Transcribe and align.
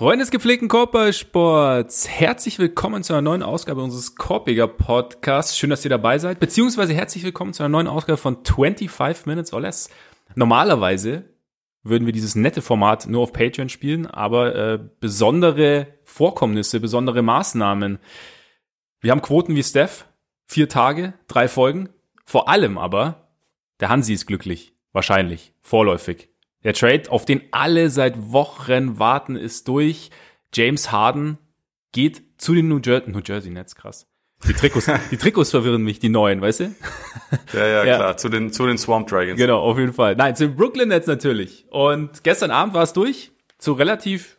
Freunde 0.00 0.22
des 0.22 0.30
gepflegten 0.30 0.68
Korbballsports, 0.68 2.08
herzlich 2.08 2.58
willkommen 2.58 3.02
zu 3.02 3.12
einer 3.12 3.20
neuen 3.20 3.42
Ausgabe 3.42 3.82
unseres 3.82 4.14
Korbiger 4.14 4.66
Podcasts. 4.66 5.58
Schön, 5.58 5.68
dass 5.68 5.84
ihr 5.84 5.90
dabei 5.90 6.18
seid, 6.18 6.40
beziehungsweise 6.40 6.94
herzlich 6.94 7.22
willkommen 7.22 7.52
zu 7.52 7.62
einer 7.62 7.68
neuen 7.68 7.86
Ausgabe 7.86 8.16
von 8.16 8.42
25 8.42 9.26
Minutes 9.26 9.52
or 9.52 9.60
Less. 9.60 9.90
Normalerweise 10.34 11.24
würden 11.82 12.06
wir 12.06 12.14
dieses 12.14 12.34
nette 12.34 12.62
Format 12.62 13.08
nur 13.08 13.24
auf 13.24 13.34
Patreon 13.34 13.68
spielen, 13.68 14.06
aber 14.06 14.56
äh, 14.56 14.78
besondere 15.00 15.88
Vorkommnisse, 16.04 16.80
besondere 16.80 17.20
Maßnahmen. 17.20 17.98
Wir 19.02 19.10
haben 19.10 19.20
Quoten 19.20 19.54
wie 19.54 19.62
Steph, 19.62 20.06
vier 20.46 20.70
Tage, 20.70 21.12
drei 21.28 21.46
Folgen. 21.46 21.90
Vor 22.24 22.48
allem 22.48 22.78
aber, 22.78 23.34
der 23.80 23.90
Hansi 23.90 24.14
ist 24.14 24.24
glücklich, 24.24 24.72
wahrscheinlich, 24.92 25.52
vorläufig. 25.60 26.29
Der 26.64 26.74
Trade, 26.74 27.04
auf 27.08 27.24
den 27.24 27.42
alle 27.52 27.90
seit 27.90 28.32
Wochen 28.32 28.98
warten, 28.98 29.36
ist 29.36 29.68
durch. 29.68 30.10
James 30.52 30.90
Harden 30.92 31.38
geht 31.92 32.22
zu 32.38 32.54
den 32.54 32.68
New 32.68 32.80
Jersey, 32.84 33.10
New 33.10 33.20
Jersey 33.24 33.50
Nets, 33.50 33.74
krass. 33.74 34.06
Die 34.46 34.54
Trikots, 34.54 34.90
die 35.10 35.16
Trikots 35.16 35.50
verwirren 35.50 35.82
mich, 35.82 35.98
die 35.98 36.08
neuen, 36.08 36.40
weißt 36.40 36.60
du? 36.60 36.74
Ja, 37.52 37.66
ja, 37.66 37.84
ja, 37.84 37.96
klar, 37.96 38.16
zu 38.16 38.28
den, 38.28 38.52
zu 38.52 38.66
den 38.66 38.78
Swamp 38.78 39.08
Dragons. 39.08 39.38
Genau, 39.38 39.60
auf 39.60 39.78
jeden 39.78 39.92
Fall. 39.92 40.16
Nein, 40.16 40.34
zu 40.36 40.48
den 40.48 40.56
Brooklyn 40.56 40.88
Nets 40.88 41.06
natürlich. 41.06 41.66
Und 41.70 42.24
gestern 42.24 42.50
Abend 42.50 42.74
war 42.74 42.82
es 42.82 42.92
durch, 42.92 43.32
zu 43.58 43.72
relativ, 43.72 44.38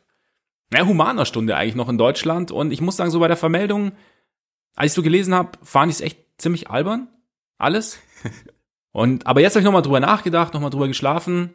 na, 0.71 0.85
humaner 0.85 1.25
Stunde 1.25 1.55
eigentlich 1.55 1.75
noch 1.75 1.89
in 1.89 1.97
Deutschland. 1.97 2.51
Und 2.51 2.71
ich 2.71 2.81
muss 2.81 2.97
sagen, 2.97 3.11
so 3.11 3.19
bei 3.19 3.27
der 3.27 3.37
Vermeldung, 3.37 3.91
als 4.75 4.91
ich 4.91 4.95
so 4.95 5.03
gelesen 5.03 5.33
habe, 5.35 5.51
fand 5.63 5.91
ich 5.91 5.97
es 5.97 6.01
echt 6.01 6.19
ziemlich 6.37 6.69
albern. 6.69 7.07
Alles. 7.57 7.99
Und, 8.91 9.25
aber 9.27 9.39
jetzt 9.39 9.53
habe 9.53 9.61
ich 9.61 9.65
nochmal 9.65 9.83
drüber 9.83 9.99
nachgedacht, 9.99 10.53
nochmal 10.53 10.69
drüber 10.69 10.87
geschlafen. 10.87 11.53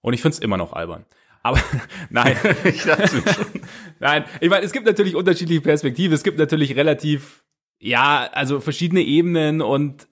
Und 0.00 0.14
ich 0.14 0.22
find's 0.22 0.38
immer 0.38 0.56
noch 0.56 0.72
albern. 0.72 1.04
Aber 1.42 1.60
nein. 2.10 2.36
ich 2.64 2.84
nein, 4.00 4.24
ich 4.40 4.50
meine, 4.50 4.64
es 4.64 4.72
gibt 4.72 4.86
natürlich 4.86 5.14
unterschiedliche 5.14 5.60
Perspektiven. 5.60 6.14
Es 6.14 6.22
gibt 6.22 6.38
natürlich 6.38 6.76
relativ, 6.76 7.44
ja, 7.78 8.28
also 8.32 8.60
verschiedene 8.60 9.02
Ebenen 9.02 9.60
und 9.62 10.08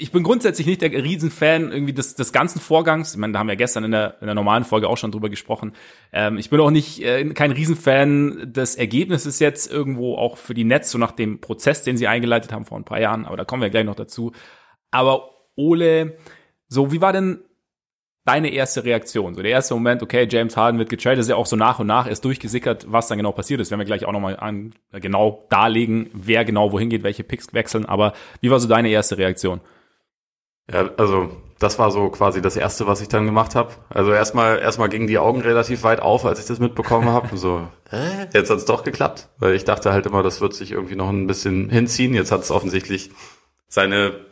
ich 0.00 0.12
bin 0.12 0.22
grundsätzlich 0.22 0.66
nicht 0.66 0.80
der 0.80 0.92
Riesenfan 0.92 1.72
irgendwie 1.72 1.92
des, 1.92 2.14
des 2.14 2.32
ganzen 2.32 2.60
Vorgangs. 2.60 3.12
Ich 3.12 3.18
meine, 3.18 3.32
da 3.32 3.40
haben 3.40 3.48
wir 3.48 3.56
gestern 3.56 3.82
in 3.82 3.90
der, 3.90 4.16
in 4.20 4.26
der 4.26 4.36
normalen 4.36 4.62
Folge 4.62 4.88
auch 4.88 4.96
schon 4.96 5.10
drüber 5.10 5.28
gesprochen. 5.28 5.72
Ähm, 6.12 6.38
ich 6.38 6.50
bin 6.50 6.60
auch 6.60 6.70
nicht 6.70 7.02
äh, 7.02 7.24
kein 7.30 7.50
Riesenfan 7.50 8.52
des 8.52 8.76
Ergebnisses 8.76 9.40
jetzt 9.40 9.70
irgendwo 9.70 10.14
auch 10.14 10.36
für 10.36 10.54
die 10.54 10.62
Netz, 10.62 10.92
so 10.92 10.98
nach 10.98 11.10
dem 11.10 11.40
Prozess, 11.40 11.82
den 11.82 11.96
sie 11.96 12.06
eingeleitet 12.06 12.52
haben 12.52 12.64
vor 12.64 12.78
ein 12.78 12.84
paar 12.84 13.00
Jahren. 13.00 13.26
Aber 13.26 13.36
da 13.36 13.44
kommen 13.44 13.60
wir 13.60 13.70
gleich 13.70 13.84
noch 13.84 13.96
dazu. 13.96 14.30
Aber 14.92 15.30
Ole, 15.56 16.16
so 16.68 16.92
wie 16.92 17.00
war 17.00 17.12
denn 17.12 17.40
deine 18.28 18.52
erste 18.52 18.84
Reaktion? 18.84 19.34
So 19.34 19.42
der 19.42 19.50
erste 19.50 19.74
Moment, 19.74 20.02
okay, 20.02 20.28
James 20.30 20.56
Harden 20.56 20.78
wird 20.78 20.90
getradet, 20.90 21.20
ist 21.20 21.30
ja 21.30 21.36
auch 21.36 21.46
so 21.46 21.56
nach 21.56 21.78
und 21.78 21.86
nach 21.86 22.06
erst 22.06 22.24
durchgesickert, 22.24 22.86
was 22.88 23.08
dann 23.08 23.16
genau 23.16 23.32
passiert 23.32 23.60
ist. 23.60 23.70
Werden 23.70 23.80
wir 23.80 23.86
gleich 23.86 24.04
auch 24.04 24.12
nochmal 24.12 24.36
an, 24.36 24.74
äh, 24.92 25.00
genau 25.00 25.46
darlegen, 25.48 26.10
wer 26.12 26.44
genau 26.44 26.70
wohin 26.70 26.90
geht, 26.90 27.02
welche 27.02 27.24
Picks 27.24 27.54
wechseln. 27.54 27.86
Aber 27.86 28.12
wie 28.42 28.50
war 28.50 28.60
so 28.60 28.68
deine 28.68 28.90
erste 28.90 29.16
Reaktion? 29.16 29.60
Ja, 30.70 30.90
also 30.98 31.30
das 31.58 31.78
war 31.78 31.90
so 31.90 32.10
quasi 32.10 32.42
das 32.42 32.56
erste, 32.56 32.86
was 32.86 33.00
ich 33.00 33.08
dann 33.08 33.24
gemacht 33.24 33.54
habe. 33.54 33.72
Also 33.88 34.12
erstmal 34.12 34.58
erstmal 34.58 34.90
gingen 34.90 35.06
die 35.06 35.18
Augen 35.18 35.40
relativ 35.40 35.82
weit 35.82 36.00
auf, 36.00 36.26
als 36.26 36.38
ich 36.38 36.46
das 36.46 36.58
mitbekommen 36.58 37.08
habe. 37.08 37.34
So, 37.38 37.66
jetzt 38.34 38.50
hat's 38.50 38.66
doch 38.66 38.84
geklappt, 38.84 39.28
weil 39.38 39.54
ich 39.54 39.64
dachte 39.64 39.90
halt 39.90 40.04
immer, 40.04 40.22
das 40.22 40.42
wird 40.42 40.52
sich 40.52 40.72
irgendwie 40.72 40.96
noch 40.96 41.08
ein 41.08 41.26
bisschen 41.26 41.70
hinziehen. 41.70 42.12
Jetzt 42.12 42.30
hat 42.30 42.42
es 42.42 42.50
offensichtlich 42.50 43.10
seine 43.68 44.27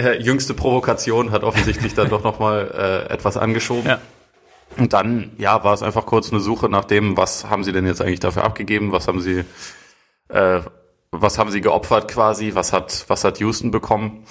äh, 0.00 0.20
jüngste 0.20 0.54
Provokation 0.54 1.30
hat 1.30 1.44
offensichtlich 1.44 1.94
dann 1.94 2.08
doch 2.08 2.22
nochmal 2.22 2.70
äh, 3.08 3.12
etwas 3.12 3.36
angeschoben. 3.36 3.86
Ja. 3.86 4.00
Und 4.76 4.92
dann, 4.92 5.32
ja, 5.36 5.64
war 5.64 5.74
es 5.74 5.82
einfach 5.82 6.06
kurz 6.06 6.30
eine 6.30 6.40
Suche 6.40 6.68
nach 6.68 6.84
dem, 6.84 7.16
was 7.16 7.50
haben 7.50 7.64
sie 7.64 7.72
denn 7.72 7.86
jetzt 7.86 8.00
eigentlich 8.00 8.20
dafür 8.20 8.44
abgegeben, 8.44 8.92
was 8.92 9.08
haben 9.08 9.20
sie, 9.20 9.44
äh, 10.28 10.60
was 11.10 11.38
haben 11.38 11.50
sie 11.50 11.60
geopfert 11.60 12.08
quasi, 12.08 12.54
was 12.54 12.72
hat, 12.72 13.04
was 13.08 13.24
hat 13.24 13.40
Houston 13.40 13.70
bekommen. 13.70 14.24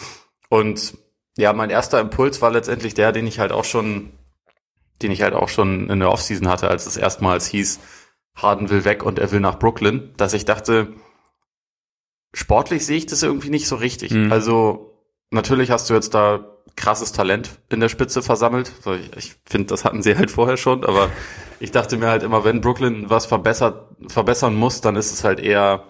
Und 0.50 0.97
ja, 1.38 1.53
mein 1.53 1.69
erster 1.69 2.00
Impuls 2.00 2.41
war 2.41 2.51
letztendlich 2.51 2.94
der, 2.94 3.12
den 3.12 3.28
ich 3.28 3.40
halt 3.40 3.51
auch 3.51 3.66
schon, 3.66 4.12
den 5.01 5.12
ich 5.12 5.22
halt 5.22 5.34
auch 5.34 5.50
schon 5.50 5.90
in 5.90 6.00
der 6.00 6.12
Offseason 6.12 6.47
hatte, 6.47 6.69
als 6.69 6.86
es 6.86 6.97
erstmals 6.97 7.47
hieß, 7.47 7.80
Harden 8.36 8.69
will 8.69 8.86
weg 8.86 9.03
und 9.03 9.19
er 9.19 9.31
will 9.31 9.40
nach 9.41 9.59
Brooklyn, 9.59 10.13
dass 10.18 10.34
ich 10.34 10.46
dachte, 10.46 10.94
sportlich 12.34 12.86
sehe 12.86 12.97
ich 12.97 13.06
das 13.06 13.24
irgendwie 13.24 13.50
nicht 13.50 13.68
so 13.68 13.75
richtig. 13.75 14.12
Mhm. 14.12 14.31
Also 14.31 14.88
natürlich 15.31 15.72
hast 15.72 15.90
du 15.90 15.94
jetzt 15.94 16.13
da 16.13 16.45
krasses 16.75 17.12
Talent 17.12 17.59
in 17.69 17.79
der 17.79 17.90
Spitze 17.90 18.22
versammelt. 18.22 18.72
Ich, 18.85 19.17
ich 19.17 19.35
finde, 19.45 19.67
das 19.67 19.84
hatten 19.84 20.01
sie 20.01 20.17
halt 20.17 20.31
vorher 20.31 20.57
schon, 20.57 20.85
aber 20.85 21.09
ich 21.59 21.72
dachte 21.72 21.97
mir 21.97 22.07
halt 22.07 22.23
immer, 22.23 22.44
wenn 22.44 22.62
Brooklyn 22.62 23.09
was 23.09 23.25
verbessert, 23.25 23.89
verbessern 24.07 24.56
muss, 24.56 24.81
dann 24.81 24.95
ist 24.95 25.12
es 25.12 25.23
halt 25.23 25.39
eher 25.39 25.84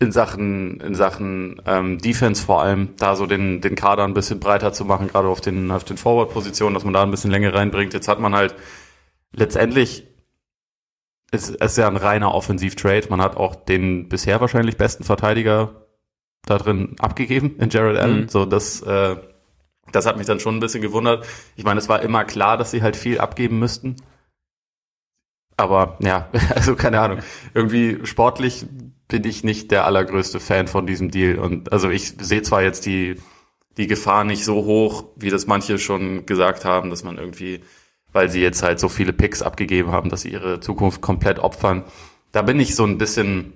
in 0.00 0.12
Sachen, 0.12 0.80
in 0.80 0.94
Sachen 0.94 1.62
ähm, 1.66 1.98
Defense 1.98 2.44
vor 2.44 2.62
allem, 2.62 2.94
da 2.98 3.16
so 3.16 3.26
den, 3.26 3.60
den 3.60 3.74
Kader 3.74 4.04
ein 4.04 4.14
bisschen 4.14 4.40
breiter 4.40 4.72
zu 4.72 4.84
machen, 4.84 5.08
gerade 5.08 5.28
auf 5.28 5.40
den, 5.40 5.70
auf 5.70 5.84
den 5.84 5.96
Forward-Positionen, 5.96 6.74
dass 6.74 6.84
man 6.84 6.92
da 6.92 7.02
ein 7.02 7.10
bisschen 7.10 7.30
Länge 7.30 7.54
reinbringt. 7.54 7.94
Jetzt 7.94 8.08
hat 8.08 8.20
man 8.20 8.34
halt 8.34 8.54
letztendlich 9.32 10.06
ist 11.30 11.56
es 11.60 11.76
ja 11.76 11.88
ein 11.88 11.96
reiner 11.96 12.32
Offensiv-Trade. 12.32 13.08
Man 13.10 13.20
hat 13.20 13.36
auch 13.36 13.56
den 13.56 14.08
bisher 14.08 14.40
wahrscheinlich 14.40 14.76
besten 14.76 15.02
Verteidiger 15.04 15.83
da 16.46 16.58
drin 16.58 16.96
abgegeben 16.98 17.56
in 17.58 17.70
Jared 17.70 17.96
Allen. 17.96 18.22
Mhm. 18.22 18.28
So, 18.28 18.44
das, 18.44 18.82
äh, 18.82 19.16
das 19.92 20.06
hat 20.06 20.16
mich 20.16 20.26
dann 20.26 20.40
schon 20.40 20.56
ein 20.56 20.60
bisschen 20.60 20.82
gewundert. 20.82 21.26
Ich 21.56 21.64
meine, 21.64 21.78
es 21.78 21.88
war 21.88 22.02
immer 22.02 22.24
klar, 22.24 22.56
dass 22.56 22.70
sie 22.70 22.82
halt 22.82 22.96
viel 22.96 23.20
abgeben 23.20 23.58
müssten. 23.58 23.96
Aber 25.56 25.96
ja, 26.00 26.28
also 26.54 26.74
keine 26.74 27.00
Ahnung. 27.00 27.18
Irgendwie 27.54 27.98
sportlich 28.04 28.66
bin 29.08 29.24
ich 29.24 29.44
nicht 29.44 29.70
der 29.70 29.86
allergrößte 29.86 30.40
Fan 30.40 30.66
von 30.66 30.86
diesem 30.86 31.10
Deal. 31.10 31.38
Und 31.38 31.72
also 31.72 31.90
ich 31.90 32.14
sehe 32.18 32.42
zwar 32.42 32.62
jetzt 32.62 32.86
die, 32.86 33.16
die 33.76 33.86
Gefahr 33.86 34.24
nicht 34.24 34.44
so 34.44 34.64
hoch, 34.64 35.04
wie 35.16 35.30
das 35.30 35.46
manche 35.46 35.78
schon 35.78 36.26
gesagt 36.26 36.64
haben, 36.64 36.90
dass 36.90 37.04
man 37.04 37.18
irgendwie, 37.18 37.60
weil 38.12 38.28
sie 38.28 38.40
jetzt 38.40 38.62
halt 38.62 38.80
so 38.80 38.88
viele 38.88 39.12
Picks 39.12 39.42
abgegeben 39.42 39.92
haben, 39.92 40.10
dass 40.10 40.22
sie 40.22 40.30
ihre 40.30 40.60
Zukunft 40.60 41.00
komplett 41.00 41.38
opfern. 41.38 41.84
Da 42.32 42.42
bin 42.42 42.58
ich 42.58 42.74
so 42.74 42.84
ein 42.84 42.98
bisschen 42.98 43.52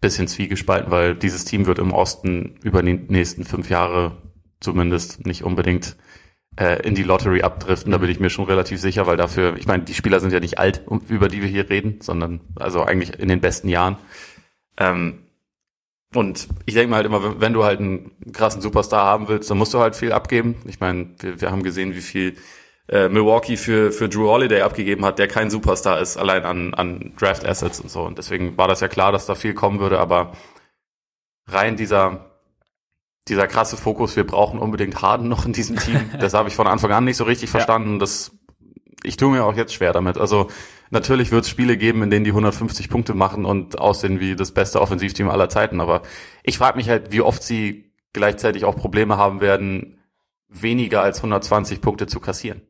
bisschen 0.00 0.28
zwiegespalten, 0.28 0.90
weil 0.90 1.14
dieses 1.14 1.44
Team 1.44 1.66
wird 1.66 1.78
im 1.78 1.92
Osten 1.92 2.58
über 2.62 2.82
die 2.82 2.94
nächsten 2.94 3.44
fünf 3.44 3.68
Jahre 3.70 4.16
zumindest 4.60 5.26
nicht 5.26 5.44
unbedingt 5.44 5.96
äh, 6.58 6.82
in 6.86 6.94
die 6.94 7.02
Lottery 7.02 7.42
abdriften. 7.42 7.92
Da 7.92 7.98
bin 7.98 8.10
ich 8.10 8.20
mir 8.20 8.30
schon 8.30 8.46
relativ 8.46 8.80
sicher, 8.80 9.06
weil 9.06 9.16
dafür, 9.16 9.56
ich 9.56 9.66
meine, 9.66 9.84
die 9.84 9.94
Spieler 9.94 10.20
sind 10.20 10.32
ja 10.32 10.40
nicht 10.40 10.58
alt, 10.58 10.82
über 11.08 11.28
die 11.28 11.42
wir 11.42 11.48
hier 11.48 11.68
reden, 11.68 12.00
sondern 12.00 12.40
also 12.56 12.82
eigentlich 12.82 13.18
in 13.18 13.28
den 13.28 13.40
besten 13.40 13.68
Jahren. 13.68 13.98
Ähm, 14.78 15.20
und 16.14 16.48
ich 16.66 16.74
denke 16.74 16.90
mal 16.90 16.96
halt 16.96 17.06
immer, 17.06 17.40
wenn 17.40 17.52
du 17.52 17.62
halt 17.64 17.78
einen 17.78 18.10
krassen 18.32 18.60
Superstar 18.60 19.04
haben 19.04 19.28
willst, 19.28 19.50
dann 19.50 19.58
musst 19.58 19.74
du 19.74 19.78
halt 19.78 19.94
viel 19.94 20.12
abgeben. 20.12 20.56
Ich 20.66 20.80
meine, 20.80 21.10
wir, 21.20 21.40
wir 21.40 21.50
haben 21.50 21.62
gesehen, 21.62 21.94
wie 21.94 22.00
viel 22.00 22.36
äh, 22.90 23.08
Milwaukee 23.08 23.56
für, 23.56 23.92
für 23.92 24.08
Drew 24.08 24.28
Holiday 24.28 24.62
abgegeben 24.62 25.04
hat, 25.04 25.18
der 25.18 25.28
kein 25.28 25.48
Superstar 25.48 26.00
ist, 26.00 26.16
allein 26.16 26.44
an, 26.44 26.74
an 26.74 27.12
Draft 27.16 27.46
Assets 27.46 27.80
und 27.80 27.88
so. 27.88 28.02
Und 28.02 28.18
deswegen 28.18 28.58
war 28.58 28.66
das 28.66 28.80
ja 28.80 28.88
klar, 28.88 29.12
dass 29.12 29.26
da 29.26 29.36
viel 29.36 29.54
kommen 29.54 29.78
würde, 29.78 30.00
aber 30.00 30.32
rein 31.46 31.76
dieser, 31.76 32.30
dieser 33.28 33.46
krasse 33.46 33.76
Fokus, 33.76 34.16
wir 34.16 34.26
brauchen 34.26 34.58
unbedingt 34.58 35.00
Harden 35.02 35.28
noch 35.28 35.46
in 35.46 35.52
diesem 35.52 35.76
Team, 35.76 36.10
das 36.20 36.34
habe 36.34 36.48
ich 36.48 36.56
von 36.56 36.66
Anfang 36.66 36.90
an 36.90 37.04
nicht 37.04 37.16
so 37.16 37.24
richtig 37.24 37.48
verstanden. 37.48 37.92
Ja. 37.92 37.98
Das, 37.98 38.32
ich 39.04 39.16
tue 39.16 39.30
mir 39.30 39.44
auch 39.44 39.54
jetzt 39.54 39.72
schwer 39.72 39.92
damit. 39.92 40.18
Also 40.18 40.48
natürlich 40.90 41.30
wird 41.30 41.44
es 41.44 41.50
Spiele 41.50 41.76
geben, 41.76 42.02
in 42.02 42.10
denen 42.10 42.24
die 42.24 42.32
150 42.32 42.88
Punkte 42.90 43.14
machen 43.14 43.44
und 43.44 43.78
aussehen 43.78 44.18
wie 44.18 44.34
das 44.34 44.50
beste 44.50 44.80
Offensivteam 44.80 45.30
aller 45.30 45.48
Zeiten. 45.48 45.80
Aber 45.80 46.02
ich 46.42 46.58
frage 46.58 46.76
mich 46.76 46.88
halt, 46.88 47.12
wie 47.12 47.20
oft 47.20 47.44
sie 47.44 47.92
gleichzeitig 48.12 48.64
auch 48.64 48.74
Probleme 48.74 49.16
haben 49.16 49.40
werden, 49.40 50.00
weniger 50.48 51.02
als 51.02 51.18
120 51.18 51.80
Punkte 51.80 52.08
zu 52.08 52.18
kassieren. 52.18 52.62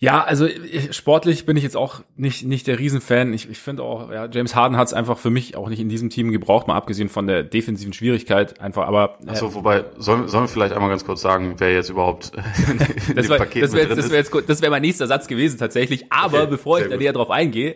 Ja, 0.00 0.22
also 0.22 0.46
sportlich 0.92 1.44
bin 1.44 1.56
ich 1.56 1.64
jetzt 1.64 1.76
auch 1.76 2.02
nicht, 2.14 2.44
nicht 2.44 2.68
der 2.68 2.78
Riesenfan. 2.78 3.34
Ich, 3.34 3.50
ich 3.50 3.58
finde 3.58 3.82
auch, 3.82 4.12
ja, 4.12 4.28
James 4.30 4.54
Harden 4.54 4.76
hat 4.76 4.86
es 4.86 4.94
einfach 4.94 5.18
für 5.18 5.30
mich 5.30 5.56
auch 5.56 5.68
nicht 5.68 5.80
in 5.80 5.88
diesem 5.88 6.08
Team 6.08 6.30
gebraucht, 6.30 6.68
mal 6.68 6.76
abgesehen 6.76 7.08
von 7.08 7.26
der 7.26 7.42
defensiven 7.42 7.92
Schwierigkeit 7.92 8.60
einfach. 8.60 8.86
Aber 8.86 9.18
äh, 9.26 9.30
Achso, 9.30 9.54
wobei, 9.54 9.86
sollen, 9.96 10.28
sollen 10.28 10.44
wir 10.44 10.48
vielleicht 10.48 10.72
einmal 10.72 10.88
ganz 10.88 11.04
kurz 11.04 11.20
sagen, 11.20 11.56
wer 11.58 11.72
jetzt 11.72 11.90
überhaupt 11.90 12.30
das 13.16 13.28
war, 13.28 13.38
Paket 13.38 13.64
das 13.64 13.72
wäre 13.72 13.96
das 13.96 14.08
wär 14.08 14.18
jetzt 14.18 14.32
das 14.46 14.62
wäre 14.62 14.70
mein 14.70 14.82
nächster 14.82 15.08
Satz 15.08 15.26
gewesen 15.26 15.58
tatsächlich. 15.58 16.12
Aber 16.12 16.42
okay, 16.42 16.50
bevor 16.50 16.78
ich 16.78 16.88
da 16.88 16.96
näher 16.96 17.12
drauf 17.12 17.30
eingehe, 17.30 17.74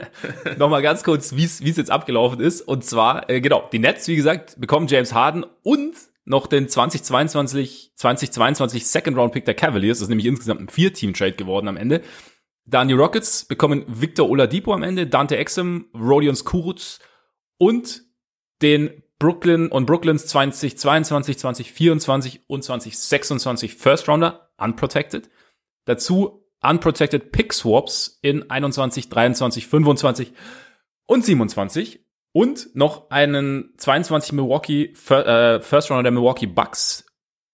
nochmal 0.58 0.80
ganz 0.80 1.04
kurz, 1.04 1.36
wie 1.36 1.44
es 1.44 1.60
jetzt 1.60 1.90
abgelaufen 1.90 2.40
ist. 2.40 2.62
Und 2.62 2.82
zwar, 2.82 3.28
äh, 3.28 3.42
genau, 3.42 3.68
die 3.70 3.78
Nets, 3.78 4.08
wie 4.08 4.16
gesagt, 4.16 4.58
bekommen 4.58 4.86
James 4.86 5.12
Harden 5.12 5.44
und 5.62 5.92
noch 6.28 6.46
den 6.46 6.68
2022, 6.68 7.92
2022 7.94 8.86
Second 8.86 9.16
Round 9.16 9.32
Pick 9.32 9.44
der 9.44 9.54
Cavaliers. 9.54 9.98
Das 9.98 10.04
ist 10.04 10.08
nämlich 10.08 10.26
insgesamt 10.26 10.60
ein 10.60 10.68
Vier-Team-Trade 10.68 11.32
geworden 11.32 11.68
am 11.68 11.76
Ende. 11.76 12.02
Dann 12.66 12.88
die 12.88 12.94
Rockets 12.94 13.46
bekommen 13.46 13.84
Victor 13.86 14.28
Oladipo 14.28 14.74
am 14.74 14.82
Ende, 14.82 15.06
Dante 15.06 15.36
Exum, 15.36 15.86
Rodion 15.94 16.36
Kuruc 16.36 16.98
und 17.56 18.02
den 18.60 19.02
Brooklyn 19.18 19.68
und 19.68 19.86
Brooklyns 19.86 20.26
2022, 20.26 21.38
2024 21.38 22.40
und 22.46 22.62
2026 22.62 23.74
First 23.74 24.08
Rounder 24.08 24.50
unprotected. 24.58 25.30
Dazu 25.86 26.44
Unprotected 26.60 27.32
Pick 27.32 27.52
Swaps 27.52 28.18
in 28.20 28.50
21, 28.50 29.08
23, 29.08 29.66
25 29.66 30.32
und 31.06 31.24
27 31.24 32.04
und 32.32 32.74
noch 32.74 33.10
einen 33.10 33.74
22 33.78 34.32
Milwaukee 34.32 34.92
äh, 35.10 35.60
First 35.60 35.90
Rounder 35.90 36.04
der 36.04 36.12
Milwaukee 36.12 36.46
Bucks 36.46 37.06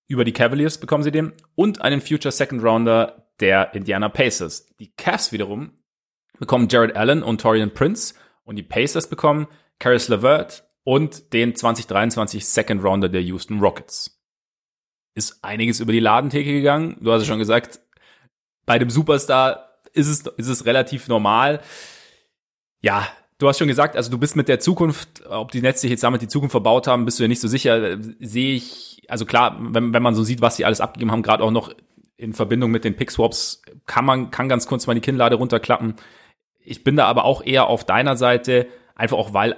über 0.06 0.24
die 0.24 0.32
Cavaliers 0.32 0.78
bekommen 0.78 1.02
sie 1.02 1.10
den 1.10 1.32
und 1.54 1.80
einen 1.80 2.00
Future 2.00 2.32
Second 2.32 2.62
Rounder 2.62 3.30
der 3.40 3.74
Indiana 3.74 4.08
Pacers. 4.08 4.66
Die 4.78 4.92
Cavs 4.94 5.32
wiederum 5.32 5.72
bekommen 6.38 6.68
Jared 6.68 6.96
Allen 6.96 7.22
und 7.22 7.40
Torian 7.40 7.72
Prince 7.72 8.14
und 8.44 8.56
die 8.56 8.62
Pacers 8.62 9.08
bekommen 9.08 9.46
Caris 9.78 10.08
LeVert 10.08 10.68
und 10.84 11.32
den 11.32 11.54
2023 11.54 12.46
Second 12.46 12.84
Rounder 12.84 13.08
der 13.08 13.22
Houston 13.22 13.60
Rockets. 13.60 14.20
Ist 15.14 15.42
einiges 15.42 15.80
über 15.80 15.92
die 15.92 16.00
Ladentheke 16.00 16.52
gegangen. 16.52 16.96
Du 17.00 17.12
hast 17.12 17.22
es 17.22 17.28
schon 17.28 17.38
gesagt, 17.38 17.80
bei 18.66 18.78
dem 18.78 18.90
Superstar 18.90 19.80
ist 19.92 20.08
es, 20.08 20.26
ist 20.36 20.48
es 20.48 20.66
relativ 20.66 21.08
normal. 21.08 21.60
Ja, 22.82 23.08
du 23.38 23.48
hast 23.48 23.58
schon 23.58 23.68
gesagt, 23.68 23.96
also 23.96 24.10
du 24.10 24.18
bist 24.18 24.36
mit 24.36 24.48
der 24.48 24.60
Zukunft, 24.60 25.26
ob 25.28 25.50
die 25.50 25.60
Netze 25.60 25.80
sich 25.80 25.90
jetzt 25.90 26.04
damit 26.04 26.22
die 26.22 26.28
Zukunft 26.28 26.52
verbaut 26.52 26.86
haben, 26.86 27.04
bist 27.04 27.18
du 27.18 27.24
ja 27.24 27.28
nicht 27.28 27.40
so 27.40 27.48
sicher. 27.48 27.98
Sehe 28.20 28.54
ich, 28.54 29.02
also 29.08 29.26
klar, 29.26 29.56
wenn, 29.60 29.92
wenn 29.92 30.02
man 30.02 30.14
so 30.14 30.22
sieht, 30.22 30.40
was 30.40 30.56
sie 30.56 30.64
alles 30.64 30.80
abgegeben 30.80 31.10
haben, 31.10 31.22
gerade 31.22 31.42
auch 31.42 31.50
noch 31.50 31.74
in 32.16 32.32
Verbindung 32.32 32.70
mit 32.70 32.84
den 32.84 32.96
Pick-Swaps, 32.96 33.62
kann 33.86 34.04
man, 34.04 34.30
kann 34.30 34.48
ganz 34.48 34.66
kurz 34.66 34.86
mal 34.86 34.94
die 34.94 35.00
Kinnlade 35.00 35.36
runterklappen. 35.36 35.94
Ich 36.60 36.84
bin 36.84 36.96
da 36.96 37.06
aber 37.06 37.24
auch 37.24 37.44
eher 37.44 37.66
auf 37.66 37.84
deiner 37.84 38.16
Seite, 38.16 38.66
einfach 38.94 39.18
auch 39.18 39.34
weil 39.34 39.56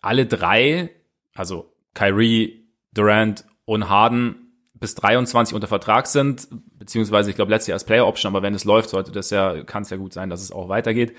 alle 0.00 0.26
drei, 0.26 0.90
also 1.34 1.72
Kyrie, 1.94 2.64
Durant 2.94 3.44
und 3.64 3.88
Harden 3.88 4.52
bis 4.74 4.94
23 4.94 5.54
unter 5.54 5.66
Vertrag 5.66 6.06
sind, 6.06 6.48
beziehungsweise 6.78 7.30
ich 7.30 7.36
glaube 7.36 7.50
letztes 7.50 7.68
Jahr 7.68 7.76
als 7.76 7.84
Player 7.84 8.06
Option, 8.06 8.30
aber 8.30 8.42
wenn 8.42 8.54
es 8.54 8.64
läuft, 8.64 8.90
sollte 8.90 9.10
das 9.10 9.30
ja, 9.30 9.64
kann 9.64 9.82
es 9.82 9.90
ja 9.90 9.96
gut 9.96 10.12
sein, 10.12 10.30
dass 10.30 10.42
es 10.42 10.52
auch 10.52 10.68
weitergeht. 10.68 11.16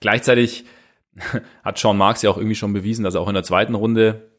Gleichzeitig 0.00 0.64
hat 1.64 1.78
Sean 1.78 1.96
Marks 1.96 2.22
ja 2.22 2.30
auch 2.30 2.36
irgendwie 2.36 2.54
schon 2.54 2.72
bewiesen, 2.72 3.04
dass 3.04 3.14
er 3.14 3.20
auch 3.20 3.28
in 3.28 3.34
der 3.34 3.44
zweiten 3.44 3.74
Runde 3.74 4.30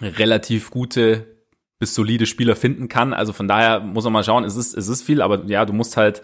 relativ 0.00 0.70
gute 0.70 1.34
bis 1.78 1.94
solide 1.94 2.26
Spieler 2.26 2.56
finden 2.56 2.88
kann. 2.88 3.12
Also 3.12 3.32
von 3.32 3.48
daher 3.48 3.80
muss 3.80 4.04
man 4.04 4.12
mal 4.12 4.24
schauen, 4.24 4.44
es 4.44 4.56
ist, 4.56 4.74
es 4.74 4.88
ist 4.88 5.02
viel, 5.02 5.20
aber 5.20 5.44
ja, 5.46 5.64
du 5.64 5.72
musst 5.72 5.96
halt 5.96 6.22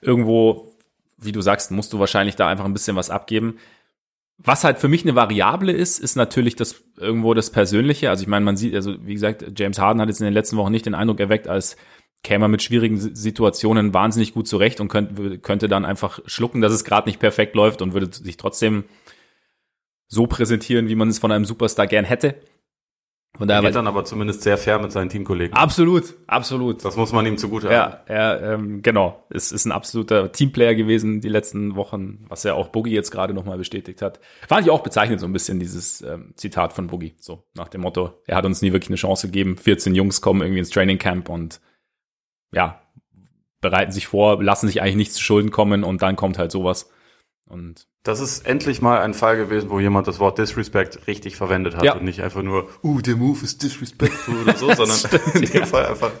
irgendwo, 0.00 0.76
wie 1.16 1.32
du 1.32 1.40
sagst, 1.40 1.70
musst 1.70 1.92
du 1.92 1.98
wahrscheinlich 1.98 2.36
da 2.36 2.48
einfach 2.48 2.64
ein 2.64 2.72
bisschen 2.72 2.96
was 2.96 3.10
abgeben. 3.10 3.58
Was 4.38 4.62
halt 4.62 4.78
für 4.78 4.88
mich 4.88 5.02
eine 5.02 5.16
Variable 5.16 5.72
ist, 5.72 5.98
ist 5.98 6.16
natürlich 6.16 6.54
das 6.54 6.82
irgendwo 6.96 7.34
das 7.34 7.50
Persönliche. 7.50 8.08
Also 8.08 8.22
ich 8.22 8.28
meine, 8.28 8.44
man 8.44 8.56
sieht, 8.56 8.74
also 8.74 8.94
wie 9.04 9.14
gesagt, 9.14 9.44
James 9.56 9.78
Harden 9.78 10.00
hat 10.00 10.08
jetzt 10.08 10.20
in 10.20 10.26
den 10.26 10.34
letzten 10.34 10.56
Wochen 10.56 10.70
nicht 10.70 10.86
den 10.86 10.94
Eindruck 10.94 11.18
erweckt, 11.18 11.48
als 11.48 11.76
käme 12.22 12.46
er 12.46 12.48
mit 12.48 12.62
schwierigen 12.62 12.98
Situationen 12.98 13.94
wahnsinnig 13.94 14.34
gut 14.34 14.48
zurecht 14.48 14.80
und 14.80 14.88
könnte, 14.88 15.38
könnte 15.38 15.68
dann 15.68 15.84
einfach 15.84 16.20
schlucken, 16.26 16.60
dass 16.60 16.72
es 16.72 16.84
gerade 16.84 17.08
nicht 17.08 17.20
perfekt 17.20 17.54
läuft 17.54 17.82
und 17.82 17.94
würde 17.94 18.12
sich 18.12 18.36
trotzdem 18.36 18.84
so 20.08 20.26
präsentieren, 20.26 20.88
wie 20.88 20.94
man 20.94 21.08
es 21.08 21.18
von 21.18 21.32
einem 21.32 21.44
Superstar 21.44 21.86
gern 21.86 22.04
hätte. 22.04 22.34
Von 23.36 23.46
daher 23.46 23.62
er 23.62 23.66
geht 23.68 23.76
dann 23.76 23.86
aber 23.86 24.04
zumindest 24.04 24.42
sehr 24.42 24.58
fair 24.58 24.80
mit 24.80 24.90
seinen 24.90 25.10
Teamkollegen. 25.10 25.54
Absolut, 25.54 26.14
absolut. 26.26 26.84
Das 26.84 26.96
muss 26.96 27.12
man 27.12 27.24
ihm 27.24 27.36
zugute 27.36 27.70
Ja, 27.70 28.02
er, 28.06 28.54
ähm, 28.54 28.82
genau. 28.82 29.22
Es 29.30 29.52
ist 29.52 29.64
ein 29.64 29.70
absoluter 29.70 30.32
Teamplayer 30.32 30.74
gewesen 30.74 31.20
die 31.20 31.28
letzten 31.28 31.76
Wochen, 31.76 32.24
was 32.28 32.42
ja 32.42 32.54
auch 32.54 32.68
Boogie 32.68 32.94
jetzt 32.94 33.12
gerade 33.12 33.34
nochmal 33.34 33.58
bestätigt 33.58 34.02
hat. 34.02 34.18
Fand 34.48 34.66
ich 34.66 34.72
auch 34.72 34.82
bezeichnet 34.82 35.20
so 35.20 35.26
ein 35.26 35.32
bisschen 35.32 35.60
dieses 35.60 36.00
ähm, 36.02 36.32
Zitat 36.34 36.72
von 36.72 36.88
Boogie. 36.88 37.14
So 37.20 37.44
nach 37.54 37.68
dem 37.68 37.82
Motto, 37.82 38.14
er 38.26 38.36
hat 38.36 38.44
uns 38.44 38.60
nie 38.60 38.72
wirklich 38.72 38.90
eine 38.90 38.96
Chance 38.96 39.28
gegeben. 39.28 39.56
14 39.56 39.94
Jungs 39.94 40.20
kommen 40.20 40.40
irgendwie 40.40 40.60
ins 40.60 40.70
Training 40.70 40.98
Camp 40.98 41.28
und 41.28 41.60
ja, 42.52 42.80
bereiten 43.60 43.92
sich 43.92 44.06
vor, 44.06 44.42
lassen 44.42 44.68
sich 44.68 44.80
eigentlich 44.82 44.96
nichts 44.96 45.14
zu 45.14 45.22
Schulden 45.22 45.50
kommen 45.50 45.84
und 45.84 46.02
dann 46.02 46.16
kommt 46.16 46.38
halt 46.38 46.52
sowas. 46.52 46.90
Und 47.46 47.86
das 48.02 48.20
ist 48.20 48.46
endlich 48.46 48.80
mal 48.82 49.00
ein 49.00 49.14
Fall 49.14 49.36
gewesen, 49.36 49.70
wo 49.70 49.80
jemand 49.80 50.06
das 50.06 50.20
Wort 50.20 50.38
Disrespect 50.38 51.06
richtig 51.06 51.36
verwendet 51.36 51.76
hat 51.76 51.84
ja. 51.84 51.94
und 51.94 52.04
nicht 52.04 52.22
einfach 52.22 52.42
nur, 52.42 52.68
uh, 52.82 53.00
der 53.00 53.16
Move 53.16 53.42
ist 53.42 53.62
disrespectful 53.62 54.42
oder 54.42 54.56
so, 54.56 54.66
sondern 54.74 54.96
stimmt, 54.96 55.26
in 55.34 55.42
dem 55.42 55.60
ja. 55.60 55.66
Fall 55.66 55.86
einfach 55.86 56.12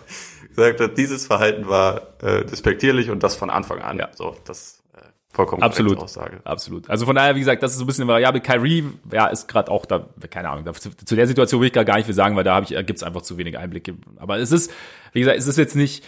gesagt 0.48 0.80
hat, 0.80 0.98
dieses 0.98 1.26
Verhalten 1.26 1.68
war 1.68 2.02
äh, 2.22 2.44
despektierlich 2.44 3.10
und 3.10 3.22
das 3.22 3.36
von 3.36 3.50
Anfang 3.50 3.80
an. 3.80 3.98
Ja. 3.98 4.08
So, 4.14 4.36
das 4.44 4.82
äh, 4.94 5.00
vollkommen 5.32 5.62
absolut 5.62 5.98
Aussage. 5.98 6.40
Absolut. 6.44 6.90
Also 6.90 7.06
von 7.06 7.14
daher, 7.14 7.36
wie 7.36 7.40
gesagt, 7.40 7.62
das 7.62 7.72
ist 7.72 7.78
so 7.78 7.84
ein 7.84 7.86
bisschen 7.86 8.04
eine 8.04 8.12
Variable. 8.12 8.40
Kyrie, 8.40 8.84
ja, 9.12 9.26
ist 9.28 9.46
gerade 9.46 9.70
auch 9.70 9.86
da, 9.86 10.08
keine 10.30 10.48
Ahnung, 10.48 10.64
da, 10.64 10.72
zu, 10.74 10.90
zu, 10.96 11.14
der 11.14 11.26
Situation 11.26 11.60
will 11.60 11.68
ich 11.68 11.72
gar 11.72 11.96
nicht 11.96 12.06
viel 12.06 12.14
sagen, 12.14 12.34
weil 12.36 12.44
da 12.44 12.54
habe 12.56 12.66
ich, 12.68 12.86
gibt's 12.86 13.02
einfach 13.02 13.22
zu 13.22 13.38
wenig 13.38 13.56
Einblicke. 13.56 13.94
Aber 14.16 14.38
es 14.38 14.50
ist, 14.50 14.72
wie 15.18 15.20
gesagt, 15.20 15.38
es 15.38 15.46
ist 15.46 15.58
jetzt 15.58 15.76
nicht, 15.76 16.04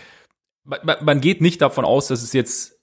man, 0.64 0.98
man 1.02 1.20
geht 1.20 1.40
nicht 1.40 1.60
davon 1.60 1.84
aus, 1.84 2.08
dass 2.08 2.22
es 2.22 2.32
jetzt 2.32 2.80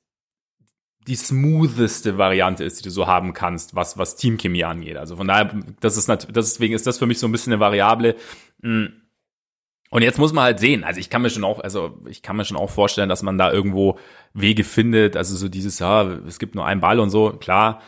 die 1.08 1.16
smootheste 1.16 2.18
Variante 2.18 2.66
ist, 2.66 2.80
die 2.80 2.84
du 2.84 2.90
so 2.90 3.08
haben 3.08 3.34
kannst, 3.34 3.76
was, 3.76 3.98
was 3.98 4.18
Teamchemie 4.18 4.66
angeht. 4.66 4.98
Also 4.98 5.16
von 5.16 5.28
daher, 5.28 5.54
das 5.80 5.96
ist 5.96 6.08
natürlich, 6.08 6.34
deswegen 6.34 6.74
ist 6.74 6.86
das 6.86 6.98
für 6.98 7.06
mich 7.06 7.20
so 7.20 7.28
ein 7.28 7.32
bisschen 7.32 7.54
eine 7.54 7.62
Variable. 7.62 8.16
Hm. 8.62 9.02
Und 9.90 10.02
jetzt 10.02 10.20
muss 10.20 10.34
man 10.34 10.44
halt 10.44 10.60
sehen. 10.60 10.84
Also 10.84 11.00
ich 11.00 11.10
kann 11.10 11.22
mir 11.22 11.30
schon 11.30 11.46
auch, 11.46 11.62
also 11.62 11.98
ich 12.10 12.22
kann 12.22 12.36
mir 12.36 12.44
schon 12.44 12.58
auch 12.58 12.70
vorstellen, 12.70 13.08
dass 13.08 13.24
man 13.24 13.38
da 13.38 13.54
irgendwo 13.54 13.98
Wege 14.34 14.66
findet. 14.66 15.16
Also 15.16 15.38
so 15.38 15.48
dieses, 15.48 15.80
ja, 15.80 16.04
es 16.28 16.40
gibt 16.40 16.56
nur 16.56 16.66
einen 16.66 16.82
Ball 16.82 17.00
und 17.00 17.10
so, 17.10 17.32
klar. 17.32 17.82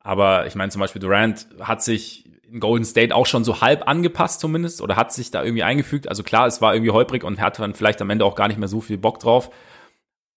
Aber 0.00 0.46
ich 0.46 0.56
meine 0.56 0.72
zum 0.72 0.80
Beispiel 0.80 1.00
Durant 1.00 1.46
hat 1.60 1.80
sich 1.82 2.23
in 2.54 2.60
Golden 2.60 2.84
State 2.84 3.14
auch 3.14 3.26
schon 3.26 3.44
so 3.44 3.60
halb 3.60 3.88
angepasst 3.88 4.40
zumindest 4.40 4.80
oder 4.80 4.94
hat 4.96 5.12
sich 5.12 5.32
da 5.32 5.42
irgendwie 5.42 5.64
eingefügt. 5.64 6.08
Also 6.08 6.22
klar, 6.22 6.46
es 6.46 6.62
war 6.62 6.72
irgendwie 6.72 6.92
holprig 6.92 7.24
und 7.24 7.40
hat 7.40 7.58
dann 7.58 7.74
vielleicht 7.74 8.00
am 8.00 8.10
Ende 8.10 8.24
auch 8.24 8.36
gar 8.36 8.46
nicht 8.48 8.58
mehr 8.58 8.68
so 8.68 8.80
viel 8.80 8.96
Bock 8.96 9.18
drauf. 9.18 9.50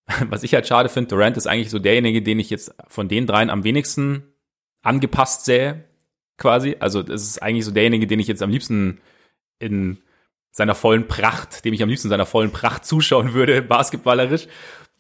was 0.29 0.43
ich 0.43 0.53
halt 0.53 0.67
schade 0.67 0.89
finde, 0.89 1.09
Durant 1.09 1.37
ist 1.37 1.47
eigentlich 1.47 1.69
so 1.69 1.79
derjenige, 1.79 2.21
den 2.21 2.39
ich 2.39 2.49
jetzt 2.49 2.73
von 2.87 3.07
den 3.07 3.27
dreien 3.27 3.49
am 3.49 3.63
wenigsten 3.63 4.23
angepasst 4.81 5.45
sähe, 5.45 5.85
quasi. 6.37 6.77
Also 6.79 7.03
das 7.03 7.21
ist 7.21 7.41
eigentlich 7.43 7.65
so 7.65 7.71
derjenige, 7.71 8.07
den 8.07 8.19
ich 8.19 8.27
jetzt 8.27 8.41
am 8.41 8.49
liebsten 8.49 8.99
in 9.59 9.99
seiner 10.51 10.75
vollen 10.75 11.07
Pracht, 11.07 11.65
dem 11.65 11.73
ich 11.73 11.83
am 11.83 11.89
liebsten 11.89 12.09
seiner 12.09 12.25
vollen 12.25 12.51
Pracht 12.51 12.83
zuschauen 12.83 13.33
würde, 13.33 13.61
basketballerisch. 13.61 14.47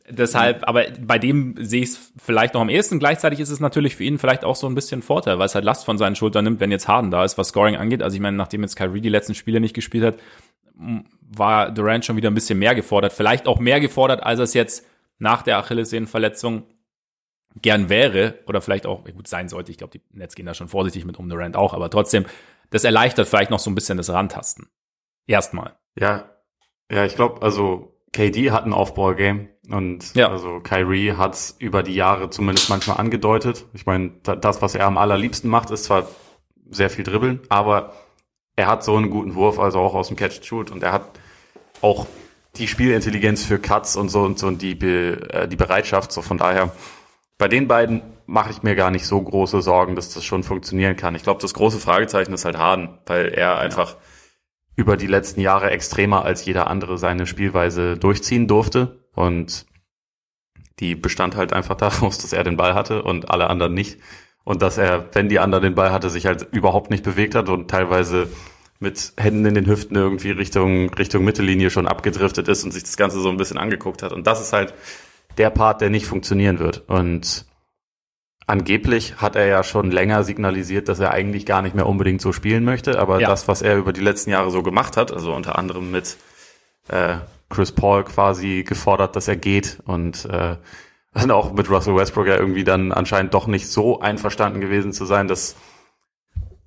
Deshalb, 0.09 0.65
aber 0.67 0.85
bei 1.01 1.19
dem 1.19 1.55
sehe 1.57 1.83
ich 1.83 1.89
es 1.89 2.13
vielleicht 2.17 2.53
noch 2.53 2.61
am 2.61 2.69
ehesten. 2.69 2.97
Gleichzeitig 2.97 3.41
ist 3.41 3.49
es 3.49 3.59
natürlich 3.59 3.97
für 3.97 4.05
ihn 4.05 4.17
vielleicht 4.17 4.45
auch 4.45 4.55
so 4.55 4.65
ein 4.67 4.75
bisschen 4.75 5.01
Vorteil, 5.01 5.37
weil 5.37 5.47
es 5.47 5.55
halt 5.55 5.65
Last 5.65 5.83
von 5.83 5.97
seinen 5.97 6.15
Schultern 6.15 6.45
nimmt, 6.45 6.61
wenn 6.61 6.71
jetzt 6.71 6.87
Harden 6.87 7.11
da 7.11 7.25
ist, 7.25 7.37
was 7.37 7.49
Scoring 7.49 7.75
angeht. 7.75 8.01
Also 8.01 8.15
ich 8.15 8.21
meine, 8.21 8.37
nachdem 8.37 8.61
jetzt 8.61 8.77
Kyrie 8.77 9.01
die 9.01 9.09
letzten 9.09 9.35
Spiele 9.35 9.59
nicht 9.59 9.73
gespielt 9.73 10.05
hat, 10.05 10.15
war 11.21 11.71
Durant 11.71 12.05
schon 12.05 12.15
wieder 12.15 12.31
ein 12.31 12.35
bisschen 12.35 12.57
mehr 12.57 12.73
gefordert. 12.73 13.11
Vielleicht 13.11 13.47
auch 13.47 13.59
mehr 13.59 13.81
gefordert, 13.81 14.23
als 14.23 14.39
es 14.39 14.53
jetzt 14.53 14.85
nach 15.19 15.41
der 15.41 15.57
Achillessehnenverletzung 15.57 16.63
gern 17.61 17.89
wäre 17.89 18.35
oder 18.45 18.61
vielleicht 18.61 18.85
auch 18.85 19.03
gut 19.03 19.27
sein 19.27 19.49
sollte. 19.49 19.71
Ich 19.71 19.77
glaube, 19.77 19.97
die 19.97 20.17
Nets 20.17 20.35
gehen 20.35 20.45
da 20.45 20.53
schon 20.53 20.69
vorsichtig 20.69 21.03
mit 21.03 21.17
um 21.17 21.27
Durant 21.27 21.57
auch, 21.57 21.73
aber 21.73 21.89
trotzdem, 21.89 22.25
das 22.69 22.83
erleichtert 22.83 23.27
vielleicht 23.27 23.51
noch 23.51 23.59
so 23.59 23.69
ein 23.69 23.75
bisschen 23.75 23.97
das 23.97 24.09
Rantasten. 24.09 24.69
Erstmal. 25.25 25.75
Ja, 25.99 26.29
ja, 26.89 27.03
ich 27.03 27.15
glaube, 27.15 27.41
also 27.41 27.96
KD 28.13 28.51
hat 28.51 28.65
ein 28.65 28.73
Aufbau-Game 28.73 29.49
und 29.69 30.15
ja. 30.15 30.29
also 30.29 30.59
Kyrie 30.61 31.13
hat's 31.13 31.55
über 31.59 31.83
die 31.83 31.93
Jahre 31.95 32.29
zumindest 32.29 32.69
manchmal 32.69 32.97
angedeutet. 32.97 33.65
Ich 33.73 33.85
meine, 33.85 34.11
das, 34.23 34.61
was 34.61 34.75
er 34.75 34.85
am 34.85 34.97
allerliebsten 34.97 35.49
macht, 35.49 35.71
ist 35.71 35.85
zwar 35.85 36.07
sehr 36.69 36.89
viel 36.89 37.03
dribbeln, 37.03 37.41
aber 37.49 37.93
er 38.55 38.67
hat 38.67 38.83
so 38.83 38.95
einen 38.95 39.09
guten 39.09 39.35
Wurf, 39.35 39.59
also 39.59 39.79
auch 39.79 39.93
aus 39.93 40.07
dem 40.07 40.17
Catch-Shoot 40.17 40.71
und 40.71 40.83
er 40.83 40.93
hat 40.93 41.03
auch 41.81 42.07
die 42.55 42.67
Spielintelligenz 42.67 43.45
für 43.45 43.59
Cuts 43.59 43.95
und 43.95 44.09
so 44.09 44.21
und 44.21 44.39
so 44.39 44.47
und 44.47 44.61
die, 44.61 44.75
Be, 44.75 45.29
äh, 45.31 45.47
die 45.47 45.55
Bereitschaft. 45.55 46.11
So 46.11 46.21
von 46.21 46.37
daher, 46.37 46.71
bei 47.37 47.47
den 47.47 47.67
beiden 47.67 48.01
mache 48.25 48.49
ich 48.49 48.63
mir 48.63 48.75
gar 48.75 48.89
nicht 48.89 49.05
so 49.05 49.21
große 49.21 49.61
Sorgen, 49.61 49.95
dass 49.95 50.13
das 50.13 50.25
schon 50.25 50.43
funktionieren 50.43 50.95
kann. 50.95 51.15
Ich 51.15 51.23
glaube, 51.23 51.41
das 51.41 51.53
große 51.53 51.79
Fragezeichen 51.79 52.33
ist 52.33 52.45
halt 52.45 52.57
Harden, 52.57 52.97
weil 53.05 53.27
er 53.27 53.59
einfach 53.59 53.95
über 54.77 54.95
die 54.95 55.07
letzten 55.07 55.41
Jahre 55.41 55.71
extremer 55.71 56.23
als 56.23 56.45
jeder 56.45 56.67
andere 56.67 56.97
seine 56.97 57.25
Spielweise 57.25 57.97
durchziehen 57.97 58.47
durfte 58.47 59.03
und 59.13 59.65
die 60.79 60.95
bestand 60.95 61.35
halt 61.35 61.51
einfach 61.51 61.75
daraus, 61.75 62.19
dass 62.19 62.31
er 62.31 62.43
den 62.43 62.55
Ball 62.55 62.75
hatte 62.75 63.01
und 63.03 63.29
alle 63.29 63.49
anderen 63.49 63.73
nicht. 63.73 63.99
Und 64.43 64.61
dass 64.61 64.77
er, 64.77 65.13
wenn 65.13 65.27
die 65.27 65.39
anderen 65.39 65.63
den 65.63 65.75
Ball 65.75 65.91
hatte, 65.91 66.09
sich 66.09 66.25
halt 66.25 66.47
überhaupt 66.51 66.89
nicht 66.89 67.03
bewegt 67.03 67.35
hat 67.35 67.49
und 67.49 67.69
teilweise 67.69 68.29
mit 68.79 69.11
Händen 69.17 69.45
in 69.45 69.55
den 69.55 69.65
Hüften 69.65 69.97
irgendwie 69.97 70.31
Richtung, 70.31 70.93
Richtung 70.93 71.25
Mittellinie 71.25 71.69
schon 71.69 71.87
abgedriftet 71.87 72.47
ist 72.47 72.63
und 72.63 72.71
sich 72.71 72.83
das 72.83 72.95
Ganze 72.95 73.19
so 73.19 73.29
ein 73.29 73.37
bisschen 73.37 73.57
angeguckt 73.57 74.03
hat. 74.03 74.13
Und 74.13 74.25
das 74.27 74.39
ist 74.39 74.53
halt 74.53 74.73
der 75.37 75.49
Part, 75.49 75.81
der 75.81 75.89
nicht 75.89 76.05
funktionieren 76.05 76.59
wird. 76.59 76.87
Und 76.87 77.46
angeblich 78.47 79.17
hat 79.17 79.35
er 79.35 79.45
ja 79.45 79.63
schon 79.63 79.91
länger 79.91 80.23
signalisiert, 80.23 80.87
dass 80.87 80.99
er 80.99 81.11
eigentlich 81.11 81.45
gar 81.45 81.61
nicht 81.61 81.75
mehr 81.75 81.85
unbedingt 81.85 82.21
so 82.21 82.31
spielen 82.31 82.63
möchte. 82.63 82.97
Aber 82.97 83.19
ja. 83.19 83.27
das, 83.27 83.47
was 83.47 83.61
er 83.61 83.77
über 83.77 83.93
die 83.93 84.01
letzten 84.01 84.31
Jahre 84.31 84.49
so 84.49 84.63
gemacht 84.63 84.97
hat, 84.97 85.11
also 85.11 85.35
unter 85.35 85.59
anderem 85.59 85.91
mit 85.91 86.17
äh, 86.87 87.17
Chris 87.49 87.71
Paul 87.71 88.05
quasi 88.05 88.63
gefordert, 88.63 89.15
dass 89.15 89.27
er 89.27 89.35
geht 89.35 89.79
und 89.85 90.25
äh, 90.25 90.55
dann 91.13 91.31
auch 91.31 91.53
mit 91.53 91.69
Russell 91.69 91.95
Westbrook 91.95 92.27
ja 92.27 92.37
irgendwie 92.37 92.63
dann 92.63 92.91
anscheinend 92.91 93.33
doch 93.33 93.47
nicht 93.47 93.67
so 93.67 93.99
einverstanden 93.99 94.61
gewesen 94.61 94.93
zu 94.93 95.05
sein, 95.05 95.27
dass 95.27 95.55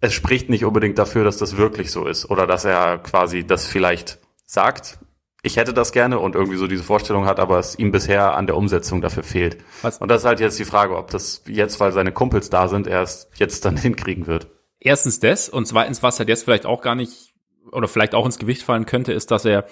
es 0.01 0.13
spricht 0.13 0.49
nicht 0.49 0.65
unbedingt 0.65 0.99
dafür, 0.99 1.25
dass 1.25 1.37
das 1.37 1.57
wirklich 1.57 1.91
so 1.91 2.07
ist 2.07 2.31
oder 2.31 2.47
dass 2.47 2.65
er 2.65 2.99
quasi 2.99 3.47
das 3.47 3.67
vielleicht 3.67 4.19
sagt, 4.45 4.99
ich 5.43 5.57
hätte 5.57 5.73
das 5.73 5.93
gerne 5.93 6.19
und 6.19 6.35
irgendwie 6.35 6.57
so 6.57 6.67
diese 6.67 6.83
Vorstellung 6.83 7.27
hat, 7.27 7.41
aber 7.41 7.59
es 7.59 7.79
ihm 7.79 7.93
bisher 7.93 8.37
an 8.37 8.47
der 8.47 8.57
Umsetzung 8.57 9.01
dafür 9.01 9.23
fehlt. 9.23 9.59
Was? 9.83 9.99
Und 9.99 10.09
das 10.09 10.23
ist 10.23 10.27
halt 10.27 10.41
jetzt 10.41 10.59
die 10.59 10.65
Frage, 10.65 10.97
ob 10.97 11.11
das 11.11 11.43
jetzt, 11.47 11.81
weil 11.81 11.93
seine 11.93 12.13
Kumpels 12.13 12.51
da 12.51 12.69
sind, 12.69 12.87
erst 12.87 13.31
jetzt 13.37 13.65
dann 13.65 13.77
hinkriegen 13.79 14.27
wird. 14.27 14.49
Erstens 14.79 15.21
das 15.21 15.49
und 15.49 15.67
zweitens, 15.67 16.03
was 16.03 16.19
halt 16.19 16.29
jetzt 16.29 16.45
vielleicht 16.45 16.67
auch 16.67 16.83
gar 16.83 16.95
nicht 16.95 17.33
oder 17.73 17.89
vielleicht 17.89 18.15
auch 18.15 18.27
ins 18.27 18.39
Gewicht 18.39 18.63
fallen 18.63 18.87
könnte, 18.87 19.13
ist, 19.13 19.31
dass 19.31 19.45
er 19.45 19.67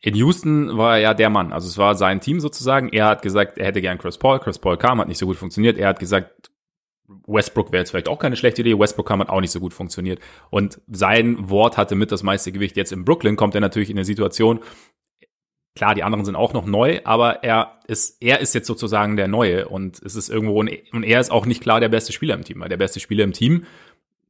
in 0.00 0.16
Houston 0.16 0.76
war 0.76 0.96
er 0.96 1.02
ja 1.02 1.14
der 1.14 1.30
Mann. 1.30 1.52
Also 1.52 1.68
es 1.68 1.78
war 1.78 1.94
sein 1.94 2.20
Team 2.20 2.40
sozusagen. 2.40 2.88
Er 2.88 3.06
hat 3.06 3.22
gesagt, 3.22 3.58
er 3.58 3.66
hätte 3.66 3.80
gern 3.80 3.98
Chris 3.98 4.18
Paul. 4.18 4.40
Chris 4.40 4.58
Paul 4.58 4.76
kam, 4.76 5.00
hat 5.00 5.06
nicht 5.06 5.18
so 5.18 5.26
gut 5.26 5.36
funktioniert. 5.36 5.78
Er 5.78 5.88
hat 5.88 6.00
gesagt, 6.00 6.50
Westbrook 7.26 7.72
wäre 7.72 7.82
jetzt 7.82 7.90
vielleicht 7.90 8.08
auch 8.08 8.18
keine 8.18 8.36
schlechte 8.36 8.62
Idee. 8.62 8.78
Westbrook 8.78 9.06
kam, 9.06 9.20
hat 9.20 9.28
auch 9.28 9.40
nicht 9.40 9.50
so 9.50 9.60
gut 9.60 9.74
funktioniert. 9.74 10.20
Und 10.50 10.80
sein 10.90 11.50
Wort 11.50 11.76
hatte 11.76 11.94
mit 11.94 12.12
das 12.12 12.22
meiste 12.22 12.52
Gewicht. 12.52 12.76
Jetzt 12.76 12.92
in 12.92 13.04
Brooklyn 13.04 13.36
kommt 13.36 13.54
er 13.54 13.60
natürlich 13.60 13.90
in 13.90 13.96
eine 13.96 14.04
Situation, 14.04 14.60
klar, 15.74 15.94
die 15.94 16.02
anderen 16.02 16.24
sind 16.24 16.36
auch 16.36 16.52
noch 16.52 16.66
neu, 16.66 17.00
aber 17.04 17.42
er 17.42 17.78
ist, 17.86 18.22
er 18.22 18.40
ist 18.40 18.54
jetzt 18.54 18.66
sozusagen 18.66 19.16
der 19.16 19.28
Neue 19.28 19.68
und 19.68 20.00
es 20.02 20.16
ist 20.16 20.28
irgendwo, 20.28 20.58
und 20.58 20.68
er 20.68 21.20
ist 21.20 21.30
auch 21.30 21.46
nicht 21.46 21.62
klar 21.62 21.80
der 21.80 21.88
beste 21.88 22.12
Spieler 22.12 22.34
im 22.34 22.44
Team, 22.44 22.60
weil 22.60 22.68
der 22.68 22.76
beste 22.76 23.00
Spieler 23.00 23.24
im 23.24 23.32
Team 23.32 23.64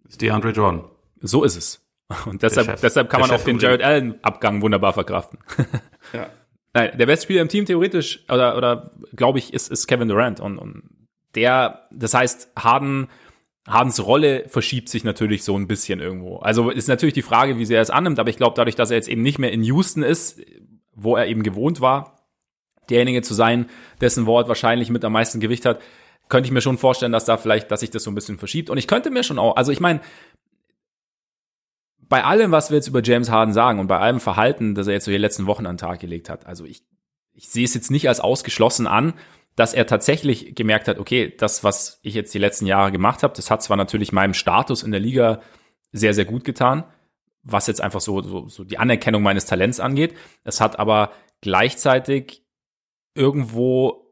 ist 0.09 0.21
DeAndre 0.21 0.51
Jordan. 0.51 0.85
So 1.21 1.45
ist 1.45 1.57
es. 1.57 1.81
Und 2.27 2.43
deshalb, 2.43 2.81
deshalb 2.81 3.09
kann 3.09 3.21
man 3.21 3.31
auch 3.31 3.43
den 3.43 3.59
Jared 3.59 3.83
Allen 3.83 4.23
Abgang 4.23 4.61
wunderbar 4.61 4.93
verkraften. 4.93 5.39
Ja. 6.13 6.29
Nein, 6.75 6.97
der 6.97 7.07
beste 7.07 7.25
Spieler 7.25 7.43
im 7.43 7.49
Team 7.49 7.67
theoretisch 7.67 8.25
oder 8.31 8.57
oder 8.57 8.93
glaube 9.15 9.39
ich 9.39 9.53
ist 9.53 9.71
ist 9.71 9.87
Kevin 9.87 10.09
Durant 10.09 10.41
und, 10.41 10.59
und 10.59 10.85
der, 11.35 11.89
das 11.91 12.15
heißt 12.15 12.51
Harden 12.57 13.09
Hardens 13.67 14.05
Rolle 14.05 14.49
verschiebt 14.49 14.89
sich 14.89 15.05
natürlich 15.05 15.45
so 15.45 15.57
ein 15.57 15.69
bisschen 15.69 16.01
irgendwo. 16.01 16.39
Also 16.39 16.71
ist 16.71 16.89
natürlich 16.89 17.15
die 17.15 17.23
Frage, 17.23 17.59
wie 17.59 17.65
sehr 17.65 17.79
er 17.79 17.83
es 17.83 17.91
annimmt, 17.91 18.19
aber 18.19 18.29
ich 18.29 18.37
glaube, 18.37 18.55
dadurch, 18.57 18.75
dass 18.75 18.91
er 18.91 18.97
jetzt 18.97 19.09
eben 19.09 19.23
nicht 19.23 19.39
mehr 19.39 19.53
in 19.53 19.63
Houston 19.63 20.03
ist, 20.03 20.41
wo 20.95 21.17
er 21.17 21.29
eben 21.29 21.45
gewohnt 21.45 21.81
war, 21.81 22.27
derjenige 22.91 23.23
zu 23.23 23.35
sein, 23.35 23.67
dessen 24.01 24.27
Wort 24.27 24.49
wahrscheinlich 24.49 24.91
mit 24.91 25.05
am 25.05 25.13
meisten 25.13 25.39
Gewicht 25.39 25.65
hat, 25.65 25.81
könnte 26.29 26.47
ich 26.47 26.53
mir 26.53 26.61
schon 26.61 26.79
vorstellen, 26.79 27.13
dass 27.13 27.25
da 27.25 27.37
vielleicht, 27.37 27.71
dass 27.71 27.81
sich 27.81 27.91
das 27.91 28.03
so 28.03 28.11
ein 28.11 28.15
bisschen 28.15 28.39
verschiebt. 28.39 28.69
Und 28.69 28.79
ich 28.79 28.89
könnte 28.89 29.11
mir 29.11 29.23
schon 29.23 29.39
auch, 29.39 29.57
also 29.57 29.71
ich 29.71 29.81
meine, 29.81 30.01
bei 32.09 32.25
allem, 32.25 32.51
was 32.51 32.71
wir 32.71 32.77
jetzt 32.77 32.89
über 32.89 33.03
James 33.03 33.31
Harden 33.31 33.55
sagen 33.55 33.79
und 33.79 33.87
bei 33.87 33.99
allem 33.99 34.19
Verhalten, 34.19 34.75
das 34.75 34.87
er 34.87 34.95
jetzt 34.95 35.05
so 35.05 35.11
die 35.11 35.19
letzten 35.19 35.47
Wochen 35.47 35.67
an 35.67 35.77
den 35.77 35.79
Tag 35.79 36.01
gelegt 36.01 36.29
hat, 36.29 36.47
also 36.47 36.65
ich, 36.65 36.83
ich 37.33 37.49
sehe 37.49 37.65
es 37.65 37.75
jetzt 37.75 37.91
nicht 37.91 38.09
als 38.09 38.21
ausgeschlossen 38.21 38.87
an, 38.87 39.15
dass 39.57 39.75
er 39.75 39.87
tatsächlich 39.87 40.55
gemerkt 40.55 40.89
hat, 40.89 40.99
okay, 40.99 41.35
das, 41.37 41.63
was 41.63 42.01
ich 42.03 42.15
jetzt 42.15 42.33
die 42.35 42.39
letzten 42.39 42.67
Jahre 42.67 42.93
gemacht 42.93 43.23
habe, 43.23 43.35
das 43.35 43.51
hat 43.51 43.63
zwar 43.63 43.77
natürlich 43.77 44.13
meinem 44.13 44.35
Status 44.35 44.83
in 44.83 44.93
der 44.93 45.01
Liga 45.01 45.41
sehr, 45.93 46.15
sehr 46.15 46.25
gut 46.25 46.45
getan, 46.45 46.85
was 47.43 47.67
jetzt 47.67 47.81
einfach 47.81 48.01
so, 48.01 48.23
so, 48.23 48.49
so 48.49 48.65
die 48.65 48.79
Anerkennung 48.79 49.23
meines 49.23 49.45
Talents 49.45 49.81
angeht. 49.81 50.15
Es 50.45 50.61
hat 50.61 50.79
aber 50.79 51.13
gleichzeitig 51.41 52.45
irgendwo 53.15 54.03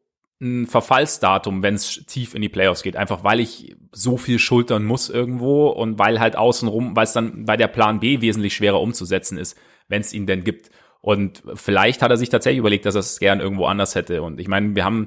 ein 0.40 0.66
Verfallsdatum, 0.66 1.62
wenn 1.62 1.74
es 1.74 2.04
tief 2.06 2.34
in 2.34 2.42
die 2.42 2.48
Playoffs 2.48 2.82
geht, 2.82 2.96
einfach 2.96 3.24
weil 3.24 3.40
ich 3.40 3.76
so 3.92 4.16
viel 4.16 4.38
schultern 4.38 4.84
muss 4.84 5.10
irgendwo 5.10 5.68
und 5.68 5.98
weil 5.98 6.18
halt 6.18 6.36
außenrum, 6.36 6.96
weil 6.96 7.04
es 7.04 7.12
dann 7.12 7.44
bei 7.44 7.56
der 7.56 7.68
Plan 7.68 8.00
B 8.00 8.20
wesentlich 8.20 8.54
schwerer 8.54 8.80
umzusetzen 8.80 9.36
ist, 9.36 9.58
wenn 9.88 10.00
es 10.00 10.14
ihn 10.14 10.26
denn 10.26 10.44
gibt. 10.44 10.70
Und 11.02 11.42
vielleicht 11.54 12.02
hat 12.02 12.10
er 12.10 12.16
sich 12.16 12.28
tatsächlich 12.28 12.58
überlegt, 12.58 12.86
dass 12.86 12.94
er 12.94 13.00
es 13.00 13.20
gern 13.20 13.40
irgendwo 13.40 13.66
anders 13.66 13.94
hätte. 13.94 14.22
Und 14.22 14.40
ich 14.40 14.48
meine, 14.48 14.74
wir 14.74 14.84
haben, 14.84 15.06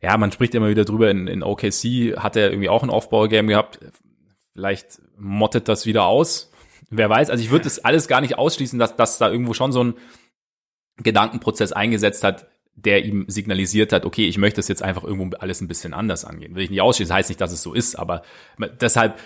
ja, 0.00 0.16
man 0.16 0.32
spricht 0.32 0.54
immer 0.54 0.68
wieder 0.68 0.84
drüber, 0.84 1.10
in, 1.10 1.26
in 1.26 1.42
OKC 1.42 2.16
hat 2.16 2.36
er 2.36 2.50
irgendwie 2.50 2.68
auch 2.68 2.82
ein 2.82 2.90
Aufbau-Game 2.90 3.48
gehabt. 3.48 3.80
Vielleicht 4.52 5.00
mottet 5.16 5.68
das 5.68 5.86
wieder 5.86 6.04
aus. 6.04 6.52
Wer 6.90 7.10
weiß, 7.10 7.30
also 7.30 7.42
ich 7.42 7.50
würde 7.50 7.64
das 7.64 7.84
alles 7.84 8.08
gar 8.08 8.20
nicht 8.20 8.38
ausschließen, 8.38 8.78
dass, 8.78 8.96
dass 8.96 9.18
da 9.18 9.30
irgendwo 9.30 9.54
schon 9.54 9.72
so 9.72 9.82
ein 9.82 9.94
Gedankenprozess 10.98 11.72
eingesetzt 11.72 12.24
hat, 12.24 12.48
der 12.84 13.04
ihm 13.04 13.24
signalisiert 13.28 13.92
hat, 13.92 14.04
okay, 14.04 14.26
ich 14.26 14.38
möchte 14.38 14.60
es 14.60 14.68
jetzt 14.68 14.82
einfach 14.82 15.04
irgendwo 15.04 15.36
alles 15.36 15.60
ein 15.60 15.68
bisschen 15.68 15.94
anders 15.94 16.24
angehen. 16.24 16.54
Will 16.54 16.62
ich 16.62 16.70
nicht 16.70 16.80
ausschließen, 16.80 17.14
heißt 17.14 17.28
nicht, 17.28 17.40
dass 17.40 17.52
es 17.52 17.62
so 17.62 17.74
ist, 17.74 17.98
aber 17.98 18.22
deshalb, 18.80 19.18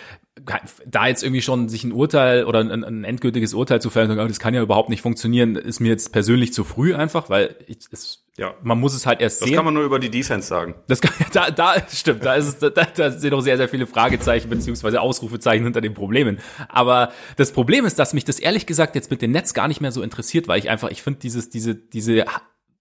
da 0.87 1.07
jetzt 1.07 1.23
irgendwie 1.23 1.43
schon 1.43 1.69
sich 1.69 1.85
ein 1.85 1.93
Urteil 1.93 2.45
oder 2.45 2.61
ein, 2.61 2.85
ein 2.85 3.05
endgültiges 3.05 3.53
Urteil 3.53 3.83
zu 3.83 3.91
fällen, 3.91 4.17
das 4.17 4.41
kann 4.41 4.55
ja 4.55 4.63
überhaupt 4.63 4.89
nicht 4.89 5.03
funktionieren, 5.03 5.57
ist 5.57 5.81
mir 5.81 5.91
jetzt 5.91 6.13
persönlich 6.13 6.55
zu 6.55 6.65
früh 6.65 6.95
einfach, 6.95 7.29
weil 7.29 7.57
ich, 7.67 7.81
es, 7.91 8.25
ja, 8.39 8.55
man 8.63 8.81
muss 8.81 8.95
es 8.95 9.05
halt 9.05 9.21
erst 9.21 9.43
das 9.43 9.49
sehen. 9.49 9.55
Das 9.55 9.59
kann 9.59 9.67
man 9.67 9.75
nur 9.75 9.85
über 9.85 9.99
die 9.99 10.09
Defense 10.09 10.49
sagen. 10.49 10.75
Das 10.89 11.03
kann, 11.03 11.13
da, 11.33 11.51
da 11.51 11.75
stimmt, 11.93 12.25
da 12.25 12.35
ist 12.35 12.47
es, 12.47 12.59
da, 12.59 12.71
da 12.71 13.11
sind 13.11 13.31
noch 13.31 13.43
sehr, 13.43 13.59
sehr 13.59 13.69
viele 13.69 13.87
Fragezeichen 13.87 14.49
beziehungsweise 14.49 15.03
Ausrufezeichen 15.03 15.65
hinter 15.65 15.83
den 15.83 15.93
Problemen. 15.93 16.39
Aber 16.69 17.13
das 17.37 17.53
Problem 17.53 17.85
ist, 17.85 17.99
dass 17.99 18.15
mich 18.15 18.25
das 18.25 18.39
ehrlich 18.39 18.65
gesagt 18.65 18.95
jetzt 18.95 19.11
mit 19.11 19.21
den 19.21 19.33
Netz 19.33 19.53
gar 19.53 19.69
nicht 19.69 19.83
mehr 19.83 19.93
so 19.93 20.03
interessiert, 20.03 20.49
weil 20.49 20.59
ich 20.59 20.71
einfach, 20.71 20.91
ich 20.91 21.03
finde 21.03 21.21
dieses, 21.21 21.51
diese, 21.51 21.75
diese 21.75 22.25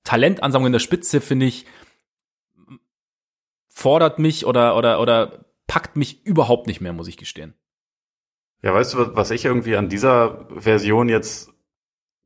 Talentansammlung 0.04 0.68
in 0.68 0.74
der 0.74 0.80
Spitze, 0.80 1.22
finde 1.22 1.46
ich, 1.46 1.66
fordert 3.70 4.20
mich 4.20 4.46
oder, 4.46 4.76
oder, 4.76 5.00
oder 5.00 5.46
packt 5.68 5.96
mich 5.96 6.26
überhaupt 6.26 6.68
nicht 6.68 6.82
mehr, 6.82 6.94
muss 6.94 7.08
ich 7.08 7.18
gestehen. 7.18 7.54
Ja, 8.62 8.74
weißt 8.74 8.94
du, 8.94 9.16
was 9.16 9.32
ich 9.32 9.46
irgendwie 9.46 9.76
an 9.76 9.90
dieser 9.90 10.46
Version 10.50 11.10
jetzt 11.10 11.50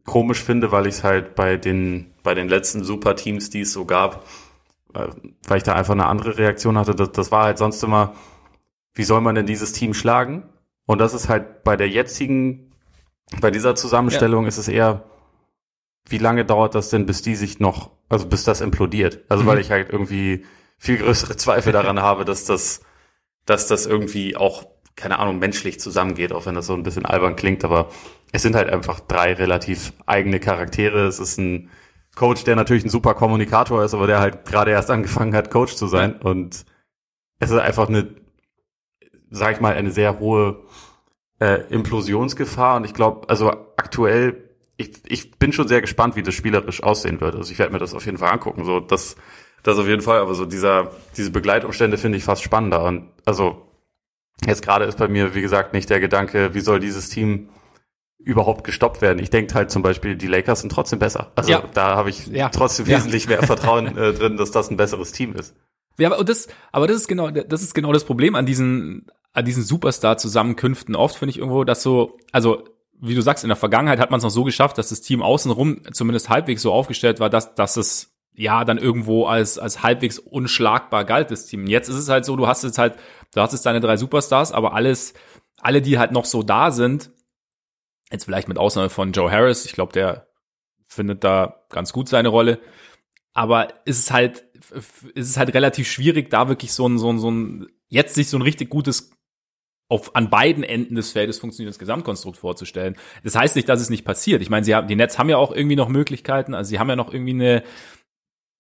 komisch 0.06 0.44
finde, 0.44 0.72
weil 0.72 0.88
ich 0.88 0.96
es 0.96 1.04
halt 1.04 1.36
bei 1.36 1.58
den, 1.58 2.14
bei 2.24 2.34
den 2.34 2.50
letzten 2.50 2.84
Superteams, 2.84 3.50
die 3.50 3.62
es 3.62 3.74
so 3.74 3.86
gab, 3.86 4.26
äh, 4.94 5.08
weil 5.48 5.58
ich 5.58 5.64
da 5.64 5.74
einfach 5.74 5.94
eine 5.94 6.08
andere 6.08 6.38
Reaktion 6.38 6.78
hatte, 6.78 6.94
das, 6.94 7.12
das 7.12 7.32
war 7.32 7.46
halt 7.46 7.58
sonst 7.58 7.82
immer, 7.84 8.16
wie 8.94 9.04
soll 9.04 9.22
man 9.22 9.36
denn 9.36 9.46
dieses 9.46 9.72
Team 9.72 9.94
schlagen? 9.94 10.50
Und 10.86 11.00
das 11.00 11.14
ist 11.14 11.30
halt 11.30 11.64
bei 11.64 11.76
der 11.76 11.90
jetzigen, 11.90 12.72
bei 13.42 13.52
dieser 13.52 13.76
Zusammenstellung 13.76 14.44
ja. 14.44 14.50
ist 14.50 14.58
es 14.58 14.68
eher, 14.68 15.06
wie 16.08 16.18
lange 16.18 16.46
dauert 16.46 16.76
das 16.76 16.90
denn, 16.90 17.06
bis 17.06 17.22
die 17.22 17.36
sich 17.36 17.60
noch, 17.60 17.92
also 18.10 18.28
bis 18.28 18.44
das 18.44 18.62
implodiert? 18.62 19.24
Also 19.30 19.44
mhm. 19.44 19.48
weil 19.48 19.60
ich 19.60 19.72
halt 19.72 19.90
irgendwie 19.90 20.46
viel 20.78 20.98
größere 20.98 21.36
Zweifel 21.38 21.74
daran 21.74 22.02
habe, 22.02 22.26
dass 22.26 22.46
das, 22.46 22.82
dass 23.46 23.68
das 23.68 23.86
irgendwie 23.86 24.36
auch, 24.36 24.66
keine 24.96 25.20
Ahnung, 25.20 25.40
menschlich 25.40 25.80
zusammengeht, 25.80 26.32
auch 26.32 26.46
wenn 26.46 26.56
das 26.56 26.68
so 26.68 26.74
ein 26.74 26.84
bisschen 26.84 27.06
albern 27.06 27.36
klingt, 27.36 27.66
aber 27.66 27.90
es 28.32 28.42
sind 28.42 28.56
halt 28.56 28.70
einfach 28.70 29.00
drei 29.00 29.34
relativ 29.34 29.94
eigene 30.06 30.40
Charaktere. 30.40 31.06
Es 31.06 31.20
ist 31.20 31.38
ein 31.38 31.70
Coach, 32.16 32.44
der 32.44 32.56
natürlich 32.56 32.86
ein 32.86 32.90
super 32.90 33.14
Kommunikator 33.14 33.84
ist, 33.84 33.94
aber 33.94 34.08
der 34.08 34.20
halt 34.20 34.46
gerade 34.46 34.72
erst 34.72 34.90
angefangen 34.92 35.36
hat, 35.36 35.52
Coach 35.52 35.76
zu 35.76 35.88
sein. 35.88 36.16
Und 36.22 36.66
es 37.40 37.52
ist 37.52 37.60
einfach 37.60 37.90
eine, 37.90 38.16
sag 39.30 39.54
ich 39.54 39.62
mal, 39.62 39.74
eine 39.74 39.92
sehr 39.92 40.20
hohe 40.20 40.64
äh, 41.40 41.62
Implosionsgefahr. 41.70 42.78
Und 42.78 42.86
ich 42.86 42.94
glaube, 42.94 43.30
also 43.30 43.52
aktuell 43.78 44.45
ich, 44.78 44.92
ich 45.08 45.32
bin 45.32 45.54
schon 45.54 45.68
sehr 45.68 45.82
gespannt, 45.82 46.16
wie 46.16 46.24
das 46.24 46.34
spielerisch 46.34 46.84
aussehen 46.84 47.22
wird. 47.22 47.36
Also 47.36 47.52
ich 47.52 47.60
werde 47.60 47.74
mir 47.74 47.80
das 47.80 47.94
auf 47.94 48.06
jeden 48.06 48.18
Fall 48.18 48.32
angucken. 48.32 48.66
So, 48.66 48.80
das, 48.80 49.16
das 49.64 49.78
auf 49.78 49.88
jeden 49.88 50.02
Fall, 50.02 50.20
aber 50.20 50.36
so 50.36 50.46
dieser, 50.46 50.92
diese 51.16 51.32
Begleitumstände 51.32 51.98
finde 51.98 52.18
ich 52.18 52.24
fast 52.24 52.44
spannender. 52.44 52.84
Und 52.84 53.10
also 53.26 53.70
jetzt 54.46 54.62
gerade 54.62 54.86
ist 54.86 54.98
bei 54.98 55.08
mir, 55.08 55.34
wie 55.34 55.42
gesagt, 55.42 55.74
nicht 55.74 55.90
der 55.90 56.00
Gedanke, 56.00 56.54
wie 56.54 56.60
soll 56.60 56.80
dieses 56.80 57.10
Team 57.10 57.50
überhaupt 58.18 58.64
gestoppt 58.64 59.02
werden. 59.02 59.20
Ich 59.20 59.30
denke 59.30 59.54
halt 59.54 59.70
zum 59.72 59.84
Beispiel, 59.84 60.16
die 60.16 60.28
Lakers 60.28 60.62
sind 60.62 60.72
trotzdem 60.72 61.00
besser. 61.00 61.32
Also 61.36 61.52
ja. 61.52 61.64
da 61.74 61.96
habe 61.96 62.10
ich 62.10 62.26
ja. 62.28 62.50
trotzdem 62.50 62.88
wesentlich 62.88 63.26
ja. 63.26 63.30
mehr 63.30 63.44
Vertrauen 63.44 63.96
äh, 63.98 64.14
drin, 64.14 64.36
dass 64.36 64.52
das 64.52 64.72
ein 64.72 64.78
besseres 64.78 65.12
Team 65.12 65.34
ist. 65.36 65.56
Ja, 65.98 66.12
aber 66.12 66.24
das, 66.24 66.48
aber 66.72 66.88
das 66.88 66.98
ist 66.98 67.08
genau, 67.08 67.30
das 67.30 67.62
ist 67.62 67.74
genau 67.74 67.94
das 67.94 68.04
Problem 68.04 68.36
an 68.36 68.46
diesen, 68.46 69.08
an 69.32 69.46
diesen 69.46 69.64
Superstar-Zusammenkünften. 69.64 70.96
Oft 70.96 71.16
finde 71.18 71.32
ich 71.32 71.38
irgendwo, 71.38 71.64
dass 71.64 71.84
so, 71.84 72.18
also 72.32 72.64
wie 73.02 73.16
du 73.16 73.22
sagst, 73.22 73.44
in 73.44 73.50
der 73.50 73.58
Vergangenheit 73.58 74.00
hat 74.00 74.12
man 74.12 74.20
es 74.20 74.24
noch 74.24 74.30
so 74.30 74.44
geschafft, 74.44 74.78
dass 74.78 74.90
das 74.90 75.02
Team 75.02 75.22
außenrum 75.22 75.82
zumindest 75.94 76.30
halbwegs 76.30 76.62
so 76.62 76.72
aufgestellt 76.72 77.20
war, 77.20 77.30
dass, 77.30 77.56
dass 77.56 77.78
es 77.78 78.16
ja 78.34 78.66
dann 78.66 78.78
irgendwo 78.78 79.26
als, 79.26 79.58
als 79.58 79.84
halbwegs 79.84 80.20
unschlagbar 80.20 81.06
galt, 81.06 81.32
das 81.32 81.46
Team. 81.46 81.68
Jetzt 81.68 81.90
ist 81.90 81.96
es 81.96 82.10
halt 82.10 82.26
so, 82.26 82.36
du 82.36 82.48
hast 82.48 82.64
jetzt 82.64 82.78
halt, 82.78 82.98
du 83.34 83.42
hast 83.42 83.54
jetzt 83.54 83.66
deine 83.66 83.80
drei 83.80 83.98
Superstars, 83.98 84.52
aber 84.52 84.74
alles, 84.74 85.14
alle, 85.58 85.82
die 85.82 85.98
halt 85.98 86.12
noch 86.12 86.26
so 86.26 86.44
da 86.44 86.72
sind, 86.72 87.12
jetzt 88.12 88.26
vielleicht 88.26 88.48
mit 88.48 88.58
Ausnahme 88.58 88.90
von 88.90 89.12
Joe 89.12 89.32
Harris, 89.32 89.66
ich 89.66 89.74
glaube, 89.74 89.94
der 89.94 90.28
findet 90.86 91.24
da 91.24 91.66
ganz 91.70 91.94
gut 91.94 92.10
seine 92.10 92.30
Rolle, 92.30 92.60
aber 93.34 93.70
ist 93.86 94.00
es 94.00 94.12
halt, 94.12 94.46
ist 95.14 95.30
es 95.30 95.38
halt 95.38 95.54
relativ 95.54 95.90
schwierig, 95.90 96.30
da 96.30 96.48
wirklich 96.48 96.74
so 96.74 96.88
ein, 96.88 96.98
so 96.98 97.12
ein, 97.12 97.20
so 97.20 97.32
ein, 97.32 97.68
jetzt 97.88 98.16
sich 98.16 98.30
so 98.30 98.38
ein 98.38 98.42
richtig 98.42 98.70
gutes 98.70 99.15
auf, 99.88 100.16
an 100.16 100.30
beiden 100.30 100.64
Enden 100.64 100.96
des 100.96 101.12
Feldes 101.12 101.38
funktionierendes 101.40 101.80
Gesamtkonstrukt 101.80 102.38
vorzustellen. 102.38 102.96
Das 103.24 103.36
heißt 103.36 103.56
nicht, 103.56 103.70
dass 103.70 103.82
es 103.82 103.90
nicht 103.90 104.04
passiert. 104.06 104.42
Ich 104.42 104.50
meine, 104.50 104.66
sie 104.66 104.74
haben, 104.74 104.88
die 104.88 104.96
Nets 104.96 105.20
haben 105.20 105.30
ja 105.30 105.38
auch 105.38 105.52
irgendwie 105.52 105.76
noch 105.76 105.90
Möglichkeiten. 105.90 106.54
Also 106.56 106.70
sie 106.70 106.80
haben 106.80 106.90
ja 106.90 106.96
noch 106.96 107.14
irgendwie 107.14 107.34
eine, 107.34 107.64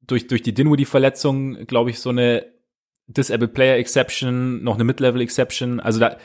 durch, 0.01 0.27
durch 0.27 0.43
die 0.43 0.53
Dinwiddie-Verletzung, 0.53 1.65
glaube 1.65 1.89
ich, 1.89 1.99
so 1.99 2.09
eine 2.11 2.45
Disabled 3.07 3.53
Player 3.53 3.77
Exception, 3.77 4.63
noch 4.63 4.75
eine 4.75 4.83
Mid-Level 4.83 5.21
Exception. 5.21 5.79
Also 5.79 5.99
da, 5.99 6.17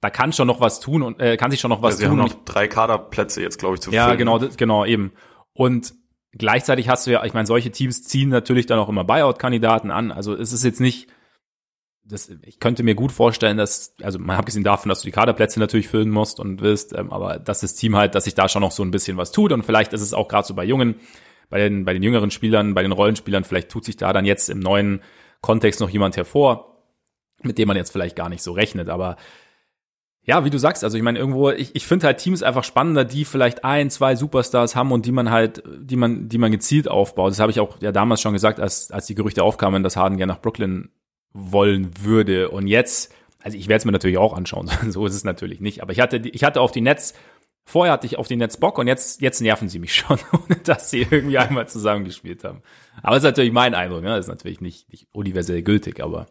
da 0.00 0.10
kann 0.10 0.32
schon 0.32 0.46
noch 0.46 0.60
was 0.60 0.80
tun 0.80 1.02
und 1.02 1.20
äh, 1.20 1.36
kann 1.36 1.50
sich 1.50 1.60
schon 1.60 1.70
noch 1.70 1.82
was 1.82 1.94
ja, 1.94 1.98
sie 2.00 2.06
tun. 2.06 2.20
Haben 2.20 2.28
noch 2.28 2.44
drei 2.44 2.66
Kaderplätze 2.66 3.42
jetzt, 3.42 3.58
glaube 3.58 3.74
ich, 3.74 3.80
zu 3.82 3.90
Ja, 3.90 4.06
füllen. 4.06 4.18
genau, 4.18 4.38
genau, 4.56 4.84
eben. 4.86 5.12
Und 5.52 5.94
gleichzeitig 6.32 6.88
hast 6.88 7.06
du 7.06 7.10
ja, 7.10 7.24
ich 7.24 7.34
meine, 7.34 7.46
solche 7.46 7.70
Teams 7.70 8.04
ziehen 8.04 8.30
natürlich 8.30 8.64
dann 8.64 8.78
auch 8.78 8.88
immer 8.88 9.04
Buyout-Kandidaten 9.04 9.90
an. 9.90 10.12
Also 10.12 10.34
es 10.34 10.52
ist 10.52 10.64
jetzt 10.64 10.80
nicht, 10.80 11.08
das, 12.08 12.30
ich 12.42 12.60
könnte 12.60 12.82
mir 12.82 12.94
gut 12.94 13.12
vorstellen, 13.12 13.56
dass, 13.56 13.94
also 14.02 14.18
man 14.18 14.36
abgesehen 14.36 14.64
davon, 14.64 14.88
dass 14.88 15.00
du 15.00 15.06
die 15.06 15.12
Kaderplätze 15.12 15.58
natürlich 15.58 15.88
füllen 15.88 16.10
musst 16.10 16.38
und 16.40 16.60
willst, 16.60 16.92
ähm, 16.96 17.12
aber 17.12 17.38
dass 17.38 17.60
das 17.60 17.74
Team 17.74 17.96
halt, 17.96 18.14
dass 18.14 18.24
sich 18.24 18.34
da 18.34 18.48
schon 18.48 18.62
noch 18.62 18.70
so 18.70 18.82
ein 18.82 18.90
bisschen 18.90 19.16
was 19.16 19.32
tut 19.32 19.52
und 19.52 19.64
vielleicht 19.64 19.92
ist 19.92 20.02
es 20.02 20.14
auch 20.14 20.28
gerade 20.28 20.46
so 20.46 20.54
bei 20.54 20.64
Jungen, 20.64 20.96
bei 21.48 21.58
den, 21.58 21.84
bei 21.84 21.92
den 21.92 22.02
jüngeren 22.02 22.30
Spielern, 22.30 22.74
bei 22.74 22.82
den 22.82 22.92
Rollenspielern, 22.92 23.44
vielleicht 23.44 23.70
tut 23.70 23.84
sich 23.84 23.96
da 23.96 24.12
dann 24.12 24.24
jetzt 24.24 24.48
im 24.48 24.60
neuen 24.60 25.00
Kontext 25.40 25.80
noch 25.80 25.90
jemand 25.90 26.16
hervor, 26.16 26.82
mit 27.42 27.58
dem 27.58 27.68
man 27.68 27.76
jetzt 27.76 27.90
vielleicht 27.90 28.16
gar 28.16 28.28
nicht 28.28 28.42
so 28.42 28.52
rechnet, 28.52 28.88
aber 28.88 29.16
ja, 30.22 30.44
wie 30.44 30.50
du 30.50 30.58
sagst, 30.58 30.82
also 30.82 30.96
ich 30.96 31.04
meine, 31.04 31.20
irgendwo, 31.20 31.50
ich, 31.50 31.76
ich 31.76 31.86
finde 31.86 32.06
halt 32.06 32.18
Teams 32.18 32.42
einfach 32.42 32.64
spannender, 32.64 33.04
die 33.04 33.24
vielleicht 33.24 33.64
ein, 33.64 33.90
zwei 33.90 34.16
Superstars 34.16 34.74
haben 34.74 34.90
und 34.90 35.06
die 35.06 35.12
man 35.12 35.30
halt, 35.30 35.62
die 35.78 35.94
man, 35.94 36.28
die 36.28 36.38
man 36.38 36.50
gezielt 36.50 36.88
aufbaut. 36.88 37.30
Das 37.30 37.38
habe 37.38 37.52
ich 37.52 37.60
auch 37.60 37.80
ja 37.80 37.92
damals 37.92 38.20
schon 38.20 38.32
gesagt, 38.32 38.58
als, 38.58 38.90
als 38.90 39.06
die 39.06 39.14
Gerüchte 39.14 39.44
aufkamen, 39.44 39.84
dass 39.84 39.96
Harden 39.96 40.18
gerne 40.18 40.32
nach 40.32 40.40
Brooklyn 40.40 40.90
wollen 41.32 41.90
würde. 42.02 42.50
Und 42.50 42.66
jetzt, 42.66 43.12
also 43.42 43.56
ich 43.56 43.68
werde 43.68 43.78
es 43.78 43.84
mir 43.84 43.92
natürlich 43.92 44.18
auch 44.18 44.34
anschauen, 44.34 44.70
so 44.88 45.06
ist 45.06 45.14
es 45.14 45.24
natürlich 45.24 45.60
nicht. 45.60 45.82
Aber 45.82 45.92
ich 45.92 46.00
hatte, 46.00 46.16
ich 46.16 46.44
hatte 46.44 46.60
auf 46.60 46.72
die 46.72 46.80
Netz, 46.80 47.14
vorher 47.64 47.92
hatte 47.92 48.06
ich 48.06 48.18
auf 48.18 48.28
die 48.28 48.36
Netz 48.36 48.56
Bock 48.56 48.78
und 48.78 48.86
jetzt, 48.86 49.20
jetzt 49.20 49.40
nerven 49.40 49.68
sie 49.68 49.78
mich 49.78 49.94
schon, 49.96 50.18
ohne 50.32 50.56
dass 50.56 50.90
sie 50.90 51.06
irgendwie 51.10 51.38
einmal 51.38 51.68
zusammengespielt 51.68 52.44
haben. 52.44 52.62
Aber 53.02 53.16
das 53.16 53.24
ist 53.24 53.30
natürlich 53.30 53.52
mein 53.52 53.74
Eindruck, 53.74 54.02
ne? 54.02 54.08
Das 54.08 54.26
ist 54.26 54.30
natürlich 54.30 54.60
nicht, 54.60 54.90
nicht 54.90 55.08
universell 55.12 55.62
gültig, 55.62 56.00
aber. 56.00 56.26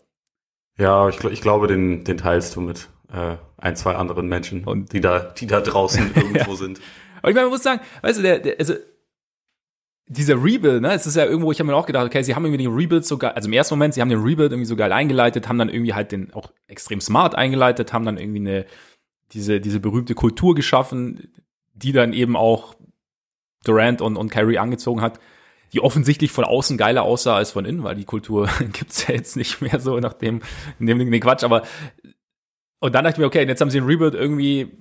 Ja, 0.78 1.08
ich, 1.08 1.24
ich 1.24 1.42
glaube, 1.42 1.68
den, 1.68 2.04
den 2.04 2.18
teilst 2.18 2.56
du 2.56 2.62
mit 2.62 2.90
äh, 3.14 3.38
ein, 3.58 3.76
zwei 3.76 3.96
anderen 3.96 4.28
Menschen, 4.28 4.66
und, 4.66 4.92
die 4.94 5.00
da, 5.00 5.20
die 5.20 5.48
da 5.48 5.62
draußen 5.62 6.12
irgendwo 6.16 6.52
ja. 6.52 6.58
sind. 6.58 6.82
Aber 7.22 7.30
ich 7.30 7.36
meine, 7.36 7.46
man 7.46 7.54
muss 7.54 7.64
sagen, 7.64 7.82
weißt 8.02 8.20
du, 8.20 8.24
der, 8.24 8.40
der 8.40 8.60
also 8.60 8.76
dieser 10.08 10.36
Rebuild, 10.36 10.82
ne, 10.82 10.94
es 10.94 11.08
ist 11.08 11.16
ja 11.16 11.26
irgendwo, 11.26 11.52
ich 11.52 11.60
habe 11.60 11.68
mir 11.68 11.76
auch 11.76 11.88
gedacht, 11.88 12.06
okay, 12.06 12.22
sie 12.22 12.36
haben 12.36 12.46
irgendwie 12.46 12.64
den 12.64 12.74
Rebuild 12.74 13.06
so 13.06 13.18
geil, 13.18 13.32
also 13.32 13.48
im 13.48 13.54
ersten 13.54 13.74
Moment, 13.74 13.96
sie 13.96 14.02
haben 14.02 14.10
den 14.10 14.22
Rebuild 14.22 14.52
irgendwie 14.52 14.68
so 14.68 14.76
geil 14.76 14.92
eingeleitet, 14.92 15.50
haben 15.50 15.58
dann 15.58 15.70
irgendwie 15.70 15.94
halt 15.94 16.12
den 16.12 16.32
auch 16.34 16.52
extrem 16.68 17.02
smart 17.02 17.36
eingeleitet, 17.36 17.92
haben 17.92 18.06
dann 18.06 18.18
irgendwie 18.18 18.40
eine, 18.40 18.66
diese, 19.32 19.60
diese 19.60 19.80
berühmte 19.80 20.14
Kultur 20.14 20.54
geschaffen, 20.54 21.32
die 21.74 21.92
dann 21.92 22.14
eben 22.14 22.36
auch 22.36 22.76
Durant 23.64 24.02
und, 24.02 24.16
und 24.16 24.30
Kyrie 24.30 24.60
angezogen 24.60 25.02
hat, 25.02 25.20
die 25.74 25.82
offensichtlich 25.82 26.32
von 26.32 26.46
außen 26.46 26.78
geiler 26.78 27.02
aussah 27.02 27.36
als 27.36 27.52
von 27.52 27.66
innen, 27.66 27.84
weil 27.84 27.96
die 27.96 28.06
Kultur 28.06 28.48
gibt's 28.74 29.08
ja 29.08 29.16
jetzt 29.16 29.36
nicht 29.36 29.62
mehr 29.62 29.80
so 29.80 30.00
nach 30.00 30.14
dem, 30.14 30.42
in 30.80 30.86
dem, 30.86 31.00
nee, 31.00 31.20
Quatsch, 31.20 31.44
aber, 31.44 31.64
und 32.80 32.94
dann 32.94 33.04
dachte 33.04 33.16
ich 33.16 33.20
mir, 33.20 33.26
okay, 33.26 33.48
jetzt 33.48 33.60
haben 33.60 33.72
sie 33.72 33.80
den 33.80 33.88
Rebuild 33.88 34.14
irgendwie, 34.14 34.72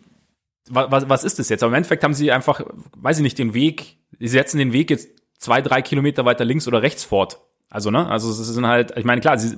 was, 0.70 1.08
was 1.08 1.24
ist 1.24 1.38
das 1.38 1.48
jetzt? 1.48 1.62
Aber 1.62 1.70
im 1.70 1.76
Endeffekt 1.76 2.04
haben 2.04 2.14
sie 2.14 2.32
einfach, 2.32 2.60
weiß 2.96 3.18
ich 3.18 3.22
nicht, 3.22 3.38
den 3.38 3.54
Weg 3.54 3.98
sie 4.18 4.28
setzen 4.28 4.58
den 4.58 4.72
Weg 4.72 4.90
jetzt 4.90 5.08
zwei, 5.38 5.62
drei 5.62 5.82
Kilometer 5.82 6.24
weiter 6.24 6.44
links 6.44 6.68
oder 6.68 6.82
rechts 6.82 7.04
fort. 7.04 7.40
Also, 7.70 7.90
ne? 7.90 8.06
Also, 8.08 8.30
es 8.30 8.36
sind 8.36 8.66
halt, 8.66 8.96
ich 8.96 9.04
meine, 9.04 9.20
klar, 9.20 9.38
sie, 9.38 9.56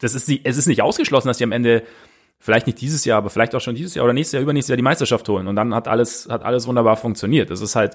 das 0.00 0.14
ist, 0.14 0.28
es 0.28 0.56
ist 0.56 0.66
nicht 0.66 0.82
ausgeschlossen, 0.82 1.28
dass 1.28 1.38
sie 1.38 1.44
am 1.44 1.52
Ende 1.52 1.84
vielleicht 2.38 2.66
nicht 2.66 2.80
dieses 2.80 3.04
Jahr, 3.04 3.18
aber 3.18 3.30
vielleicht 3.30 3.54
auch 3.54 3.60
schon 3.60 3.74
dieses 3.74 3.94
Jahr 3.94 4.04
oder 4.04 4.12
nächstes 4.12 4.32
Jahr, 4.32 4.42
übernächstes 4.42 4.70
Jahr 4.70 4.76
die 4.76 4.82
Meisterschaft 4.82 5.28
holen. 5.28 5.46
Und 5.46 5.56
dann 5.56 5.74
hat 5.74 5.88
alles, 5.88 6.28
hat 6.28 6.42
alles 6.44 6.66
wunderbar 6.66 6.96
funktioniert. 6.96 7.50
Das 7.50 7.60
ist 7.60 7.76
halt 7.76 7.94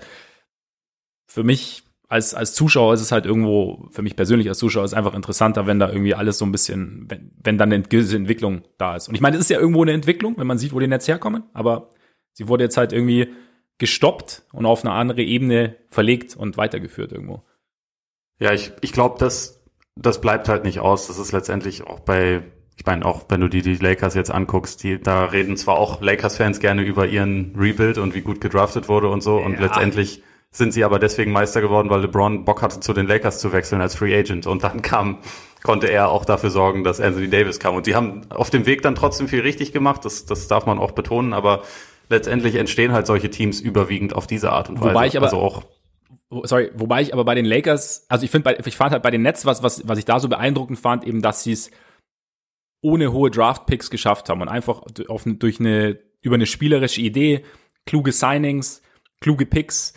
für 1.28 1.44
mich 1.44 1.84
als, 2.08 2.34
als 2.34 2.56
Zuschauer 2.56 2.96
ist 2.96 3.02
es 3.02 3.12
halt 3.12 3.28
irgendwo, 3.28 3.88
für 3.92 4.02
mich 4.02 4.16
persönlich 4.16 4.50
als 4.50 4.58
Zuschauer 4.58 4.86
ist 4.86 4.92
es 4.92 4.98
einfach 4.98 5.14
interessanter, 5.14 5.68
wenn 5.68 5.78
da 5.78 5.90
irgendwie 5.90 6.16
alles 6.16 6.40
so 6.40 6.46
ein 6.46 6.52
bisschen, 6.52 7.06
wenn, 7.08 7.32
wenn 7.44 7.60
dann 7.60 7.72
eine 7.72 7.84
gewisse 7.84 8.16
Entwicklung 8.16 8.64
da 8.80 8.96
ist. 8.96 9.10
Und 9.10 9.14
ich 9.14 9.22
meine, 9.22 9.36
es 9.36 9.42
ist 9.42 9.50
ja 9.50 9.60
irgendwo 9.60 9.84
eine 9.84 9.92
Entwicklung, 9.92 10.36
wenn 10.38 10.48
man 10.48 10.58
sieht, 10.58 10.74
wo 10.74 10.80
die 10.80 10.88
Netz 10.88 11.08
herkommen, 11.08 11.44
aber 11.54 11.92
sie 12.40 12.48
wurde 12.48 12.64
jetzt 12.64 12.78
halt 12.78 12.94
irgendwie 12.94 13.34
gestoppt 13.80 14.44
und 14.54 14.66
auf 14.66 14.86
eine 14.86 14.94
andere 14.94 15.22
Ebene 15.22 15.76
verlegt 15.90 16.38
und 16.38 16.56
weitergeführt 16.56 17.12
irgendwo. 17.12 17.44
Ja, 18.40 18.54
ich, 18.54 18.72
ich 18.80 18.94
glaube, 18.94 19.18
das, 19.20 19.62
das 19.98 20.22
bleibt 20.22 20.48
halt 20.48 20.64
nicht 20.64 20.80
aus. 20.80 21.08
Das 21.08 21.20
ist 21.20 21.34
letztendlich 21.34 21.84
auch 21.84 22.00
bei, 22.00 22.44
ich 22.78 22.86
meine, 22.86 23.06
auch 23.06 23.26
wenn 23.28 23.42
du 23.42 23.50
die, 23.50 23.62
die 23.62 23.76
Lakers 23.76 24.16
jetzt 24.16 24.32
anguckst, 24.32 24.82
die, 24.84 25.02
da 25.02 25.26
reden 25.26 25.58
zwar 25.58 25.78
auch 25.78 26.02
Lakers-Fans 26.02 26.62
gerne 26.62 26.82
über 26.84 27.08
ihren 27.08 27.54
Rebuild 27.58 27.98
und 27.98 28.16
wie 28.16 28.22
gut 28.22 28.40
gedraftet 28.40 28.88
wurde 28.88 29.10
und 29.10 29.22
so. 29.22 29.38
Ja. 29.38 29.46
Und 29.46 29.60
letztendlich 29.60 30.24
sind 30.52 30.72
sie 30.72 30.86
aber 30.86 30.98
deswegen 30.98 31.34
Meister 31.34 31.60
geworden, 31.60 31.90
weil 31.90 32.02
LeBron 32.02 32.46
Bock 32.46 32.62
hatte, 32.62 32.80
zu 32.80 32.94
den 32.94 33.06
Lakers 33.06 33.40
zu 33.40 33.52
wechseln 33.52 33.82
als 33.82 33.96
Free 33.96 34.18
Agent. 34.18 34.48
Und 34.48 34.64
dann 34.64 34.82
kam, 34.82 35.18
konnte 35.62 35.88
er 35.88 36.10
auch 36.10 36.24
dafür 36.24 36.52
sorgen, 36.52 36.86
dass 36.86 37.02
Anthony 37.02 37.30
Davis 37.30 37.60
kam. 37.60 37.76
Und 37.76 37.86
die 37.86 37.96
haben 37.96 38.22
auf 38.30 38.50
dem 38.50 38.66
Weg 38.66 38.82
dann 38.82 38.96
trotzdem 38.96 39.28
viel 39.28 39.42
richtig 39.42 39.74
gemacht. 39.74 40.06
Das, 40.06 40.26
das 40.26 40.48
darf 40.48 40.66
man 40.66 40.80
auch 40.80 40.92
betonen. 40.92 41.34
Aber 41.34 41.64
letztendlich 42.10 42.56
entstehen 42.56 42.92
halt 42.92 43.08
solche 43.08 43.30
Teams 43.30 43.62
überwiegend 43.62 44.14
auf 44.14 44.28
diese 44.28 44.52
Art 44.52 44.70
und 44.70 44.82
Weise. 44.82 44.90
Wobei 44.90 45.08
ich 45.08 45.18
aber, 45.18 45.28
also 45.28 45.40
auch 45.40 45.64
sorry, 46.44 46.72
wobei 46.76 47.02
ich 47.02 47.14
aber 47.14 47.26
bei 47.26 47.36
den 47.36 47.46
Lakers, 47.46 48.06
also 48.10 48.24
ich 48.26 48.32
finde, 48.32 48.58
ich 48.66 48.76
fand 48.76 48.92
halt 48.92 49.04
bei 49.04 49.12
den 49.12 49.22
Nets, 49.22 49.46
was, 49.46 49.64
was, 49.64 49.88
was 49.88 49.98
ich 49.98 50.06
da 50.06 50.20
so 50.20 50.30
beeindruckend 50.30 50.80
fand, 50.80 51.06
eben, 51.06 51.22
dass 51.22 51.44
sie 51.44 51.54
es 51.54 51.72
ohne 52.82 53.12
hohe 53.12 53.30
Draft-Picks 53.30 53.90
geschafft 53.90 54.30
haben 54.30 54.42
und 54.42 54.48
einfach 54.48 54.84
auf, 55.08 55.24
durch 55.26 55.60
eine, 55.60 56.00
über 56.22 56.36
eine 56.36 56.46
spielerische 56.46 57.02
Idee, 57.02 57.44
kluge 57.86 58.12
Signings, 58.12 58.82
kluge 59.20 59.46
Picks, 59.46 59.94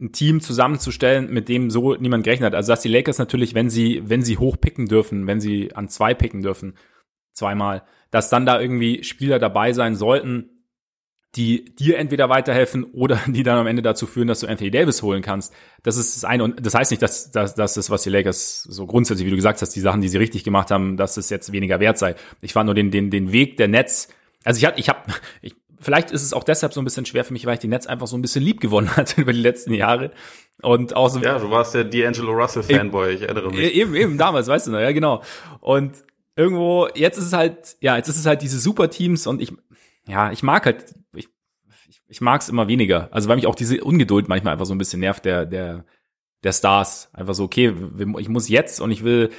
ein 0.00 0.12
Team 0.12 0.40
zusammenzustellen, 0.40 1.30
mit 1.30 1.48
dem 1.48 1.70
so 1.70 1.94
niemand 1.94 2.24
gerechnet 2.24 2.48
hat. 2.48 2.54
Also 2.54 2.72
dass 2.72 2.82
die 2.82 2.88
Lakers 2.88 3.18
natürlich, 3.18 3.54
wenn 3.54 3.68
sie, 3.68 4.02
wenn 4.04 4.22
sie 4.22 4.38
hoch 4.38 4.56
picken 4.58 4.86
dürfen, 4.86 5.26
wenn 5.26 5.40
sie 5.40 5.74
an 5.74 5.88
zwei 5.88 6.14
picken 6.14 6.42
dürfen, 6.42 6.74
zweimal, 7.34 7.82
dass 8.10 8.30
dann 8.30 8.46
da 8.46 8.60
irgendwie 8.60 9.04
Spieler 9.04 9.38
dabei 9.38 9.72
sein 9.72 9.96
sollten, 9.96 10.59
die 11.36 11.64
dir 11.76 11.98
entweder 11.98 12.28
weiterhelfen 12.28 12.84
oder 12.84 13.20
die 13.26 13.42
dann 13.42 13.58
am 13.58 13.66
Ende 13.66 13.82
dazu 13.82 14.06
führen, 14.06 14.28
dass 14.28 14.40
du 14.40 14.46
Anthony 14.46 14.70
Davis 14.70 15.02
holen 15.02 15.22
kannst. 15.22 15.52
Das 15.82 15.96
ist 15.96 16.16
das 16.16 16.24
eine. 16.24 16.44
Und 16.44 16.64
das 16.64 16.74
heißt 16.74 16.90
nicht, 16.90 17.02
dass, 17.02 17.30
dass, 17.30 17.54
dass 17.54 17.74
das, 17.74 17.90
was 17.90 18.02
die 18.02 18.10
Lakers 18.10 18.62
so 18.64 18.86
grundsätzlich, 18.86 19.26
wie 19.26 19.30
du 19.30 19.36
gesagt 19.36 19.62
hast, 19.62 19.70
die 19.70 19.80
Sachen, 19.80 20.00
die 20.00 20.08
sie 20.08 20.18
richtig 20.18 20.44
gemacht 20.44 20.70
haben, 20.70 20.96
dass 20.96 21.16
es 21.16 21.30
jetzt 21.30 21.52
weniger 21.52 21.80
wert 21.80 21.98
sei. 21.98 22.16
Ich 22.40 22.52
fand 22.52 22.66
nur 22.66 22.74
den, 22.74 22.90
den, 22.90 23.10
den 23.10 23.32
Weg 23.32 23.56
der 23.56 23.68
Netz. 23.68 24.08
Also 24.44 24.58
ich 24.58 24.64
hatte, 24.64 24.80
ich 24.80 24.88
habe, 24.88 25.00
ich, 25.42 25.54
vielleicht 25.78 26.10
ist 26.10 26.22
es 26.22 26.32
auch 26.32 26.44
deshalb 26.44 26.72
so 26.72 26.80
ein 26.80 26.84
bisschen 26.84 27.06
schwer 27.06 27.24
für 27.24 27.32
mich, 27.32 27.46
weil 27.46 27.54
ich 27.54 27.60
die 27.60 27.68
Netz 27.68 27.86
einfach 27.86 28.08
so 28.08 28.16
ein 28.16 28.22
bisschen 28.22 28.42
lieb 28.42 28.60
gewonnen 28.60 28.88
hatte 28.96 29.20
über 29.20 29.32
die 29.32 29.40
letzten 29.40 29.72
Jahre. 29.72 30.10
Und 30.62 30.96
auch 30.96 31.08
so, 31.08 31.20
Ja, 31.20 31.38
du 31.38 31.50
warst 31.50 31.74
der 31.74 31.90
D'Angelo 31.90 32.32
Russell 32.32 32.62
Fanboy, 32.62 33.14
ich 33.14 33.22
erinnere 33.22 33.50
mich. 33.50 33.74
Eben, 33.74 33.94
eben, 33.94 34.18
damals, 34.18 34.48
weißt 34.48 34.66
du 34.66 34.72
noch, 34.72 34.80
ja, 34.80 34.92
genau. 34.92 35.22
Und 35.60 35.92
irgendwo, 36.36 36.88
jetzt 36.94 37.18
ist 37.18 37.26
es 37.26 37.32
halt, 37.32 37.76
ja, 37.80 37.96
jetzt 37.96 38.08
ist 38.08 38.18
es 38.18 38.26
halt 38.26 38.42
diese 38.42 38.58
Superteams 38.58 39.26
und 39.26 39.40
ich, 39.40 39.52
ja, 40.10 40.32
ich 40.32 40.42
mag 40.42 40.66
halt, 40.66 40.94
ich, 41.14 41.28
ich, 41.88 42.02
ich 42.08 42.20
mag 42.20 42.40
es 42.40 42.48
immer 42.48 42.68
weniger. 42.68 43.08
Also 43.12 43.28
weil 43.28 43.36
mich 43.36 43.46
auch 43.46 43.54
diese 43.54 43.82
Ungeduld 43.82 44.28
manchmal 44.28 44.52
einfach 44.52 44.66
so 44.66 44.74
ein 44.74 44.78
bisschen 44.78 45.00
nervt, 45.00 45.24
der, 45.24 45.46
der, 45.46 45.84
der 46.42 46.52
Stars. 46.52 47.10
Einfach 47.12 47.34
so, 47.34 47.44
okay, 47.44 47.74
ich 48.18 48.28
muss 48.28 48.48
jetzt 48.48 48.80
und 48.80 48.90
ich 48.90 49.04
will, 49.04 49.30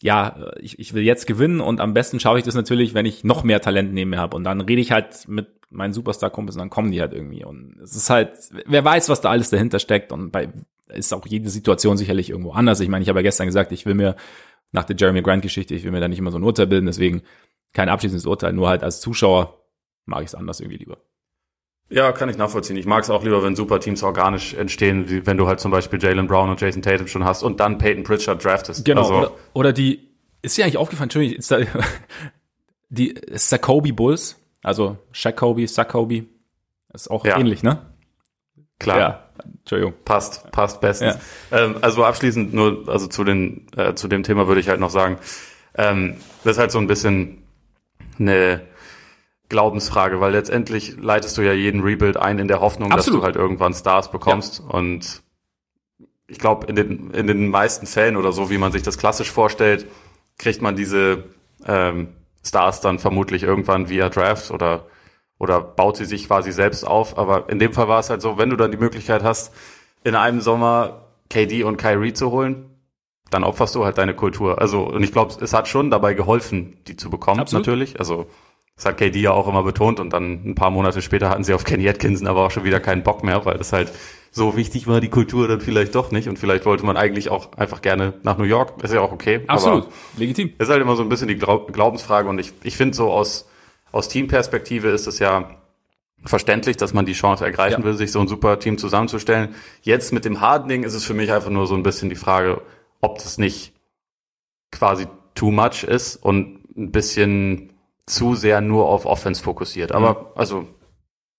ja, 0.00 0.52
ich, 0.60 0.78
ich 0.78 0.94
will 0.94 1.02
jetzt 1.02 1.26
gewinnen 1.26 1.60
und 1.60 1.80
am 1.80 1.94
besten 1.94 2.20
schaue 2.20 2.38
ich 2.38 2.44
das 2.44 2.54
natürlich, 2.54 2.94
wenn 2.94 3.06
ich 3.06 3.24
noch 3.24 3.44
mehr 3.44 3.60
Talent 3.60 3.92
neben 3.92 4.10
mir 4.10 4.18
habe. 4.18 4.36
Und 4.36 4.44
dann 4.44 4.60
rede 4.60 4.82
ich 4.82 4.92
halt 4.92 5.28
mit 5.28 5.48
meinen 5.70 5.92
Superstar-Kumpels 5.92 6.56
und 6.56 6.60
dann 6.60 6.70
kommen 6.70 6.90
die 6.90 7.00
halt 7.00 7.12
irgendwie. 7.12 7.44
Und 7.44 7.78
es 7.82 7.96
ist 7.96 8.10
halt, 8.10 8.36
wer 8.66 8.84
weiß, 8.84 9.08
was 9.08 9.20
da 9.20 9.30
alles 9.30 9.50
dahinter 9.50 9.78
steckt. 9.78 10.12
Und 10.12 10.30
bei 10.30 10.52
ist 10.88 11.14
auch 11.14 11.26
jede 11.26 11.48
Situation 11.48 11.96
sicherlich 11.96 12.30
irgendwo 12.30 12.52
anders. 12.52 12.80
Ich 12.80 12.88
meine, 12.88 13.02
ich 13.02 13.08
habe 13.08 13.20
ja 13.20 13.22
gestern 13.22 13.46
gesagt, 13.46 13.72
ich 13.72 13.86
will 13.86 13.94
mir 13.94 14.16
nach 14.72 14.84
der 14.84 14.96
Jeremy 14.96 15.22
Grant-Geschichte, 15.22 15.74
ich 15.74 15.84
will 15.84 15.90
mir 15.90 16.00
da 16.00 16.08
nicht 16.08 16.18
immer 16.18 16.30
so 16.30 16.38
ein 16.38 16.44
Urteil 16.44 16.66
bilden, 16.66 16.86
deswegen 16.86 17.22
kein 17.72 17.88
abschließendes 17.88 18.26
Urteil, 18.26 18.52
nur 18.52 18.68
halt 18.68 18.82
als 18.82 19.00
Zuschauer 19.00 19.61
mag 20.06 20.20
ich 20.22 20.28
es 20.28 20.34
anders 20.34 20.60
irgendwie 20.60 20.78
lieber. 20.78 20.98
Ja, 21.88 22.12
kann 22.12 22.28
ich 22.30 22.38
nachvollziehen. 22.38 22.76
Ich 22.76 22.86
mag 22.86 23.02
es 23.02 23.10
auch 23.10 23.22
lieber, 23.22 23.42
wenn 23.42 23.54
Superteams 23.54 24.02
organisch 24.02 24.54
entstehen, 24.54 25.10
wie 25.10 25.26
wenn 25.26 25.36
du 25.36 25.46
halt 25.46 25.60
zum 25.60 25.70
Beispiel 25.70 26.02
Jalen 26.02 26.26
Brown 26.26 26.48
und 26.48 26.60
Jason 26.60 26.80
Tatum 26.80 27.06
schon 27.06 27.24
hast 27.24 27.42
und 27.42 27.60
dann 27.60 27.76
Peyton 27.76 28.02
Pritchard 28.02 28.42
draftest. 28.42 28.84
Genau. 28.84 29.02
Also, 29.02 29.14
oder, 29.14 29.32
oder 29.52 29.72
die, 29.72 30.08
ist 30.40 30.56
dir 30.56 30.64
eigentlich 30.64 30.78
aufgefallen, 30.78 31.06
Entschuldigung, 31.06 31.38
ist 31.38 31.50
da, 31.50 31.58
die 32.88 33.14
Sakobi 33.32 33.92
Bulls, 33.92 34.36
also 34.62 34.96
Shakobi, 35.12 35.66
Sakobi, 35.66 36.28
ist 36.94 37.10
auch 37.10 37.26
ja. 37.26 37.38
ähnlich, 37.38 37.62
ne? 37.62 37.78
Klar. 38.78 38.98
Ja, 38.98 39.30
Entschuldigung. 39.60 39.94
Passt, 40.04 40.50
passt 40.50 40.80
bestens. 40.80 41.18
Ja. 41.50 41.58
Ähm, 41.58 41.76
also 41.82 42.04
abschließend 42.04 42.54
nur, 42.54 42.88
also 42.88 43.06
zu 43.06 43.24
den, 43.24 43.66
äh, 43.76 43.94
zu 43.94 44.08
dem 44.08 44.22
Thema 44.22 44.48
würde 44.48 44.60
ich 44.60 44.68
halt 44.68 44.80
noch 44.80 44.90
sagen, 44.90 45.18
ähm, 45.74 46.16
das 46.44 46.56
ist 46.56 46.58
halt 46.58 46.70
so 46.70 46.78
ein 46.78 46.86
bisschen 46.86 47.42
eine, 48.18 48.62
Glaubensfrage, 49.52 50.20
weil 50.20 50.32
letztendlich 50.32 50.96
leitest 51.00 51.38
du 51.38 51.42
ja 51.42 51.52
jeden 51.52 51.82
Rebuild 51.82 52.16
ein 52.16 52.40
in 52.40 52.48
der 52.48 52.60
Hoffnung, 52.60 52.90
Absolut. 52.90 53.18
dass 53.18 53.20
du 53.20 53.24
halt 53.24 53.36
irgendwann 53.36 53.74
Stars 53.74 54.10
bekommst. 54.10 54.58
Ja. 54.60 54.74
Und 54.74 55.22
ich 56.26 56.38
glaube, 56.38 56.66
in 56.66 56.74
den, 56.74 57.10
in 57.10 57.26
den 57.28 57.48
meisten 57.48 57.86
Fällen 57.86 58.16
oder 58.16 58.32
so, 58.32 58.50
wie 58.50 58.58
man 58.58 58.72
sich 58.72 58.82
das 58.82 58.98
klassisch 58.98 59.30
vorstellt, 59.30 59.86
kriegt 60.38 60.62
man 60.62 60.74
diese 60.74 61.24
ähm, 61.66 62.08
Stars 62.44 62.80
dann 62.80 62.98
vermutlich 62.98 63.42
irgendwann 63.44 63.88
via 63.88 64.08
Draft 64.08 64.50
oder, 64.50 64.86
oder 65.38 65.60
baut 65.60 65.96
sie 65.96 66.06
sich 66.06 66.26
quasi 66.26 66.50
selbst 66.50 66.84
auf. 66.84 67.18
Aber 67.18 67.48
in 67.48 67.58
dem 67.58 67.72
Fall 67.72 67.86
war 67.86 68.00
es 68.00 68.10
halt 68.10 68.22
so, 68.22 68.38
wenn 68.38 68.50
du 68.50 68.56
dann 68.56 68.72
die 68.72 68.78
Möglichkeit 68.78 69.22
hast, 69.22 69.54
in 70.02 70.16
einem 70.16 70.40
Sommer 70.40 71.08
KD 71.30 71.62
und 71.64 71.76
Kyrie 71.76 72.14
zu 72.14 72.30
holen, 72.30 72.70
dann 73.30 73.44
opferst 73.44 73.74
du 73.74 73.84
halt 73.84 73.98
deine 73.98 74.14
Kultur. 74.14 74.60
Also, 74.60 74.82
und 74.82 75.02
ich 75.02 75.12
glaube, 75.12 75.34
es 75.40 75.54
hat 75.54 75.68
schon 75.68 75.90
dabei 75.90 76.14
geholfen, 76.14 76.78
die 76.86 76.96
zu 76.96 77.10
bekommen, 77.10 77.40
Absolut. 77.40 77.66
natürlich. 77.66 77.98
Also, 77.98 78.26
das 78.76 78.86
hat 78.86 78.96
KD 78.96 79.20
ja 79.20 79.32
auch 79.32 79.48
immer 79.48 79.62
betont 79.62 80.00
und 80.00 80.12
dann 80.12 80.42
ein 80.44 80.54
paar 80.54 80.70
Monate 80.70 81.02
später 81.02 81.28
hatten 81.28 81.44
sie 81.44 81.54
auf 81.54 81.64
Kenny 81.64 81.88
Atkinson 81.88 82.26
aber 82.26 82.46
auch 82.46 82.50
schon 82.50 82.64
wieder 82.64 82.80
keinen 82.80 83.02
Bock 83.02 83.22
mehr, 83.22 83.44
weil 83.44 83.58
das 83.58 83.72
halt 83.72 83.92
so 84.30 84.56
wichtig 84.56 84.86
war 84.86 85.00
die 85.00 85.10
Kultur 85.10 85.46
dann 85.46 85.60
vielleicht 85.60 85.94
doch 85.94 86.10
nicht 86.10 86.26
und 86.26 86.38
vielleicht 86.38 86.64
wollte 86.64 86.86
man 86.86 86.96
eigentlich 86.96 87.28
auch 87.28 87.52
einfach 87.58 87.82
gerne 87.82 88.14
nach 88.22 88.38
New 88.38 88.44
York. 88.44 88.82
Ist 88.82 88.94
ja 88.94 89.00
auch 89.00 89.12
okay. 89.12 89.42
Absolut, 89.46 89.88
legitim. 90.16 90.54
Ist 90.58 90.70
halt 90.70 90.80
immer 90.80 90.96
so 90.96 91.02
ein 91.02 91.10
bisschen 91.10 91.28
die 91.28 91.36
Glaubensfrage 91.36 92.28
und 92.28 92.38
ich, 92.38 92.52
ich 92.62 92.76
finde 92.76 92.96
so 92.96 93.10
aus, 93.10 93.46
aus 93.92 94.08
Teamperspektive 94.08 94.88
ist 94.88 95.06
es 95.06 95.18
ja 95.18 95.58
verständlich, 96.24 96.78
dass 96.78 96.94
man 96.94 97.04
die 97.04 97.12
Chance 97.12 97.44
ergreifen 97.44 97.82
ja. 97.82 97.84
will, 97.84 97.94
sich 97.94 98.10
so 98.10 98.20
ein 98.20 98.28
super 98.28 98.58
Team 98.58 98.78
zusammenzustellen. 98.78 99.54
Jetzt 99.82 100.12
mit 100.12 100.24
dem 100.24 100.40
Hardening 100.40 100.84
ist 100.84 100.94
es 100.94 101.04
für 101.04 101.14
mich 101.14 101.30
einfach 101.30 101.50
nur 101.50 101.66
so 101.66 101.74
ein 101.74 101.82
bisschen 101.82 102.08
die 102.08 102.16
Frage, 102.16 102.62
ob 103.02 103.18
das 103.18 103.36
nicht 103.36 103.74
quasi 104.70 105.06
too 105.34 105.50
much 105.50 105.84
ist 105.84 106.16
und 106.16 106.62
ein 106.76 106.90
bisschen 106.90 107.71
zu 108.06 108.34
sehr 108.34 108.60
nur 108.60 108.88
auf 108.88 109.06
Offense 109.06 109.42
fokussiert. 109.42 109.92
Aber 109.92 110.32
also, 110.36 110.66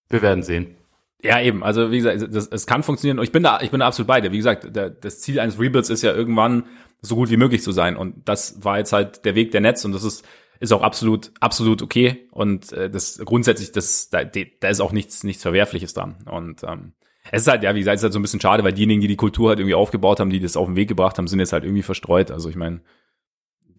wir 0.09 0.21
werden 0.21 0.43
sehen. 0.43 0.77
Ja, 1.21 1.39
eben. 1.41 1.63
Also 1.63 1.89
wie 1.91 1.97
gesagt, 1.97 2.35
das, 2.35 2.47
es 2.47 2.67
kann 2.67 2.83
funktionieren. 2.83 3.17
Und 3.17 3.23
ich 3.23 3.31
bin 3.31 3.43
da, 3.43 3.61
ich 3.61 3.71
bin 3.71 3.79
da 3.79 3.87
absolut 3.87 4.07
bei 4.07 4.19
dir. 4.19 4.31
Wie 4.31 4.37
gesagt, 4.37 4.75
der, 4.75 4.89
das 4.89 5.21
Ziel 5.21 5.39
eines 5.39 5.57
Rebuilds 5.57 5.89
ist 5.89 6.03
ja 6.03 6.13
irgendwann 6.13 6.65
so 7.01 7.15
gut 7.15 7.29
wie 7.29 7.37
möglich 7.37 7.63
zu 7.63 7.71
sein. 7.71 7.95
Und 7.95 8.27
das 8.27 8.63
war 8.63 8.77
jetzt 8.77 8.91
halt 8.91 9.23
der 9.23 9.35
Weg 9.35 9.51
der 9.51 9.61
Netz. 9.61 9.85
Und 9.85 9.93
das 9.93 10.03
ist 10.03 10.25
ist 10.59 10.71
auch 10.71 10.81
absolut 10.81 11.31
absolut 11.39 11.81
okay. 11.81 12.27
Und 12.31 12.71
äh, 12.73 12.89
das 12.89 13.19
grundsätzlich, 13.23 13.71
das 13.71 14.09
da, 14.09 14.23
da 14.23 14.67
ist 14.67 14.81
auch 14.81 14.91
nichts 14.91 15.23
nichts 15.23 15.43
Verwerfliches 15.43 15.93
dran. 15.93 16.17
Und 16.29 16.63
ähm, 16.63 16.93
es 17.31 17.43
ist 17.43 17.47
halt, 17.47 17.63
ja, 17.63 17.73
wie 17.73 17.79
gesagt, 17.79 17.95
es 17.95 18.01
ist 18.01 18.03
halt 18.03 18.13
so 18.13 18.19
ein 18.19 18.21
bisschen 18.21 18.41
schade, 18.41 18.63
weil 18.63 18.73
diejenigen, 18.73 19.01
die 19.01 19.07
die 19.07 19.15
Kultur 19.15 19.49
halt 19.49 19.59
irgendwie 19.59 19.75
aufgebaut 19.75 20.19
haben, 20.19 20.29
die 20.29 20.41
das 20.41 20.57
auf 20.57 20.67
den 20.67 20.75
Weg 20.75 20.89
gebracht 20.89 21.17
haben, 21.17 21.27
sind 21.27 21.39
jetzt 21.39 21.53
halt 21.53 21.63
irgendwie 21.63 21.83
verstreut. 21.83 22.31
Also 22.31 22.49
ich 22.49 22.57
meine, 22.57 22.81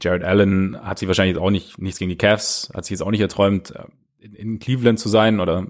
Jared 0.05 0.23
Allen 0.23 0.79
hat 0.83 0.99
sich 0.99 1.09
wahrscheinlich 1.09 1.39
auch 1.39 1.51
nicht, 1.51 1.79
nichts 1.79 1.99
gegen 1.99 2.11
die 2.11 2.19
Cavs, 2.19 2.71
hat 2.75 2.85
sich 2.85 2.91
jetzt 2.91 3.03
auch 3.03 3.11
nicht 3.11 3.21
erträumt, 3.21 3.71
äh, 3.71 3.85
in, 4.19 4.35
in 4.35 4.59
Cleveland 4.59 4.99
zu 4.99 5.09
sein 5.09 5.41
oder, 5.41 5.67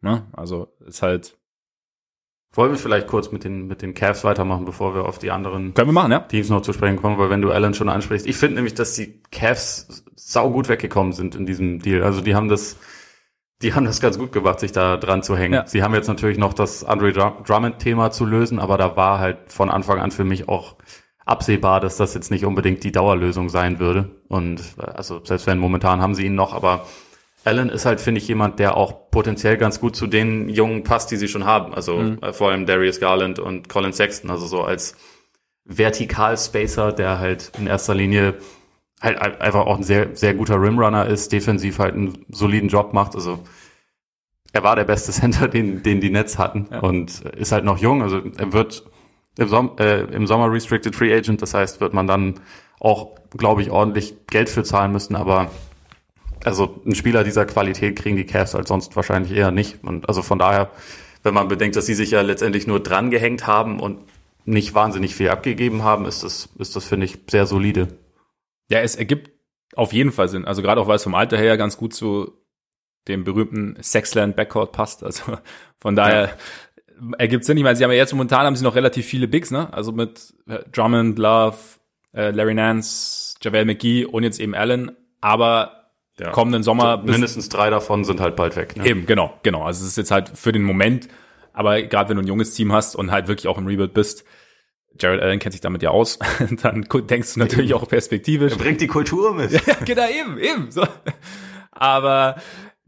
ne, 0.00 0.26
also 0.32 0.68
ist 0.86 1.02
halt. 1.02 1.36
Wollen 2.52 2.70
wir 2.70 2.78
vielleicht 2.78 3.08
kurz 3.08 3.30
mit 3.30 3.44
den, 3.44 3.66
mit 3.66 3.82
den 3.82 3.94
Cavs 3.94 4.24
weitermachen, 4.24 4.64
bevor 4.64 4.94
wir 4.94 5.04
auf 5.04 5.18
die 5.18 5.30
anderen 5.30 5.74
Können 5.74 5.88
wir 5.88 5.92
machen, 5.92 6.12
ja? 6.12 6.20
Teams 6.20 6.48
noch 6.48 6.62
zu 6.62 6.72
sprechen 6.72 6.96
kommen, 6.96 7.18
weil 7.18 7.30
wenn 7.30 7.42
du 7.42 7.50
Allen 7.50 7.74
schon 7.74 7.88
ansprichst, 7.88 8.26
ich 8.26 8.36
finde 8.36 8.56
nämlich, 8.56 8.74
dass 8.74 8.94
die 8.94 9.20
Cavs 9.30 10.04
sau 10.16 10.50
gut 10.50 10.68
weggekommen 10.68 11.12
sind 11.12 11.34
in 11.34 11.44
diesem 11.44 11.80
Deal. 11.80 12.02
Also 12.02 12.22
die 12.22 12.34
haben 12.34 12.48
das, 12.48 12.76
die 13.60 13.74
haben 13.74 13.84
das 13.84 14.00
ganz 14.00 14.18
gut 14.18 14.32
gemacht, 14.32 14.60
sich 14.60 14.72
da 14.72 14.96
dran 14.96 15.22
zu 15.22 15.36
hängen. 15.36 15.54
Ja. 15.54 15.66
Sie 15.66 15.82
haben 15.82 15.94
jetzt 15.94 16.08
natürlich 16.08 16.38
noch 16.38 16.54
das 16.54 16.84
Andre 16.84 17.12
Drummond-Thema 17.12 18.10
zu 18.10 18.24
lösen, 18.24 18.58
aber 18.58 18.78
da 18.78 18.96
war 18.96 19.18
halt 19.18 19.52
von 19.52 19.70
Anfang 19.70 20.00
an 20.00 20.10
für 20.10 20.24
mich 20.24 20.48
auch 20.48 20.76
absehbar, 21.28 21.80
dass 21.80 21.96
das 21.96 22.14
jetzt 22.14 22.30
nicht 22.30 22.44
unbedingt 22.44 22.82
die 22.84 22.92
Dauerlösung 22.92 23.48
sein 23.48 23.78
würde. 23.78 24.10
Und 24.28 24.62
also 24.78 25.20
selbst 25.24 25.46
wenn 25.46 25.58
momentan 25.58 26.00
haben 26.00 26.14
sie 26.14 26.26
ihn 26.26 26.34
noch, 26.34 26.54
aber 26.54 26.86
Allen 27.44 27.68
ist 27.68 27.86
halt, 27.86 28.00
finde 28.00 28.20
ich, 28.20 28.28
jemand, 28.28 28.58
der 28.58 28.76
auch 28.76 29.10
potenziell 29.10 29.56
ganz 29.56 29.80
gut 29.80 29.96
zu 29.96 30.06
den 30.06 30.48
Jungen 30.48 30.82
passt, 30.82 31.10
die 31.10 31.16
sie 31.16 31.28
schon 31.28 31.44
haben. 31.44 31.72
Also 31.74 31.96
mhm. 31.96 32.18
Äh, 32.20 32.32
vor 32.32 32.50
allem 32.50 32.66
Darius 32.66 33.00
Garland 33.00 33.38
und 33.38 33.68
Colin 33.68 33.92
Sexton, 33.92 34.30
also 34.30 34.46
so 34.46 34.62
als 34.62 34.96
Vertikal-Spacer, 35.64 36.92
der 36.92 37.18
halt 37.18 37.52
in 37.58 37.66
erster 37.66 37.94
Linie 37.94 38.34
halt 39.00 39.18
einfach 39.18 39.66
auch 39.66 39.76
ein 39.76 39.82
sehr, 39.84 40.16
sehr 40.16 40.34
guter 40.34 40.60
Rimrunner 40.60 41.06
ist, 41.06 41.30
defensiv 41.30 41.78
halt 41.78 41.94
einen 41.94 42.24
soliden 42.28 42.68
Job 42.68 42.92
macht. 42.92 43.14
Also 43.14 43.38
er 44.52 44.62
war 44.62 44.76
der 44.76 44.84
beste 44.84 45.12
Center, 45.12 45.46
den, 45.46 45.82
den 45.82 46.00
die 46.00 46.10
Nets 46.10 46.38
hatten 46.38 46.68
ja. 46.70 46.80
und 46.80 47.20
ist 47.20 47.52
halt 47.52 47.64
noch 47.64 47.78
jung. 47.78 48.02
Also 48.02 48.20
er 48.36 48.52
wird 48.52 48.84
im, 49.38 49.48
Som 49.48 49.78
äh, 49.78 50.00
im 50.02 50.26
Sommer 50.26 50.52
Restricted 50.52 50.94
Free 50.94 51.14
Agent. 51.14 51.40
Das 51.40 51.54
heißt, 51.54 51.80
wird 51.80 51.94
man 51.94 52.06
dann 52.06 52.34
auch, 52.80 53.16
glaube 53.36 53.62
ich, 53.62 53.70
ordentlich 53.70 54.14
Geld 54.26 54.48
für 54.48 54.64
zahlen 54.64 54.92
müssen. 54.92 55.16
Aber 55.16 55.50
also 56.44 56.80
ein 56.84 56.94
Spieler 56.94 57.24
dieser 57.24 57.46
Qualität 57.46 57.96
kriegen 57.96 58.16
die 58.16 58.26
Cavs 58.26 58.54
als 58.54 58.68
sonst 58.68 58.94
wahrscheinlich 58.96 59.32
eher 59.32 59.50
nicht. 59.50 59.82
Und 59.82 60.08
also 60.08 60.22
von 60.22 60.38
daher, 60.38 60.70
wenn 61.22 61.34
man 61.34 61.48
bedenkt, 61.48 61.76
dass 61.76 61.86
sie 61.86 61.94
sich 61.94 62.10
ja 62.10 62.20
letztendlich 62.20 62.66
nur 62.66 62.80
dran 62.80 63.10
gehängt 63.10 63.46
haben 63.46 63.80
und 63.80 64.00
nicht 64.44 64.74
wahnsinnig 64.74 65.14
viel 65.14 65.30
abgegeben 65.30 65.82
haben, 65.82 66.04
ist 66.04 66.24
das, 66.24 66.48
ist 66.58 66.74
das 66.74 66.84
finde 66.84 67.06
ich, 67.06 67.18
sehr 67.30 67.46
solide. 67.46 67.88
Ja, 68.70 68.80
es 68.80 68.96
ergibt 68.96 69.30
auf 69.74 69.92
jeden 69.92 70.10
Fall 70.10 70.28
Sinn. 70.28 70.44
Also 70.44 70.62
gerade 70.62 70.80
auch, 70.80 70.88
weil 70.88 70.96
es 70.96 71.02
vom 71.04 71.14
Alter 71.14 71.38
her 71.38 71.56
ganz 71.56 71.76
gut 71.76 71.94
zu 71.94 72.32
dem 73.08 73.24
berühmten 73.24 73.76
Sexland 73.82 74.36
Backcourt 74.36 74.72
passt. 74.72 75.04
Also 75.04 75.38
von 75.78 75.96
daher 75.96 76.30
ergibt 77.18 77.44
Sinn. 77.44 77.56
Ich 77.56 77.64
meine, 77.64 77.76
sie 77.76 77.84
haben 77.84 77.90
ja 77.90 77.96
jetzt 77.96 78.12
momentan 78.12 78.46
haben 78.46 78.56
sie 78.56 78.64
noch 78.64 78.74
relativ 78.74 79.06
viele 79.06 79.28
Bigs, 79.28 79.50
ne? 79.50 79.72
Also 79.72 79.92
mit 79.92 80.34
äh, 80.48 80.58
Drummond, 80.72 81.18
Love, 81.18 81.56
äh, 82.14 82.30
Larry 82.30 82.54
Nance, 82.54 83.36
JaVale 83.42 83.64
McGee 83.64 84.04
und 84.04 84.22
jetzt 84.22 84.40
eben 84.40 84.54
Allen. 84.54 84.92
Aber 85.20 85.90
ja. 86.18 86.30
kommenden 86.30 86.62
Sommer. 86.62 87.02
So, 87.04 87.10
mindestens 87.10 87.48
drei 87.48 87.70
davon 87.70 88.04
sind 88.04 88.20
halt 88.20 88.36
bald 88.36 88.56
weg. 88.56 88.76
Ne? 88.76 88.86
Eben, 88.86 89.06
genau, 89.06 89.34
genau. 89.42 89.62
Also 89.62 89.82
es 89.82 89.90
ist 89.90 89.96
jetzt 89.96 90.10
halt 90.10 90.30
für 90.34 90.52
den 90.52 90.62
Moment. 90.62 91.08
Aber 91.52 91.82
gerade 91.82 92.10
wenn 92.10 92.16
du 92.16 92.22
ein 92.22 92.28
junges 92.28 92.54
Team 92.54 92.72
hast 92.72 92.94
und 92.94 93.10
halt 93.10 93.26
wirklich 93.28 93.48
auch 93.48 93.58
im 93.58 93.66
Rebuild 93.66 93.92
bist, 93.92 94.24
Jared 95.00 95.20
Allen 95.20 95.38
kennt 95.38 95.52
sich 95.52 95.60
damit 95.60 95.82
ja 95.82 95.90
aus, 95.90 96.18
dann 96.62 96.82
denkst 96.82 97.34
du 97.34 97.40
natürlich 97.40 97.74
auch 97.74 97.88
perspektivisch. 97.88 98.52
Er 98.52 98.58
bringt 98.58 98.80
die 98.80 98.86
Kultur 98.86 99.34
mit. 99.34 99.50
ja, 99.66 99.74
genau, 99.84 100.08
eben, 100.08 100.38
eben. 100.38 100.70
So. 100.70 100.86
Aber 101.70 102.36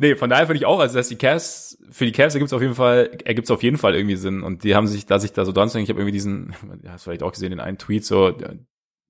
Nee, 0.02 0.14
von 0.14 0.30
daher 0.30 0.46
finde 0.46 0.56
ich 0.56 0.64
auch, 0.64 0.80
also 0.80 0.96
dass 0.96 1.08
die 1.08 1.16
Cavs, 1.16 1.76
für 1.90 2.06
die 2.06 2.12
Cavs 2.12 2.34
ergibt 2.34 2.48
es 2.48 2.54
auf 2.54 2.62
jeden 2.62 2.74
Fall, 2.74 3.18
ergibt 3.22 3.44
es 3.44 3.50
auf 3.50 3.62
jeden 3.62 3.76
Fall 3.76 3.94
irgendwie 3.94 4.16
Sinn. 4.16 4.42
Und 4.42 4.64
die 4.64 4.74
haben 4.74 4.86
sich, 4.86 5.04
da 5.04 5.18
sich 5.18 5.34
da 5.34 5.44
so 5.44 5.52
dran 5.52 5.68
zu 5.68 5.78
ich 5.78 5.90
habe 5.90 6.00
irgendwie 6.00 6.12
diesen, 6.12 6.54
hast 6.88 7.04
vielleicht 7.04 7.22
auch 7.22 7.32
gesehen, 7.32 7.50
den 7.50 7.60
einen 7.60 7.76
Tweet, 7.76 8.06
so, 8.06 8.34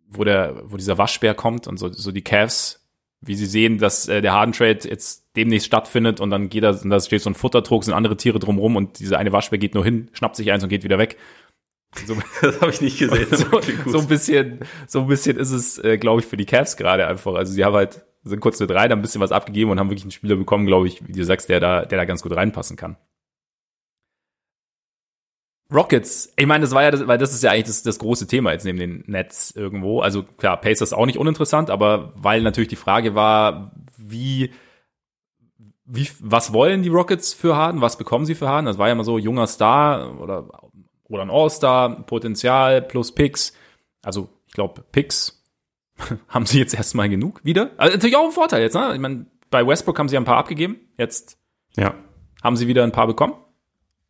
wo 0.08 0.24
der, 0.24 0.64
wo 0.64 0.76
dieser 0.76 0.98
Waschbär 0.98 1.34
kommt 1.34 1.68
und 1.68 1.76
so, 1.76 1.92
so 1.92 2.10
die 2.10 2.24
Cavs, 2.24 2.84
wie 3.20 3.36
sie 3.36 3.46
sehen, 3.46 3.78
dass 3.78 4.08
äh, 4.08 4.20
der 4.20 4.32
Harden 4.32 4.52
Trade 4.52 4.80
jetzt 4.82 5.28
demnächst 5.36 5.68
stattfindet 5.68 6.18
und 6.18 6.30
dann 6.30 6.48
geht 6.48 6.64
da, 6.64 6.70
und 6.70 6.90
da 6.90 6.98
steht 6.98 7.22
so 7.22 7.30
ein 7.30 7.34
Futtertrog, 7.34 7.84
sind 7.84 7.94
andere 7.94 8.16
Tiere 8.16 8.40
drumrum 8.40 8.74
und 8.74 8.98
dieser 8.98 9.18
eine 9.18 9.30
Waschbär 9.30 9.60
geht 9.60 9.74
nur 9.74 9.84
hin, 9.84 10.10
schnappt 10.12 10.34
sich 10.34 10.50
eins 10.50 10.64
und 10.64 10.70
geht 10.70 10.82
wieder 10.82 10.98
weg. 10.98 11.18
So, 12.04 12.16
das 12.42 12.60
habe 12.60 12.72
ich 12.72 12.80
nicht 12.80 12.98
gesehen. 12.98 13.28
so, 13.30 13.46
so 13.86 13.98
ein 14.00 14.08
bisschen, 14.08 14.58
so 14.88 15.02
ein 15.02 15.06
bisschen 15.06 15.36
ist 15.36 15.52
es, 15.52 15.78
äh, 15.78 15.98
glaube 15.98 16.20
ich, 16.20 16.26
für 16.26 16.36
die 16.36 16.46
Cavs 16.46 16.76
gerade 16.76 17.06
einfach. 17.06 17.34
Also 17.34 17.52
sie 17.52 17.64
haben 17.64 17.74
halt 17.74 18.04
sind 18.22 18.40
kurz 18.40 18.60
eine 18.60 18.68
drei, 18.68 18.88
dann 18.88 18.98
ein 18.98 19.02
bisschen 19.02 19.20
was 19.20 19.32
abgegeben 19.32 19.70
und 19.70 19.78
haben 19.78 19.88
wirklich 19.88 20.04
einen 20.04 20.10
Spieler 20.10 20.36
bekommen, 20.36 20.66
glaube 20.66 20.86
ich, 20.86 21.06
wie 21.06 21.12
du 21.12 21.24
sagst, 21.24 21.48
der 21.48 21.60
da, 21.60 21.84
der 21.84 21.98
da 21.98 22.04
ganz 22.04 22.22
gut 22.22 22.34
reinpassen 22.36 22.76
kann. 22.76 22.96
Rockets, 25.72 26.32
ich 26.36 26.46
meine, 26.46 26.62
das 26.62 26.74
war 26.74 26.82
ja, 26.82 26.90
das, 26.90 27.06
weil 27.06 27.18
das 27.18 27.32
ist 27.32 27.42
ja 27.42 27.52
eigentlich 27.52 27.66
das, 27.66 27.82
das 27.84 28.00
große 28.00 28.26
Thema 28.26 28.52
jetzt 28.52 28.64
neben 28.64 28.78
den 28.78 29.04
Nets 29.06 29.52
irgendwo. 29.52 30.00
Also 30.00 30.24
klar, 30.24 30.60
Pacers 30.60 30.92
auch 30.92 31.06
nicht 31.06 31.18
uninteressant, 31.18 31.70
aber 31.70 32.12
weil 32.16 32.42
natürlich 32.42 32.68
die 32.68 32.76
Frage 32.76 33.14
war, 33.14 33.70
wie, 33.96 34.50
wie, 35.84 36.08
was 36.20 36.52
wollen 36.52 36.82
die 36.82 36.88
Rockets 36.88 37.32
für 37.32 37.56
Harden, 37.56 37.80
was 37.80 37.96
bekommen 37.96 38.26
sie 38.26 38.34
für 38.34 38.48
Harden? 38.48 38.66
Das 38.66 38.78
war 38.78 38.88
ja 38.88 38.94
immer 38.94 39.04
so 39.04 39.16
junger 39.16 39.46
Star 39.46 40.20
oder, 40.20 40.48
oder 41.08 41.22
ein 41.22 41.30
All-Star, 41.30 42.02
Potenzial 42.02 42.82
plus 42.82 43.14
Picks. 43.14 43.52
Also 44.02 44.28
ich 44.48 44.54
glaube, 44.54 44.82
Picks 44.90 45.39
haben 46.28 46.46
sie 46.46 46.58
jetzt 46.58 46.74
erstmal 46.74 47.08
genug 47.08 47.40
wieder. 47.44 47.70
Also 47.76 47.94
natürlich 47.94 48.16
auch 48.16 48.24
ein 48.24 48.32
Vorteil 48.32 48.62
jetzt, 48.62 48.74
ne? 48.74 48.92
Ich 48.94 49.00
meine, 49.00 49.26
bei 49.50 49.66
Westbrook 49.66 49.98
haben 49.98 50.08
sie 50.08 50.16
ein 50.16 50.24
paar 50.24 50.38
abgegeben. 50.38 50.76
Jetzt 50.96 51.38
ja. 51.76 51.94
haben 52.42 52.56
sie 52.56 52.66
wieder 52.66 52.84
ein 52.84 52.92
paar 52.92 53.06
bekommen. 53.06 53.34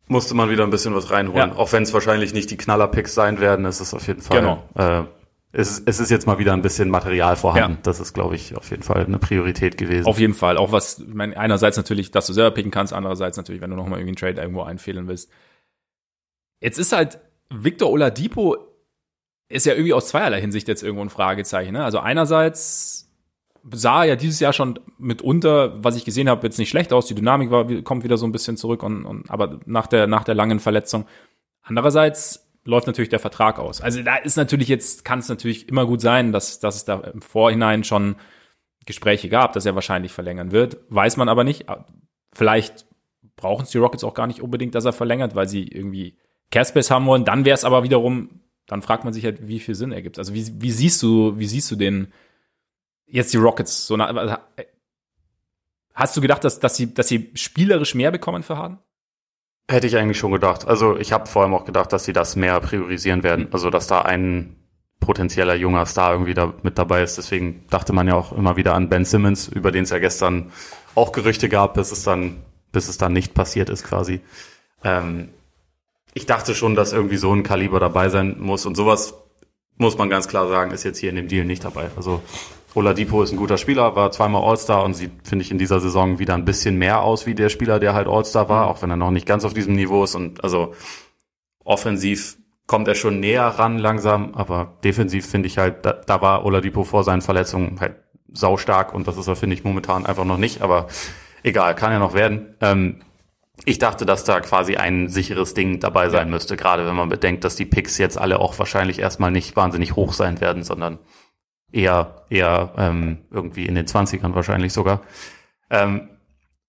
Musste 0.07 0.35
man 0.35 0.49
wieder 0.49 0.63
ein 0.63 0.71
bisschen 0.71 0.93
was 0.93 1.09
reinholen. 1.09 1.51
Ja. 1.51 1.55
Auch 1.55 1.71
wenn 1.71 1.83
es 1.83 1.93
wahrscheinlich 1.93 2.33
nicht 2.33 2.51
die 2.51 2.57
Knaller-Picks 2.57 3.13
sein 3.13 3.39
werden, 3.39 3.65
ist 3.65 3.79
es 3.79 3.93
auf 3.93 4.07
jeden 4.07 4.21
Fall. 4.21 4.41
Genau. 4.41 4.63
Äh, 4.75 5.05
es, 5.53 5.81
es 5.85 5.99
ist 5.99 6.09
jetzt 6.09 6.27
mal 6.27 6.39
wieder 6.39 6.53
ein 6.53 6.61
bisschen 6.61 6.89
Material 6.89 7.35
vorhanden. 7.35 7.77
Ja. 7.77 7.83
Das 7.83 7.99
ist, 7.99 8.13
glaube 8.13 8.35
ich, 8.35 8.55
auf 8.55 8.69
jeden 8.69 8.83
Fall 8.83 9.05
eine 9.05 9.19
Priorität 9.19 9.77
gewesen. 9.77 10.05
Auf 10.05 10.19
jeden 10.19 10.33
Fall. 10.33 10.57
Auch 10.57 10.71
was, 10.71 10.99
ich 10.99 11.13
meine, 11.13 11.35
einerseits 11.37 11.77
natürlich, 11.77 12.11
dass 12.11 12.27
du 12.27 12.33
selber 12.33 12.51
picken 12.51 12.71
kannst, 12.71 12.93
andererseits 12.93 13.37
natürlich, 13.37 13.61
wenn 13.61 13.69
du 13.69 13.75
nochmal 13.75 13.99
irgendwie 13.99 14.21
einen 14.21 14.33
Trade 14.33 14.41
irgendwo 14.41 14.63
einfehlen 14.63 15.07
willst. 15.07 15.29
Jetzt 16.61 16.77
ist 16.77 16.93
halt 16.93 17.19
Victor 17.49 17.89
Oladipo 17.89 18.57
ist 19.51 19.65
ja 19.65 19.73
irgendwie 19.73 19.93
aus 19.93 20.07
zweierlei 20.07 20.41
Hinsicht 20.41 20.67
jetzt 20.67 20.83
irgendwo 20.83 21.03
ein 21.03 21.09
Fragezeichen. 21.09 21.73
Ne? 21.73 21.83
Also 21.83 21.99
einerseits 21.99 23.11
sah 23.69 24.03
ja 24.03 24.15
dieses 24.15 24.39
Jahr 24.39 24.53
schon 24.53 24.79
mitunter, 24.97 25.83
was 25.83 25.95
ich 25.95 26.05
gesehen 26.05 26.29
habe, 26.29 26.45
jetzt 26.47 26.57
nicht 26.57 26.69
schlecht 26.69 26.93
aus. 26.93 27.05
Die 27.05 27.15
Dynamik 27.15 27.51
war, 27.51 27.65
kommt 27.83 28.03
wieder 28.03 28.17
so 28.17 28.25
ein 28.25 28.31
bisschen 28.31 28.57
zurück 28.57 28.83
und, 28.83 29.05
und 29.05 29.29
aber 29.29 29.59
nach 29.65 29.87
der 29.87 30.07
nach 30.07 30.23
der 30.23 30.35
langen 30.35 30.59
Verletzung. 30.59 31.05
Andererseits 31.61 32.49
läuft 32.63 32.87
natürlich 32.87 33.09
der 33.09 33.19
Vertrag 33.19 33.59
aus. 33.59 33.81
Also 33.81 34.01
da 34.01 34.15
ist 34.15 34.35
natürlich 34.35 34.67
jetzt 34.67 35.05
kann 35.05 35.19
es 35.19 35.29
natürlich 35.29 35.69
immer 35.69 35.85
gut 35.85 36.01
sein, 36.01 36.31
dass 36.31 36.59
dass 36.59 36.75
es 36.75 36.85
da 36.85 36.99
im 36.99 37.21
Vorhinein 37.21 37.83
schon 37.83 38.15
Gespräche 38.85 39.29
gab, 39.29 39.53
dass 39.53 39.65
er 39.65 39.75
wahrscheinlich 39.75 40.11
verlängern 40.11 40.51
wird. 40.51 40.77
Weiß 40.89 41.17
man 41.17 41.29
aber 41.29 41.43
nicht. 41.43 41.65
Vielleicht 42.33 42.85
brauchen 43.35 43.63
es 43.63 43.71
die 43.71 43.77
Rockets 43.77 44.03
auch 44.03 44.13
gar 44.13 44.27
nicht 44.27 44.41
unbedingt, 44.41 44.75
dass 44.75 44.85
er 44.85 44.93
verlängert, 44.93 45.35
weil 45.35 45.47
sie 45.47 45.67
irgendwie 45.67 46.17
Caspace 46.51 46.91
haben 46.91 47.05
wollen. 47.05 47.25
Dann 47.25 47.45
wäre 47.45 47.55
es 47.55 47.63
aber 47.63 47.83
wiederum 47.83 48.41
dann 48.67 48.81
fragt 48.81 49.03
man 49.03 49.13
sich 49.13 49.25
halt, 49.25 49.47
wie 49.47 49.59
viel 49.59 49.75
Sinn 49.75 49.91
ergibt. 49.91 50.17
Also 50.17 50.33
wie, 50.33 50.61
wie 50.61 50.71
siehst 50.71 51.01
du, 51.03 51.37
wie 51.37 51.47
siehst 51.47 51.69
du 51.71 51.75
den 51.75 52.13
jetzt 53.05 53.33
die 53.33 53.37
Rockets 53.37 53.85
so 53.87 53.95
also, 53.95 54.37
Hast 55.93 56.15
du 56.15 56.21
gedacht, 56.21 56.43
dass, 56.43 56.59
dass 56.59 56.75
sie, 56.75 56.93
dass 56.93 57.07
sie 57.07 57.31
spielerisch 57.35 57.95
mehr 57.95 58.11
bekommen 58.11 58.43
für 58.43 58.57
Harden? 58.57 58.79
Hätte 59.69 59.87
ich 59.87 59.97
eigentlich 59.97 60.17
schon 60.17 60.31
gedacht. 60.31 60.67
Also 60.67 60.97
ich 60.97 61.11
habe 61.11 61.27
vor 61.27 61.43
allem 61.43 61.53
auch 61.53 61.65
gedacht, 61.65 61.93
dass 61.93 62.05
sie 62.05 62.13
das 62.13 62.35
mehr 62.35 62.59
priorisieren 62.59 63.23
werden. 63.23 63.47
Also 63.51 63.69
dass 63.69 63.87
da 63.87 64.01
ein 64.01 64.55
potenzieller 64.99 65.55
junger 65.55 65.85
Star 65.85 66.13
irgendwie 66.13 66.33
da 66.33 66.53
mit 66.63 66.77
dabei 66.77 67.03
ist. 67.03 67.17
Deswegen 67.17 67.65
dachte 67.69 67.91
man 67.91 68.07
ja 68.07 68.15
auch 68.15 68.31
immer 68.31 68.55
wieder 68.55 68.73
an 68.73 68.89
Ben 68.89 69.03
Simmons, 69.03 69.47
über 69.47 69.71
den 69.71 69.83
es 69.83 69.89
ja 69.89 69.99
gestern 69.99 70.51
auch 70.95 71.11
Gerüchte 71.11 71.49
gab, 71.49 71.73
bis 71.73 71.91
es 71.91 72.03
dann, 72.03 72.37
bis 72.71 72.87
es 72.87 72.97
dann 72.97 73.13
nicht 73.13 73.33
passiert 73.33 73.69
ist 73.69 73.83
quasi. 73.83 74.21
Ähm, 74.83 75.29
ich 76.13 76.25
dachte 76.25 76.55
schon, 76.55 76.75
dass 76.75 76.93
irgendwie 76.93 77.17
so 77.17 77.33
ein 77.33 77.43
Kaliber 77.43 77.79
dabei 77.79 78.09
sein 78.09 78.37
muss 78.39 78.65
und 78.65 78.75
sowas 78.75 79.13
muss 79.77 79.97
man 79.97 80.09
ganz 80.09 80.27
klar 80.27 80.47
sagen, 80.47 80.71
ist 80.71 80.83
jetzt 80.83 80.99
hier 80.99 81.09
in 81.09 81.15
dem 81.15 81.27
Deal 81.27 81.45
nicht 81.45 81.63
dabei. 81.63 81.89
Also 81.95 82.21
Oladipo 82.75 83.23
ist 83.23 83.31
ein 83.31 83.37
guter 83.37 83.57
Spieler, 83.57 83.95
war 83.95 84.11
zweimal 84.11 84.43
All-Star 84.43 84.83
und 84.83 84.93
sieht, 84.93 85.11
finde 85.23 85.43
ich, 85.43 85.51
in 85.51 85.57
dieser 85.57 85.79
Saison 85.79 86.19
wieder 86.19 86.35
ein 86.35 86.45
bisschen 86.45 86.77
mehr 86.77 87.01
aus 87.01 87.25
wie 87.25 87.35
der 87.35 87.49
Spieler, 87.49 87.79
der 87.79 87.93
halt 87.93 88.07
All-Star 88.07 88.47
war, 88.47 88.67
auch 88.67 88.81
wenn 88.81 88.89
er 88.89 88.95
noch 88.95 89.11
nicht 89.11 89.25
ganz 89.25 89.43
auf 89.43 89.53
diesem 89.53 89.75
Niveau 89.75 90.03
ist. 90.03 90.15
Und 90.15 90.43
also 90.43 90.73
offensiv 91.63 92.37
kommt 92.67 92.87
er 92.87 92.95
schon 92.95 93.19
näher 93.19 93.45
ran 93.45 93.77
langsam, 93.77 94.33
aber 94.35 94.77
defensiv 94.83 95.25
finde 95.25 95.47
ich 95.47 95.57
halt, 95.57 95.85
da, 95.85 95.93
da 95.93 96.21
war 96.21 96.45
Oladipo 96.45 96.83
vor 96.83 97.03
seinen 97.03 97.21
Verletzungen 97.21 97.79
halt 97.81 97.95
saustark 98.31 98.93
und 98.93 99.07
das 99.07 99.17
ist 99.17 99.27
er, 99.27 99.35
finde 99.35 99.55
ich, 99.55 99.63
momentan 99.63 100.05
einfach 100.05 100.23
noch 100.23 100.37
nicht, 100.37 100.61
aber 100.61 100.87
egal, 101.43 101.75
kann 101.75 101.91
ja 101.91 101.99
noch 101.99 102.13
werden. 102.13 102.55
Ähm, 102.61 103.01
ich 103.65 103.77
dachte, 103.77 104.05
dass 104.05 104.23
da 104.23 104.39
quasi 104.39 104.75
ein 104.75 105.07
sicheres 105.07 105.53
Ding 105.53 105.79
dabei 105.79 106.09
sein 106.09 106.27
ja. 106.27 106.31
müsste, 106.31 106.57
gerade 106.57 106.85
wenn 106.85 106.95
man 106.95 107.09
bedenkt, 107.09 107.43
dass 107.43 107.55
die 107.55 107.65
Picks 107.65 107.97
jetzt 107.97 108.17
alle 108.17 108.39
auch 108.39 108.57
wahrscheinlich 108.57 108.99
erstmal 108.99 109.31
nicht 109.31 109.55
wahnsinnig 109.55 109.95
hoch 109.95 110.13
sein 110.13 110.41
werden, 110.41 110.63
sondern 110.63 110.99
eher, 111.71 112.25
eher 112.29 112.73
ähm, 112.77 113.19
irgendwie 113.29 113.65
in 113.65 113.75
den 113.75 113.85
20ern 113.85 114.33
wahrscheinlich 114.33 114.73
sogar. 114.73 115.01
Ähm, 115.69 116.09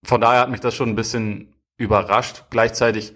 von 0.05 0.21
daher 0.21 0.41
hat 0.41 0.51
mich 0.51 0.61
das 0.61 0.75
schon 0.75 0.91
ein 0.91 0.95
bisschen 0.97 1.55
überrascht. 1.77 2.45
Gleichzeitig, 2.51 3.15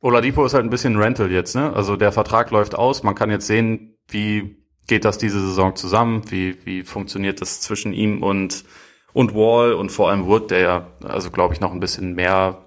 Oladipo 0.00 0.44
ist 0.44 0.54
halt 0.54 0.64
ein 0.64 0.70
bisschen 0.70 0.96
Rental 0.96 1.30
jetzt, 1.30 1.54
ne? 1.54 1.72
Also 1.74 1.96
der 1.96 2.12
Vertrag 2.12 2.50
läuft 2.50 2.74
aus. 2.74 3.02
Man 3.02 3.14
kann 3.14 3.30
jetzt 3.30 3.46
sehen, 3.46 3.96
wie 4.08 4.56
geht 4.86 5.04
das 5.04 5.18
diese 5.18 5.40
Saison 5.40 5.74
zusammen? 5.76 6.22
Wie, 6.30 6.64
wie 6.64 6.82
funktioniert 6.82 7.40
das 7.40 7.60
zwischen 7.60 7.92
ihm 7.92 8.22
und, 8.22 8.64
und 9.12 9.34
Wall 9.34 9.72
und 9.72 9.90
vor 9.90 10.10
allem 10.10 10.26
Wood, 10.26 10.50
der 10.50 10.60
ja, 10.60 10.86
also 11.02 11.30
glaube 11.30 11.54
ich, 11.54 11.60
noch 11.60 11.72
ein 11.72 11.80
bisschen 11.80 12.14
mehr 12.14 12.65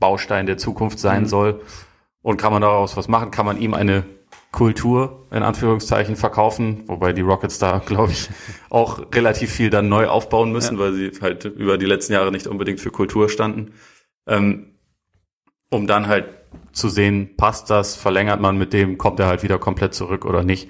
Baustein 0.00 0.46
der 0.46 0.58
Zukunft 0.58 0.98
sein 0.98 1.22
mhm. 1.22 1.26
soll. 1.26 1.62
Und 2.22 2.36
kann 2.36 2.52
man 2.52 2.62
daraus 2.62 2.96
was 2.96 3.08
machen? 3.08 3.30
Kann 3.30 3.46
man 3.46 3.58
ihm 3.58 3.72
eine 3.74 4.04
Kultur 4.52 5.26
in 5.30 5.42
Anführungszeichen 5.42 6.16
verkaufen, 6.16 6.82
wobei 6.86 7.12
die 7.12 7.20
Rockets 7.20 7.58
da, 7.58 7.78
glaube 7.78 8.12
ich, 8.12 8.28
auch 8.70 9.00
relativ 9.14 9.52
viel 9.52 9.70
dann 9.70 9.88
neu 9.88 10.08
aufbauen 10.08 10.50
müssen, 10.50 10.76
ja. 10.76 10.80
weil 10.80 10.92
sie 10.94 11.12
halt 11.20 11.44
über 11.44 11.78
die 11.78 11.86
letzten 11.86 12.14
Jahre 12.14 12.32
nicht 12.32 12.46
unbedingt 12.46 12.80
für 12.80 12.90
Kultur 12.90 13.28
standen. 13.28 13.74
Ähm, 14.26 14.74
um 15.70 15.86
dann 15.86 16.08
halt 16.08 16.26
zu 16.72 16.88
sehen, 16.88 17.36
passt 17.36 17.70
das, 17.70 17.94
verlängert 17.94 18.40
man 18.40 18.58
mit 18.58 18.72
dem, 18.72 18.98
kommt 18.98 19.20
er 19.20 19.26
halt 19.26 19.44
wieder 19.44 19.58
komplett 19.58 19.94
zurück 19.94 20.24
oder 20.24 20.42
nicht. 20.42 20.68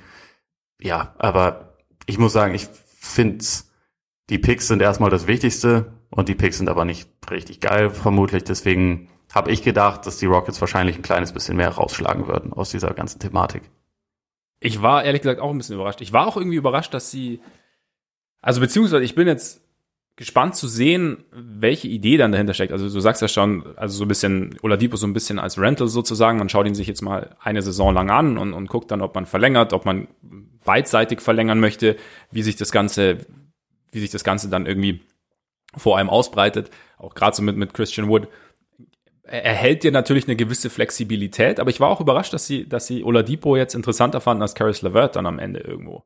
Ja, 0.80 1.14
aber 1.18 1.78
ich 2.06 2.18
muss 2.18 2.32
sagen, 2.32 2.54
ich 2.54 2.68
finde, 2.98 3.44
die 4.28 4.38
Picks 4.38 4.68
sind 4.68 4.82
erstmal 4.82 5.10
das 5.10 5.26
Wichtigste 5.26 5.92
und 6.10 6.28
die 6.28 6.34
Picks 6.34 6.58
sind 6.58 6.68
aber 6.68 6.84
nicht 6.84 7.08
richtig 7.30 7.60
geil, 7.60 7.90
vermutlich. 7.90 8.44
Deswegen 8.44 9.08
habe 9.30 9.52
ich 9.52 9.62
gedacht, 9.62 10.06
dass 10.06 10.18
die 10.18 10.26
Rockets 10.26 10.60
wahrscheinlich 10.60 10.96
ein 10.96 11.02
kleines 11.02 11.32
bisschen 11.32 11.56
mehr 11.56 11.70
rausschlagen 11.70 12.26
würden 12.26 12.52
aus 12.52 12.70
dieser 12.70 12.92
ganzen 12.94 13.20
Thematik. 13.20 13.62
Ich 14.58 14.82
war 14.82 15.04
ehrlich 15.04 15.22
gesagt 15.22 15.40
auch 15.40 15.50
ein 15.50 15.58
bisschen 15.58 15.76
überrascht. 15.76 16.00
Ich 16.00 16.12
war 16.12 16.26
auch 16.26 16.36
irgendwie 16.36 16.56
überrascht, 16.56 16.92
dass 16.92 17.10
sie, 17.10 17.40
also 18.42 18.60
beziehungsweise 18.60 19.04
ich 19.04 19.14
bin 19.14 19.26
jetzt 19.26 19.62
gespannt 20.16 20.54
zu 20.54 20.68
sehen, 20.68 21.24
welche 21.32 21.88
Idee 21.88 22.18
dann 22.18 22.32
dahinter 22.32 22.52
steckt. 22.52 22.72
Also 22.72 22.90
du 22.90 23.00
sagst 23.00 23.22
ja 23.22 23.28
schon, 23.28 23.64
also 23.76 23.96
so 23.96 24.04
ein 24.04 24.08
bisschen 24.08 24.54
Oladipo 24.60 24.96
so 24.96 25.06
ein 25.06 25.14
bisschen 25.14 25.38
als 25.38 25.58
Rental 25.58 25.88
sozusagen. 25.88 26.38
Man 26.38 26.50
schaut 26.50 26.66
ihn 26.66 26.74
sich 26.74 26.86
jetzt 26.86 27.00
mal 27.00 27.36
eine 27.40 27.62
Saison 27.62 27.94
lang 27.94 28.10
an 28.10 28.36
und, 28.36 28.52
und 28.52 28.68
guckt 28.68 28.90
dann, 28.90 29.00
ob 29.00 29.14
man 29.14 29.24
verlängert, 29.24 29.72
ob 29.72 29.86
man 29.86 30.08
beidseitig 30.64 31.22
verlängern 31.22 31.58
möchte, 31.58 31.96
wie 32.30 32.42
sich 32.42 32.56
das 32.56 32.70
Ganze, 32.70 33.18
wie 33.92 34.00
sich 34.00 34.10
das 34.10 34.22
Ganze 34.22 34.50
dann 34.50 34.66
irgendwie 34.66 35.00
vor 35.74 35.96
allem 35.96 36.10
ausbreitet. 36.10 36.70
Auch 36.98 37.14
gerade 37.14 37.34
so 37.34 37.42
mit, 37.42 37.56
mit 37.56 37.72
Christian 37.72 38.08
Wood 38.08 38.28
erhält 39.30 39.84
dir 39.84 39.92
natürlich 39.92 40.26
eine 40.26 40.36
gewisse 40.36 40.70
Flexibilität, 40.70 41.60
aber 41.60 41.70
ich 41.70 41.78
war 41.78 41.88
auch 41.88 42.00
überrascht, 42.00 42.32
dass 42.32 42.46
sie, 42.46 42.68
dass 42.68 42.86
sie 42.86 43.04
Oladipo 43.04 43.56
jetzt 43.56 43.74
interessanter 43.74 44.20
fanden 44.20 44.42
als 44.42 44.54
Caris 44.54 44.82
LeVert 44.82 45.16
dann 45.16 45.26
am 45.26 45.38
Ende 45.38 45.60
irgendwo. 45.60 46.04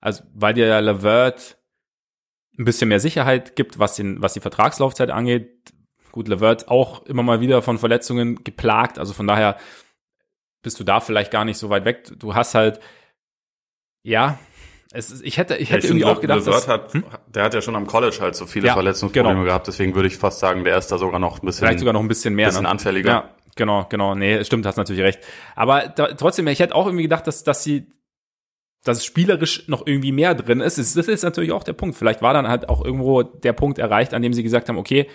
Also, 0.00 0.24
weil 0.32 0.54
dir 0.54 0.66
ja 0.66 0.78
LeVert 0.80 1.58
ein 2.58 2.64
bisschen 2.64 2.88
mehr 2.88 3.00
Sicherheit 3.00 3.56
gibt, 3.56 3.78
was, 3.78 3.96
den, 3.96 4.22
was 4.22 4.32
die 4.32 4.40
Vertragslaufzeit 4.40 5.10
angeht. 5.10 5.74
Gut, 6.10 6.28
LeVert 6.28 6.68
auch 6.68 7.04
immer 7.04 7.22
mal 7.22 7.40
wieder 7.40 7.60
von 7.60 7.78
Verletzungen 7.78 8.42
geplagt, 8.44 8.98
also 8.98 9.12
von 9.12 9.26
daher 9.26 9.58
bist 10.62 10.80
du 10.80 10.84
da 10.84 11.00
vielleicht 11.00 11.30
gar 11.30 11.44
nicht 11.44 11.58
so 11.58 11.68
weit 11.68 11.84
weg. 11.84 12.04
Du 12.18 12.34
hast 12.34 12.54
halt, 12.54 12.80
ja, 14.02 14.38
es, 14.94 15.20
ich 15.20 15.38
hätte, 15.38 15.56
ich 15.56 15.70
hätte 15.70 15.86
ja, 15.86 15.92
irgendwie 15.92 16.04
auch 16.04 16.20
gedacht, 16.20 16.46
dass, 16.46 16.68
hat, 16.68 16.94
hm? 16.94 17.04
der 17.26 17.42
hat 17.42 17.52
ja 17.52 17.60
schon 17.60 17.74
am 17.74 17.86
College 17.86 18.16
halt 18.20 18.36
so 18.36 18.46
viele 18.46 18.68
ja, 18.68 18.74
Verletzungsprobleme 18.74 19.34
genau. 19.34 19.44
gehabt, 19.44 19.66
deswegen 19.66 19.94
würde 19.94 20.06
ich 20.06 20.16
fast 20.16 20.38
sagen, 20.38 20.62
der 20.62 20.78
ist 20.78 20.90
da 20.92 20.98
sogar 20.98 21.18
noch 21.18 21.42
ein 21.42 21.46
bisschen, 21.46 21.66
vielleicht 21.66 21.80
sogar 21.80 21.92
noch 21.92 22.00
ein 22.00 22.08
bisschen 22.08 22.34
mehr, 22.34 22.48
bisschen 22.48 22.62
ne? 22.62 22.68
anfälliger. 22.68 23.10
Ja, 23.10 23.30
genau, 23.56 23.86
genau, 23.88 24.14
nee, 24.14 24.42
stimmt, 24.44 24.66
hast 24.66 24.76
natürlich 24.76 25.02
recht. 25.02 25.18
Aber 25.56 25.88
da, 25.88 26.06
trotzdem, 26.14 26.46
ich 26.46 26.60
hätte 26.60 26.74
auch 26.76 26.86
irgendwie 26.86 27.02
gedacht, 27.02 27.26
dass, 27.26 27.42
dass 27.42 27.64
sie, 27.64 27.88
dass 28.84 29.04
spielerisch 29.04 29.66
noch 29.66 29.84
irgendwie 29.84 30.12
mehr 30.12 30.34
drin 30.34 30.60
ist. 30.60 30.78
Das 30.78 31.08
ist 31.08 31.24
natürlich 31.24 31.52
auch 31.52 31.64
der 31.64 31.72
Punkt. 31.72 31.96
Vielleicht 31.96 32.22
war 32.22 32.34
dann 32.34 32.46
halt 32.46 32.68
auch 32.68 32.84
irgendwo 32.84 33.22
der 33.22 33.54
Punkt 33.54 33.78
erreicht, 33.78 34.14
an 34.14 34.22
dem 34.22 34.32
sie 34.32 34.42
gesagt 34.42 34.68
haben, 34.68 34.78
okay, 34.78 35.08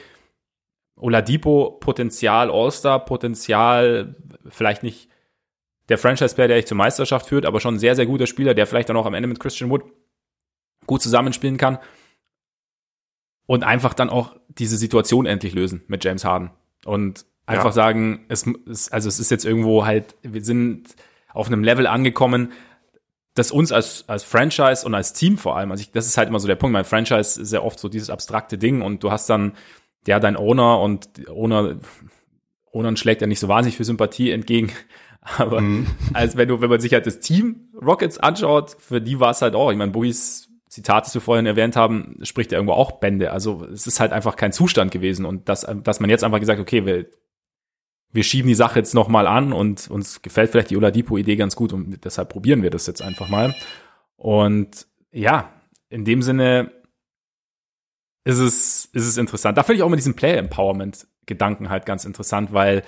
Oladipo 0.98 1.78
Potenzial 1.80 2.52
All-Star, 2.52 3.06
Potenzial 3.06 4.16
vielleicht 4.50 4.84
nicht 4.84 5.09
der 5.90 5.98
Franchise-Player, 5.98 6.48
der 6.48 6.58
dich 6.58 6.68
zur 6.68 6.78
Meisterschaft 6.78 7.28
führt, 7.28 7.46
aber 7.46 7.60
schon 7.60 7.76
ein 7.76 7.80
sehr, 7.80 7.96
sehr 7.96 8.06
guter 8.06 8.28
Spieler, 8.28 8.54
der 8.54 8.68
vielleicht 8.68 8.90
dann 8.90 8.98
auch 8.98 9.06
am 9.06 9.14
Ende 9.14 9.28
mit 9.28 9.40
Christian 9.40 9.70
Wood 9.70 9.84
gut 10.86 11.02
zusammenspielen 11.02 11.58
kann. 11.58 11.80
Und 13.48 13.64
einfach 13.64 13.96
dann 13.96 14.10
auch 14.10 14.36
diese 14.48 14.78
Situation 14.78 15.26
endlich 15.26 15.54
lösen 15.54 15.84
mit 15.88 16.04
James 16.04 16.24
Harden. 16.24 16.52
Und 16.86 17.26
einfach 17.48 17.66
ja. 17.66 17.72
sagen, 17.72 18.26
es, 18.30 18.46
es, 18.70 18.92
also 18.92 19.10
es 19.10 19.20
ist 19.20 19.32
jetzt 19.32 19.44
irgendwo 19.44 19.86
halt, 19.86 20.16
wir 20.22 20.44
sind 20.44 20.96
auf 21.34 21.48
einem 21.48 21.64
Level 21.64 21.88
angekommen, 21.88 22.52
das 23.34 23.52
uns 23.52 23.72
als, 23.72 24.08
als 24.08 24.24
Franchise 24.24 24.86
und 24.86 24.94
als 24.94 25.14
Team 25.14 25.38
vor 25.38 25.58
allem, 25.58 25.72
also 25.72 25.82
ich, 25.82 25.92
das 25.92 26.06
ist 26.06 26.18
halt 26.18 26.30
immer 26.30 26.40
so 26.40 26.48
der 26.48 26.56
Punkt, 26.56 26.74
mein 26.74 26.86
Franchise 26.86 27.42
ist 27.42 27.54
ja 27.54 27.62
oft 27.62 27.80
so 27.80 27.90
dieses 27.90 28.10
abstrakte 28.10 28.58
Ding 28.58 28.82
und 28.82 29.04
du 29.04 29.12
hast 29.12 29.30
dann, 29.30 29.54
ja, 30.06 30.20
dein 30.20 30.36
Owner 30.36 30.80
und 30.80 31.28
Owner, 31.30 31.80
Owner 32.72 32.98
schlägt 32.98 33.22
ja 33.22 33.28
nicht 33.28 33.40
so 33.40 33.48
wahnsinnig 33.48 33.78
viel 33.78 33.86
Sympathie 33.86 34.32
entgegen, 34.32 34.72
aber 35.38 35.62
mhm. 35.62 35.88
als 36.14 36.38
wenn 36.38 36.48
du, 36.48 36.62
wenn 36.62 36.70
man 36.70 36.80
sich 36.80 36.94
halt 36.94 37.06
das 37.06 37.20
Team 37.20 37.70
Rockets 37.82 38.18
anschaut, 38.18 38.76
für 38.80 39.02
die 39.02 39.20
war 39.20 39.32
es 39.32 39.42
halt 39.42 39.56
auch, 39.56 39.72
ich 39.72 39.78
meine, 39.78 39.92
Bohis 39.92 40.50
Zitat, 40.70 41.08
das 41.08 41.16
wir 41.16 41.22
vorhin 41.22 41.48
erwähnt 41.48 41.76
haben, 41.76 42.20
spricht 42.22 42.52
ja 42.52 42.60
irgendwo 42.60 42.74
auch 42.74 42.94
Bände. 43.00 43.32
Also 43.32 43.66
es 43.66 43.88
ist 43.88 44.00
halt 44.00 44.12
einfach 44.12 44.36
kein 44.36 44.52
Zustand 44.52 44.92
gewesen 44.92 45.26
und 45.26 45.50
dass, 45.50 45.66
dass 45.84 46.00
man 46.00 46.12
jetzt 46.12 46.24
einfach 46.24 46.40
gesagt, 46.40 46.60
okay, 46.60 46.86
wir, 46.86 47.08
wir 48.12 48.24
schieben 48.24 48.48
die 48.48 48.56
Sache 48.56 48.78
jetzt 48.78 48.94
nochmal 48.94 49.26
an 49.26 49.52
und 49.52 49.90
uns 49.90 50.22
gefällt 50.22 50.52
vielleicht 50.52 50.70
die 50.70 50.78
Oladipo-Idee 50.78 51.38
ganz 51.38 51.56
gut 51.56 51.74
und 51.74 52.06
deshalb 52.06 52.30
probieren 52.30 52.62
wir 52.62 52.70
das 52.70 52.86
jetzt 52.86 53.02
einfach 53.02 53.30
mal. 53.30 53.56
Und 54.16 54.86
ja, 55.12 55.52
in 55.90 56.06
dem 56.06 56.22
Sinne 56.22 56.72
ist 58.24 58.38
es, 58.38 58.86
ist 58.94 59.08
es 59.08 59.18
interessant. 59.18 59.58
Da 59.58 59.64
finde 59.64 59.78
ich 59.78 59.84
auch 59.84 59.90
mit 59.90 60.00
diesem 60.00 60.16
Player-Empowerment-Gedanken 60.16 61.72
halt 61.72 61.88
ganz 61.88 62.06
interessant, 62.06 62.54
weil 62.54 62.84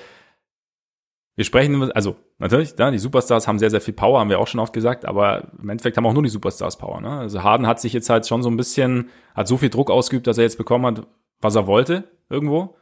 wir 1.36 1.46
sprechen, 1.46 1.91
also 1.94 2.17
natürlich, 2.39 2.76
ja, 2.78 2.91
die 2.91 3.00
Superstars 3.00 3.48
haben 3.48 3.60
sehr, 3.60 3.70
sehr 3.70 3.82
viel 3.82 3.94
Power, 3.94 4.20
haben 4.20 4.30
wir 4.30 4.39
auch 4.39 4.48
schon 4.48 4.60
oft 4.60 4.74
gesagt, 4.74 5.06
aber 5.06 5.52
im 5.60 5.70
Endeffekt 5.70 5.98
haben 5.98 6.06
auch 6.06 6.13
nur 6.13 6.24
die 6.24 6.30
Superstars 6.30 6.78
Power. 6.78 7.00
Ne? 7.02 7.10
Also 7.10 7.41
Harden 7.41 7.67
hat 7.67 7.80
sich 7.80 7.94
jetzt 7.94 8.10
halt 8.10 8.28
schon 8.28 8.44
so 8.44 8.50
ein 8.50 8.58
bisschen, 8.58 9.10
hat 9.34 9.48
so 9.48 9.58
viel 9.58 9.70
Druck 9.70 9.89
ausgeübt, 9.89 10.28
dass 10.28 10.38
er 10.38 10.44
jetzt 10.44 10.58
bekommen 10.58 10.86
hat, 10.86 11.08
was 11.39 11.56
er 11.56 11.67
wollte 11.67 12.04
irgendwo. 12.30 12.76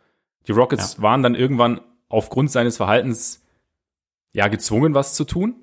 Die 0.48 0.52
Rockets 0.52 0.98
ja. 0.98 1.04
waren 1.04 1.22
dann 1.22 1.36
irgendwann 1.36 1.82
aufgrund 2.08 2.50
seines 2.52 2.78
Verhaltens 2.78 3.46
ja 4.34 4.48
gezwungen, 4.48 4.96
was 4.96 5.14
zu 5.14 5.26
tun. 5.26 5.56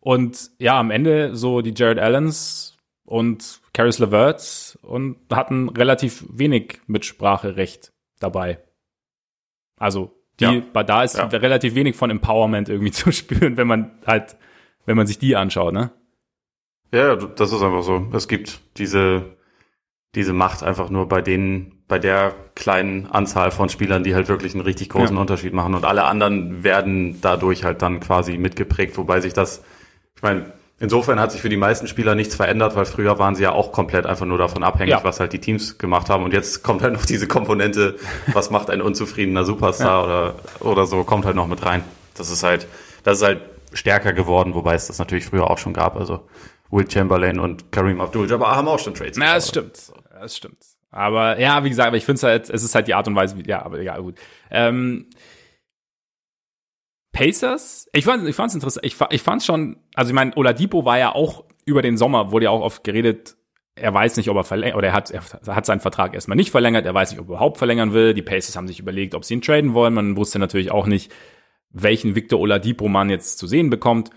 Und 0.00 0.50
ja, 0.58 0.78
am 0.78 0.90
Ende 0.90 1.34
so 1.34 1.62
die 1.62 1.72
Jared 1.74 1.98
Allens 1.98 2.76
und 3.04 3.62
Caris 3.72 3.98
LeVert 3.98 4.78
und 4.82 5.16
hatten 5.30 5.70
relativ 5.70 6.26
wenig 6.28 6.80
Mitspracherecht 6.86 7.92
dabei. 8.20 8.62
Also 9.78 10.12
die, 10.40 10.62
ja. 10.74 10.82
da 10.82 11.02
ist 11.02 11.16
ja. 11.16 11.26
relativ 11.26 11.74
wenig 11.74 11.96
von 11.96 12.10
Empowerment 12.10 12.68
irgendwie 12.68 12.92
zu 12.92 13.12
spüren, 13.12 13.56
wenn 13.56 13.66
man 13.66 13.92
halt, 14.06 14.36
wenn 14.86 14.96
man 14.96 15.06
sich 15.06 15.18
die 15.18 15.36
anschaut, 15.36 15.72
ne? 15.72 15.90
Ja, 16.92 17.16
das 17.16 17.52
ist 17.52 17.62
einfach 17.62 17.82
so. 17.82 18.06
Es 18.12 18.28
gibt 18.28 18.60
diese, 18.76 19.36
diese 20.14 20.32
Macht 20.32 20.62
einfach 20.62 20.90
nur 20.90 21.08
bei 21.08 21.22
denen, 21.22 21.82
bei 21.88 21.98
der 21.98 22.34
kleinen 22.54 23.06
Anzahl 23.06 23.50
von 23.50 23.68
Spielern, 23.68 24.04
die 24.04 24.14
halt 24.14 24.28
wirklich 24.28 24.54
einen 24.54 24.62
richtig 24.62 24.90
großen 24.90 25.16
ja. 25.16 25.20
Unterschied 25.20 25.52
machen. 25.52 25.74
Und 25.74 25.84
alle 25.84 26.04
anderen 26.04 26.62
werden 26.62 27.20
dadurch 27.20 27.64
halt 27.64 27.82
dann 27.82 27.98
quasi 27.98 28.38
mitgeprägt, 28.38 28.96
wobei 28.96 29.20
sich 29.20 29.32
das, 29.32 29.64
ich 30.14 30.22
meine, 30.22 30.52
Insofern 30.80 31.20
hat 31.20 31.30
sich 31.30 31.40
für 31.40 31.48
die 31.48 31.56
meisten 31.56 31.86
Spieler 31.86 32.14
nichts 32.14 32.34
verändert, 32.34 32.74
weil 32.74 32.84
früher 32.84 33.18
waren 33.18 33.36
sie 33.36 33.44
ja 33.44 33.52
auch 33.52 33.70
komplett 33.70 34.06
einfach 34.06 34.26
nur 34.26 34.38
davon 34.38 34.64
abhängig, 34.64 34.90
ja. 34.90 35.04
was 35.04 35.20
halt 35.20 35.32
die 35.32 35.38
Teams 35.38 35.78
gemacht 35.78 36.10
haben. 36.10 36.24
Und 36.24 36.32
jetzt 36.32 36.64
kommt 36.64 36.82
halt 36.82 36.92
noch 36.92 37.06
diese 37.06 37.28
Komponente, 37.28 37.94
was 38.32 38.50
macht 38.50 38.70
ein 38.70 38.82
unzufriedener 38.82 39.44
Superstar 39.44 40.00
ja. 40.00 40.04
oder, 40.04 40.34
oder 40.60 40.86
so, 40.86 41.04
kommt 41.04 41.26
halt 41.26 41.36
noch 41.36 41.46
mit 41.46 41.64
rein. 41.64 41.84
Das 42.16 42.30
ist 42.30 42.42
halt, 42.42 42.66
das 43.04 43.18
ist 43.18 43.24
halt 43.24 43.40
stärker 43.72 44.12
geworden, 44.12 44.54
wobei 44.54 44.74
es 44.74 44.88
das 44.88 44.98
natürlich 44.98 45.26
früher 45.26 45.48
auch 45.48 45.58
schon 45.58 45.72
gab. 45.72 45.96
Also 45.96 46.26
Will 46.70 46.90
Chamberlain 46.90 47.38
und 47.38 47.70
Kareem 47.70 48.00
Abdul-Jabbar 48.00 48.56
haben 48.56 48.66
auch 48.66 48.78
schon 48.80 48.94
Trades. 48.94 49.16
Ja, 49.16 49.34
das 49.34 49.48
stimmt. 49.48 49.92
Das 50.20 50.36
stimmt. 50.36 50.58
Aber 50.90 51.38
ja, 51.40 51.62
wie 51.64 51.70
gesagt, 51.70 51.94
ich 51.96 52.04
finde 52.04 52.16
es 52.16 52.22
halt, 52.22 52.50
es 52.50 52.62
ist 52.62 52.74
halt 52.74 52.88
die 52.88 52.94
Art 52.94 53.06
und 53.08 53.16
Weise, 53.16 53.36
wie, 53.36 53.48
ja, 53.48 53.64
aber 53.64 53.80
ja, 53.80 53.98
gut. 53.98 54.16
Ähm, 54.50 55.06
Pacers, 57.14 57.88
ich 57.92 58.04
fand 58.04 58.28
ich 58.28 58.36
fand's 58.36 58.54
interessant. 58.54 58.84
Ich, 58.84 58.96
ich 59.10 59.22
fand's 59.22 59.46
schon, 59.46 59.76
also 59.94 60.10
ich 60.10 60.14
meine, 60.14 60.36
Oladipo 60.36 60.84
war 60.84 60.98
ja 60.98 61.14
auch 61.14 61.44
über 61.64 61.80
den 61.80 61.96
Sommer, 61.96 62.30
wurde 62.30 62.44
ja 62.44 62.50
auch 62.50 62.60
oft 62.60 62.84
geredet, 62.84 63.36
er 63.76 63.92
weiß 63.92 64.16
nicht, 64.16 64.28
ob 64.28 64.36
er 64.36 64.44
verlängert, 64.44 64.76
oder 64.76 64.88
er 64.88 64.92
hat, 64.92 65.10
er 65.10 65.22
hat 65.56 65.66
seinen 65.66 65.80
Vertrag 65.80 66.14
erstmal 66.14 66.36
nicht 66.36 66.50
verlängert, 66.50 66.84
er 66.86 66.94
weiß 66.94 67.10
nicht, 67.10 67.20
ob 67.20 67.26
er 67.26 67.30
überhaupt 67.30 67.58
verlängern 67.58 67.92
will. 67.92 68.14
Die 68.14 68.22
Pacers 68.22 68.56
haben 68.56 68.68
sich 68.68 68.78
überlegt, 68.78 69.14
ob 69.14 69.24
sie 69.24 69.34
ihn 69.34 69.42
traden 69.42 69.74
wollen. 69.74 69.94
Man 69.94 70.16
wusste 70.16 70.38
natürlich 70.38 70.70
auch 70.70 70.86
nicht, 70.86 71.10
welchen 71.70 72.14
Victor 72.14 72.38
Oladipo 72.38 72.88
man 72.88 73.10
jetzt 73.10 73.38
zu 73.38 73.46
sehen 73.46 73.70
bekommt. 73.70 74.10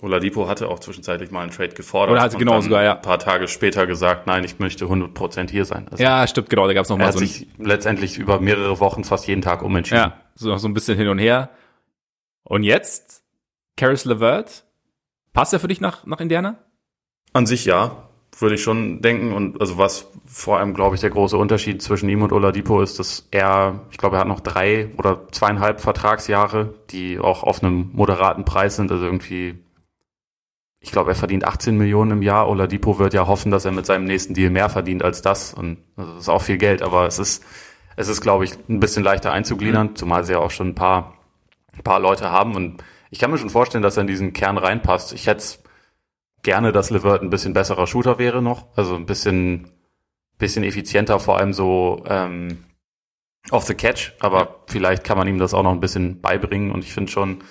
Oladipo 0.00 0.46
hatte 0.48 0.68
auch 0.68 0.78
zwischenzeitlich 0.78 1.30
mal 1.30 1.42
einen 1.42 1.50
Trade 1.50 1.74
gefordert. 1.74 2.12
Oder 2.12 2.22
hatte 2.22 2.36
und 2.36 2.40
genau 2.40 2.60
sogar, 2.60 2.84
ja. 2.84 2.96
Ein 2.96 3.02
paar 3.02 3.18
Tage 3.18 3.48
später 3.48 3.86
gesagt, 3.86 4.26
nein, 4.26 4.44
ich 4.44 4.58
möchte 4.60 4.84
100% 4.84 5.50
hier 5.50 5.64
sein. 5.64 5.88
Also 5.90 6.02
Ja, 6.02 6.26
stimmt, 6.26 6.50
genau, 6.50 6.66
da 6.68 6.72
gab's 6.72 6.88
noch 6.88 6.96
er 6.96 7.00
mal 7.00 7.06
hat 7.08 7.14
so 7.14 7.20
ein, 7.20 7.26
sich 7.26 7.48
letztendlich 7.58 8.16
über 8.18 8.38
mehrere 8.38 8.78
Wochen 8.78 9.02
fast 9.02 9.26
jeden 9.26 9.42
Tag 9.42 9.62
umentschieden. 9.62 10.04
ja, 10.04 10.20
so, 10.34 10.56
so 10.56 10.68
ein 10.68 10.74
bisschen 10.74 10.96
hin 10.96 11.08
und 11.08 11.18
her. 11.18 11.50
Und 12.44 12.62
jetzt, 12.62 13.22
Karis 13.76 14.04
LeVert, 14.04 14.64
passt 15.32 15.52
er 15.52 15.60
für 15.60 15.68
dich 15.68 15.80
nach, 15.80 16.06
nach 16.06 16.20
Indiana? 16.20 16.58
An 17.32 17.46
sich 17.46 17.64
ja, 17.64 18.08
würde 18.40 18.54
ich 18.54 18.62
schon 18.62 19.00
denken. 19.00 19.32
Und 19.32 19.60
also 19.60 19.78
was 19.78 20.08
vor 20.26 20.58
allem, 20.58 20.74
glaube 20.74 20.94
ich, 20.94 21.00
der 21.00 21.10
große 21.10 21.36
Unterschied 21.36 21.82
zwischen 21.82 22.08
ihm 22.08 22.22
und 22.22 22.32
Oladipo 22.32 22.82
ist, 22.82 22.98
dass 22.98 23.26
er, 23.30 23.80
ich 23.90 23.98
glaube, 23.98 24.16
er 24.16 24.20
hat 24.20 24.28
noch 24.28 24.40
drei 24.40 24.90
oder 24.96 25.28
zweieinhalb 25.30 25.80
Vertragsjahre, 25.80 26.74
die 26.90 27.18
auch 27.18 27.42
auf 27.42 27.62
einem 27.62 27.90
moderaten 27.92 28.44
Preis 28.44 28.76
sind. 28.76 28.90
Also 28.92 29.04
irgendwie, 29.04 29.58
ich 30.80 30.92
glaube, 30.92 31.10
er 31.10 31.16
verdient 31.16 31.44
18 31.44 31.76
Millionen 31.76 32.12
im 32.12 32.22
Jahr. 32.22 32.48
Oladipo 32.48 32.98
wird 32.98 33.14
ja 33.14 33.26
hoffen, 33.26 33.50
dass 33.50 33.64
er 33.64 33.72
mit 33.72 33.86
seinem 33.86 34.04
nächsten 34.04 34.34
Deal 34.34 34.50
mehr 34.50 34.68
verdient 34.68 35.02
als 35.02 35.22
das. 35.22 35.54
Und 35.54 35.78
also 35.96 36.12
das 36.12 36.22
ist 36.22 36.28
auch 36.28 36.42
viel 36.42 36.58
Geld, 36.58 36.82
aber 36.82 37.06
es 37.06 37.18
ist, 37.18 37.44
es 37.96 38.08
ist, 38.08 38.20
glaube 38.20 38.44
ich, 38.44 38.52
ein 38.68 38.80
bisschen 38.80 39.02
leichter 39.02 39.32
einzugliedern, 39.32 39.96
zumal 39.96 40.24
sie 40.24 40.32
ja 40.32 40.38
auch 40.38 40.52
schon 40.52 40.68
ein 40.68 40.74
paar, 40.74 41.14
ein 41.78 41.84
paar 41.84 42.00
Leute 42.00 42.30
haben. 42.30 42.54
Und 42.54 42.82
ich 43.10 43.18
kann 43.18 43.30
mir 43.30 43.38
schon 43.38 43.50
vorstellen, 43.50 43.82
dass 43.82 43.96
er 43.96 44.02
in 44.02 44.06
diesen 44.06 44.32
Kern 44.32 44.58
reinpasst. 44.58 45.12
Ich 45.12 45.26
hätte 45.26 45.58
gerne, 46.42 46.72
dass 46.72 46.90
Levert 46.90 47.22
ein 47.22 47.30
bisschen 47.30 47.54
besserer 47.54 47.86
Shooter 47.86 48.18
wäre 48.18 48.42
noch, 48.42 48.66
also 48.76 48.94
ein 48.94 49.06
bisschen, 49.06 49.70
bisschen 50.38 50.64
effizienter, 50.64 51.18
vor 51.18 51.38
allem 51.38 51.52
so 51.52 52.04
ähm, 52.06 52.64
off 53.50 53.64
the 53.64 53.74
catch, 53.74 54.12
aber 54.20 54.62
vielleicht 54.66 55.04
kann 55.04 55.18
man 55.18 55.26
ihm 55.28 55.38
das 55.38 55.54
auch 55.54 55.62
noch 55.62 55.72
ein 55.72 55.80
bisschen 55.80 56.20
beibringen 56.20 56.70
und 56.70 56.84
ich 56.84 56.92
finde 56.92 57.10
schon, 57.10 57.42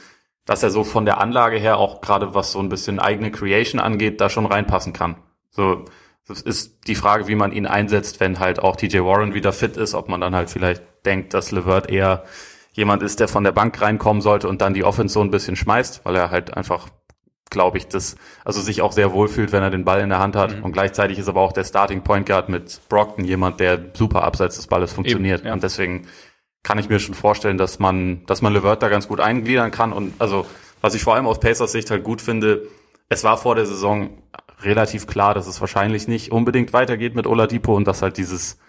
dass 0.45 0.63
er 0.63 0.69
so 0.69 0.83
von 0.83 1.05
der 1.05 1.19
Anlage 1.19 1.57
her 1.57 1.77
auch 1.77 2.01
gerade 2.01 2.33
was 2.33 2.51
so 2.53 2.59
ein 2.59 2.69
bisschen 2.69 2.99
eigene 2.99 3.31
Creation 3.31 3.81
angeht, 3.81 4.21
da 4.21 4.29
schon 4.29 4.45
reinpassen 4.45 4.93
kann. 4.93 5.17
So, 5.49 5.85
das 6.27 6.41
ist 6.41 6.87
die 6.87 6.95
Frage, 6.95 7.27
wie 7.27 7.35
man 7.35 7.51
ihn 7.51 7.65
einsetzt, 7.65 8.19
wenn 8.19 8.39
halt 8.39 8.59
auch 8.59 8.75
TJ 8.75 8.99
Warren 8.99 9.33
wieder 9.33 9.51
fit 9.51 9.75
ist, 9.75 9.93
ob 9.93 10.07
man 10.07 10.21
dann 10.21 10.35
halt 10.35 10.49
vielleicht 10.49 10.83
denkt, 11.05 11.33
dass 11.33 11.51
Levert 11.51 11.89
eher 11.89 12.23
jemand 12.77 13.03
ist, 13.03 13.19
der 13.19 13.27
von 13.27 13.43
der 13.43 13.51
Bank 13.51 13.81
reinkommen 13.81 14.21
sollte 14.21 14.47
und 14.47 14.61
dann 14.61 14.73
die 14.73 14.83
Offense 14.83 15.13
so 15.13 15.21
ein 15.21 15.31
bisschen 15.31 15.55
schmeißt, 15.55 16.05
weil 16.05 16.15
er 16.15 16.31
halt 16.31 16.55
einfach 16.55 16.87
glaube 17.49 17.77
ich, 17.77 17.87
das, 17.87 18.17
also 18.43 18.59
sich 18.59 18.81
auch 18.81 18.91
sehr 18.91 19.13
wohlfühlt, 19.13 19.53
wenn 19.53 19.63
er 19.63 19.69
den 19.69 19.85
Ball 19.85 20.01
in 20.01 20.09
der 20.09 20.19
Hand 20.19 20.35
hat. 20.35 20.57
Mhm. 20.57 20.65
Und 20.65 20.71
gleichzeitig 20.73 21.17
ist 21.17 21.29
aber 21.29 21.39
auch 21.39 21.53
der 21.53 21.63
Starting 21.63 22.03
Point 22.03 22.27
Guard 22.27 22.49
mit 22.49 22.81
Brockton 22.89 23.23
jemand, 23.23 23.61
der 23.61 23.79
super 23.93 24.23
abseits 24.23 24.57
des 24.57 24.67
Balles 24.67 24.91
funktioniert. 24.91 25.39
Eben, 25.39 25.47
ja. 25.47 25.53
Und 25.53 25.63
deswegen 25.63 26.07
kann 26.63 26.77
ich 26.77 26.89
mir 26.89 26.99
schon 26.99 27.15
vorstellen, 27.15 27.57
dass 27.57 27.79
man, 27.79 28.25
dass 28.25 28.41
man 28.41 28.51
Levert 28.51 28.83
da 28.83 28.89
ganz 28.89 29.07
gut 29.07 29.21
eingliedern 29.21 29.71
kann. 29.71 29.93
Und 29.93 30.13
also, 30.19 30.45
was 30.81 30.93
ich 30.93 31.03
vor 31.03 31.15
allem 31.15 31.25
aus 31.25 31.39
Pacers 31.39 31.71
Sicht 31.71 31.89
halt 31.89 32.03
gut 32.03 32.21
finde, 32.21 32.67
es 33.07 33.23
war 33.23 33.37
vor 33.37 33.55
der 33.55 33.65
Saison 33.65 34.09
relativ 34.61 35.07
klar, 35.07 35.33
dass 35.33 35.47
es 35.47 35.61
wahrscheinlich 35.61 36.09
nicht 36.09 36.33
unbedingt 36.33 36.73
weitergeht 36.73 37.15
mit 37.15 37.27
Oladipo 37.27 37.75
und 37.75 37.87
dass 37.87 38.01
halt 38.01 38.17
dieses, 38.17 38.59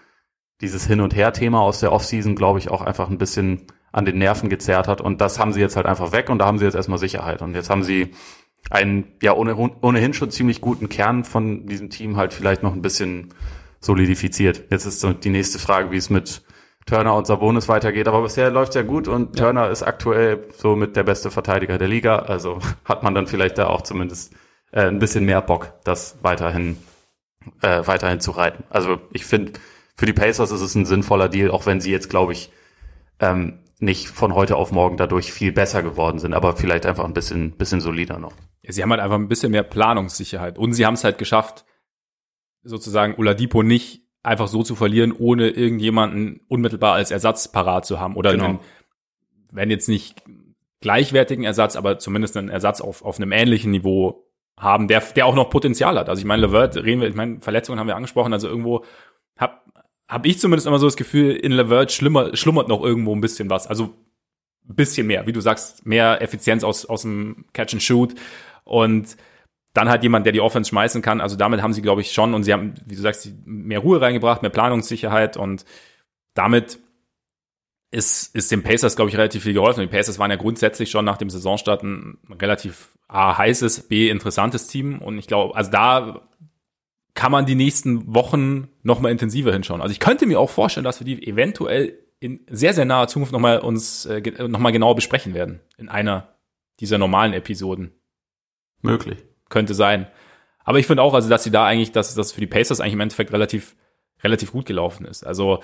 dieses 0.61 0.87
Hin- 0.87 1.01
und 1.01 1.13
Her-Thema 1.15 1.59
aus 1.59 1.81
der 1.81 1.91
Offseason, 1.91 2.35
glaube 2.35 2.59
ich, 2.59 2.69
auch 2.69 2.81
einfach 2.81 3.09
ein 3.09 3.17
bisschen 3.17 3.67
an 3.91 4.05
den 4.05 4.17
Nerven 4.17 4.49
gezerrt 4.49 4.87
hat. 4.87 5.01
Und 5.01 5.21
das 5.21 5.39
haben 5.39 5.53
sie 5.53 5.61
jetzt 5.61 5.75
halt 5.75 5.85
einfach 5.85 6.11
weg 6.11 6.29
und 6.29 6.39
da 6.39 6.45
haben 6.45 6.59
sie 6.59 6.65
jetzt 6.65 6.75
erstmal 6.75 6.99
Sicherheit. 6.99 7.41
Und 7.41 7.55
jetzt 7.55 7.69
haben 7.69 7.83
sie 7.83 8.11
einen 8.69 9.05
ja 9.21 9.33
ohne, 9.33 9.55
ohnehin 9.55 10.13
schon 10.13 10.31
ziemlich 10.31 10.61
guten 10.61 10.89
Kern 10.89 11.23
von 11.23 11.65
diesem 11.65 11.89
Team 11.89 12.17
halt 12.17 12.33
vielleicht 12.33 12.63
noch 12.63 12.73
ein 12.73 12.81
bisschen 12.81 13.33
solidifiziert. 13.79 14.63
Jetzt 14.69 14.85
ist 14.85 14.99
so 14.99 15.13
die 15.13 15.29
nächste 15.29 15.59
Frage, 15.59 15.91
wie 15.91 15.97
es 15.97 16.09
mit 16.09 16.43
Turner 16.85 17.15
und 17.15 17.27
Sabonis 17.27 17.67
weitergeht. 17.67 18.07
Aber 18.07 18.21
bisher 18.21 18.51
läuft 18.51 18.75
ja 18.75 18.81
gut 18.81 19.07
und 19.07 19.37
Turner 19.37 19.69
ist 19.69 19.83
aktuell 19.83 20.45
so 20.57 20.75
mit 20.75 20.95
der 20.95 21.03
beste 21.03 21.31
Verteidiger 21.31 21.77
der 21.77 21.87
Liga. 21.87 22.17
Also 22.17 22.59
hat 22.85 23.03
man 23.03 23.15
dann 23.15 23.27
vielleicht 23.27 23.57
da 23.57 23.67
auch 23.67 23.81
zumindest 23.81 24.33
äh, 24.71 24.87
ein 24.87 24.99
bisschen 24.99 25.25
mehr 25.25 25.41
Bock, 25.41 25.73
das 25.83 26.17
weiterhin 26.21 26.77
äh, 27.61 27.81
weiterhin 27.85 28.19
zu 28.19 28.31
reiten. 28.31 28.63
Also 28.69 28.99
ich 29.11 29.25
finde, 29.25 29.53
für 29.95 30.05
die 30.05 30.13
Pacers 30.13 30.51
ist 30.51 30.61
es 30.61 30.75
ein 30.75 30.85
sinnvoller 30.85 31.29
Deal, 31.29 31.51
auch 31.51 31.65
wenn 31.65 31.81
sie 31.81 31.91
jetzt, 31.91 32.09
glaube 32.09 32.33
ich, 32.33 32.51
ähm, 33.19 33.59
nicht 33.79 34.07
von 34.09 34.35
heute 34.35 34.57
auf 34.57 34.71
morgen 34.71 34.97
dadurch 34.97 35.31
viel 35.31 35.51
besser 35.51 35.81
geworden 35.81 36.19
sind, 36.19 36.33
aber 36.33 36.55
vielleicht 36.55 36.85
einfach 36.85 37.05
ein 37.05 37.13
bisschen, 37.13 37.51
bisschen 37.57 37.81
solider 37.81 38.19
noch. 38.19 38.33
Sie 38.67 38.83
haben 38.83 38.91
halt 38.91 39.01
einfach 39.01 39.15
ein 39.15 39.29
bisschen 39.29 39.51
mehr 39.51 39.63
Planungssicherheit. 39.63 40.57
Und 40.57 40.73
sie 40.73 40.85
haben 40.85 40.93
es 40.93 41.03
halt 41.03 41.17
geschafft, 41.17 41.65
sozusagen 42.61 43.15
Oladipo 43.15 43.63
nicht 43.63 44.03
einfach 44.21 44.47
so 44.47 44.63
zu 44.63 44.75
verlieren, 44.75 45.13
ohne 45.17 45.49
irgendjemanden 45.49 46.41
unmittelbar 46.49 46.93
als 46.93 47.09
Ersatz 47.09 47.51
parat 47.51 47.85
zu 47.85 47.99
haben. 47.99 48.15
Oder 48.15 48.33
Genau. 48.33 48.45
einen, 48.45 48.59
wenn 49.51 49.71
jetzt 49.71 49.87
nicht 49.87 50.21
gleichwertigen 50.81 51.45
Ersatz, 51.45 51.75
aber 51.75 51.99
zumindest 51.99 52.37
einen 52.37 52.49
Ersatz 52.49 52.81
auf, 52.81 53.03
auf 53.03 53.17
einem 53.17 53.31
ähnlichen 53.31 53.71
Niveau 53.71 54.25
haben, 54.57 54.87
der, 54.89 54.99
der 55.01 55.25
auch 55.25 55.35
noch 55.35 55.49
Potenzial 55.49 55.97
hat. 55.97 56.09
Also 56.09 56.19
ich 56.19 56.25
meine, 56.25 56.41
Levert, 56.41 56.75
reden 56.75 57.01
wir, 57.01 57.07
ich 57.07 57.15
meine, 57.15 57.39
Verletzungen 57.39 57.79
haben 57.79 57.87
wir 57.87 57.95
angesprochen, 57.95 58.33
also 58.33 58.49
irgendwo 58.49 58.83
hab, 59.37 59.63
hab 60.09 60.25
ich 60.25 60.39
zumindest 60.39 60.67
immer 60.67 60.79
so 60.79 60.87
das 60.87 60.97
Gefühl, 60.97 61.35
in 61.35 61.51
Levert 61.51 61.91
schlimmer, 61.91 62.35
schlummert 62.35 62.67
noch 62.67 62.83
irgendwo 62.83 63.15
ein 63.15 63.21
bisschen 63.21 63.49
was. 63.49 63.67
Also 63.67 63.93
ein 64.67 64.75
bisschen 64.75 65.07
mehr, 65.07 65.27
wie 65.27 65.31
du 65.31 65.39
sagst, 65.39 65.85
mehr 65.85 66.21
Effizienz 66.21 66.63
aus, 66.63 66.85
aus 66.85 67.03
dem 67.03 67.45
Catch 67.53 67.73
and 67.73 67.83
Shoot 67.83 68.15
und 68.63 69.15
dann 69.73 69.87
halt 69.87 70.01
jemand, 70.01 70.25
der 70.25 70.33
die 70.33 70.41
Offense 70.41 70.69
schmeißen 70.69 71.03
kann. 71.03 71.21
Also 71.21 71.35
damit 71.35 71.61
haben 71.61 71.73
sie, 71.73 71.83
glaube 71.83 72.01
ich, 72.01 72.11
schon 72.11 72.33
und 72.33 72.43
sie 72.43 72.53
haben, 72.53 72.73
wie 72.85 72.95
du 72.95 73.01
sagst, 73.01 73.29
mehr 73.45 73.79
Ruhe 73.79 74.01
reingebracht, 74.01 74.41
mehr 74.41 74.49
Planungssicherheit 74.49 75.37
und 75.37 75.63
damit 76.33 76.79
ist, 77.91 78.35
ist 78.35 78.51
den 78.51 78.63
Pacers, 78.63 78.95
glaube 78.95 79.09
ich, 79.09 79.17
relativ 79.17 79.43
viel 79.43 79.53
geholfen. 79.53 79.81
Die 79.81 79.87
Pacers 79.87 80.17
waren 80.17 80.31
ja 80.31 80.37
grundsätzlich 80.37 80.89
schon 80.89 81.05
nach 81.05 81.17
dem 81.17 81.29
Saisonstart 81.29 81.83
ein 81.83 82.17
relativ 82.39 82.89
A, 83.07 83.37
heißes, 83.37 83.87
B, 83.87 84.09
interessantes 84.09 84.67
Team 84.67 84.99
und 84.99 85.19
ich 85.19 85.27
glaube, 85.27 85.55
also 85.55 85.71
da 85.71 86.21
kann 87.19 87.33
man 87.33 87.45
die 87.45 87.55
nächsten 87.55 88.15
Wochen 88.15 88.69
noch 88.81 89.01
mal 89.01 89.11
intensiver 89.11 89.51
hinschauen. 89.51 89.81
Also 89.81 89.91
ich 89.91 89.99
könnte 89.99 90.25
mir 90.25 90.39
auch 90.39 90.49
vorstellen, 90.49 90.85
dass 90.85 91.01
wir 91.01 91.05
die 91.05 91.27
eventuell 91.27 91.99
in 92.21 92.45
sehr, 92.49 92.73
sehr 92.73 92.85
naher 92.85 93.09
Zukunft 93.09 93.33
noch 93.33 93.41
mal 93.41 93.59
uns 93.59 94.05
äh, 94.05 94.21
ge- 94.21 94.47
noch 94.47 94.61
mal 94.61 94.71
genauer 94.71 94.95
besprechen 94.95 95.33
werden. 95.33 95.59
In 95.77 95.89
einer 95.89 96.37
dieser 96.79 96.97
normalen 96.97 97.33
Episoden. 97.33 97.91
Möglich. 98.81 99.21
Könnte 99.49 99.73
sein. 99.73 100.07
Aber 100.63 100.79
ich 100.79 100.87
finde 100.87 101.03
auch, 101.03 101.13
also, 101.13 101.27
dass 101.27 101.43
sie 101.43 101.51
da 101.51 101.65
eigentlich, 101.65 101.91
dass 101.91 102.15
das 102.15 102.31
für 102.31 102.39
die 102.39 102.47
Pacers 102.47 102.79
eigentlich 102.79 102.93
im 102.93 103.01
Endeffekt 103.01 103.33
relativ, 103.33 103.75
relativ 104.23 104.53
gut 104.53 104.65
gelaufen 104.65 105.05
ist. 105.05 105.25
Also, 105.27 105.61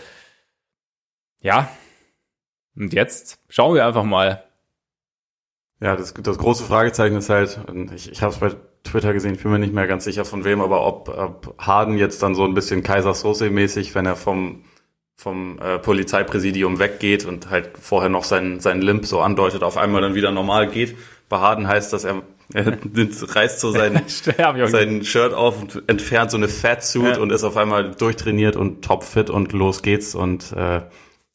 ja. 1.41 1.69
Und 2.75 2.91
jetzt 2.91 3.39
schauen 3.47 3.75
wir 3.75 3.85
einfach 3.85 4.03
mal. 4.03 4.43
Ja, 5.79 5.95
das, 5.95 6.13
das 6.13 6.37
große 6.37 6.65
Fragezeichen 6.65 7.15
ist 7.15 7.29
halt, 7.29 7.61
ich, 7.95 8.11
ich 8.11 8.21
habe 8.21 8.33
es 8.33 8.39
bei 8.41 8.57
Twitter 8.86 9.12
gesehen, 9.13 9.36
ich 9.36 9.43
bin 9.43 9.52
mir 9.52 9.60
nicht 9.60 9.74
mehr 9.74 9.88
ganz 9.88 10.06
sicher 10.06 10.24
von 10.24 10.45
wem, 10.45 10.62
aber 10.62 10.86
ob, 10.88 11.10
ob 11.10 11.56
Harden 11.60 11.98
jetzt 11.98 12.24
dann 12.24 12.36
so 12.36 12.45
ein 12.45 12.54
bisschen 12.54 12.84
Kaiser 12.84 13.13
Sose-mäßig, 13.13 13.93
wenn 13.95 14.06
er 14.06 14.15
vom, 14.15 14.63
vom 15.17 15.60
äh, 15.60 15.78
Polizeipräsidium 15.80 16.80
weggeht 16.80 17.26
und 17.26 17.50
halt 17.50 17.71
vorher 17.80 18.10
noch 18.10 18.24
seinen, 18.24 18.60
seinen 18.62 18.82
Limp 18.82 19.06
so 19.06 19.19
andeutet, 19.21 19.63
auf 19.63 19.76
einmal 19.78 20.02
dann 20.02 20.15
wieder 20.15 20.32
normal 20.32 20.69
geht. 20.69 20.95
Bei 21.28 21.39
Harden 21.39 21.67
heißt 21.67 21.91
das, 21.91 22.04
er, 22.06 22.21
er 22.54 22.78
reißt 23.36 23.60
so 23.60 23.71
seinen, 23.71 24.02
sein 24.67 25.04
Shirt 25.04 25.34
auf 25.34 25.62
und 25.62 25.84
entfernt 25.88 26.32
so 26.32 26.38
eine 26.38 26.48
Fatsuit 26.48 27.15
Ja. 27.17 27.21
und 27.21 27.32
ist 27.32 27.43
auf 27.43 27.58
einmal 27.58 27.91
durchtrainiert 27.91 28.56
und 28.56 28.86
topfit 28.86 29.30
und 29.30 29.52
los 29.54 29.82
geht's 29.82 30.15
und 30.15 30.52
äh, 30.54 30.82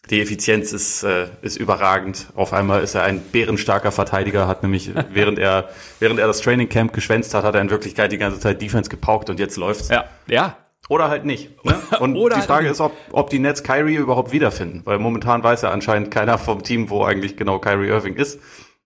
die 0.09 0.21
Effizienz 0.21 0.73
ist, 0.73 1.03
äh, 1.03 1.27
ist 1.42 1.57
überragend. 1.57 2.27
Auf 2.35 2.53
einmal 2.53 2.83
ist 2.83 2.94
er 2.94 3.05
ein 3.05 3.21
bärenstarker 3.21 3.92
Verteidiger, 3.92 4.48
hat 4.48 4.63
nämlich, 4.63 4.90
während 5.13 5.38
er, 5.38 5.69
während 5.98 6.19
er 6.19 6.27
das 6.27 6.40
Training 6.40 6.69
Camp 6.69 6.92
geschwänzt 6.92 7.35
hat, 7.35 7.44
hat 7.44 7.55
er 7.55 7.61
in 7.61 7.71
Wirklichkeit 7.71 8.11
die 8.11 8.19
ganze 8.19 8.40
Zeit 8.40 8.61
Defense 8.61 8.90
gepaukt 8.90 9.31
und 9.31 9.38
jetzt 9.38 9.57
läuft's. 9.57 9.88
Ja, 9.88 10.05
ja. 10.27 10.57
Oder 10.88 11.09
halt 11.09 11.25
nicht. 11.25 11.65
Ne? 11.65 11.77
Und 12.01 12.15
die 12.15 12.21
halt 12.21 12.44
Frage 12.44 12.65
nicht. 12.65 12.73
ist, 12.73 12.81
ob, 12.81 12.92
ob 13.13 13.31
die 13.31 13.38
Nets 13.38 13.63
Kyrie 13.63 13.94
überhaupt 13.94 14.33
wiederfinden, 14.33 14.83
weil 14.85 14.98
momentan 14.98 15.40
weiß 15.40 15.63
ja 15.63 15.71
anscheinend 15.71 16.11
keiner 16.11 16.37
vom 16.37 16.65
Team, 16.65 16.90
wo 16.90 17.05
eigentlich 17.05 17.37
genau 17.37 17.61
Kyrie 17.61 17.87
Irving 17.87 18.17
ist. 18.17 18.40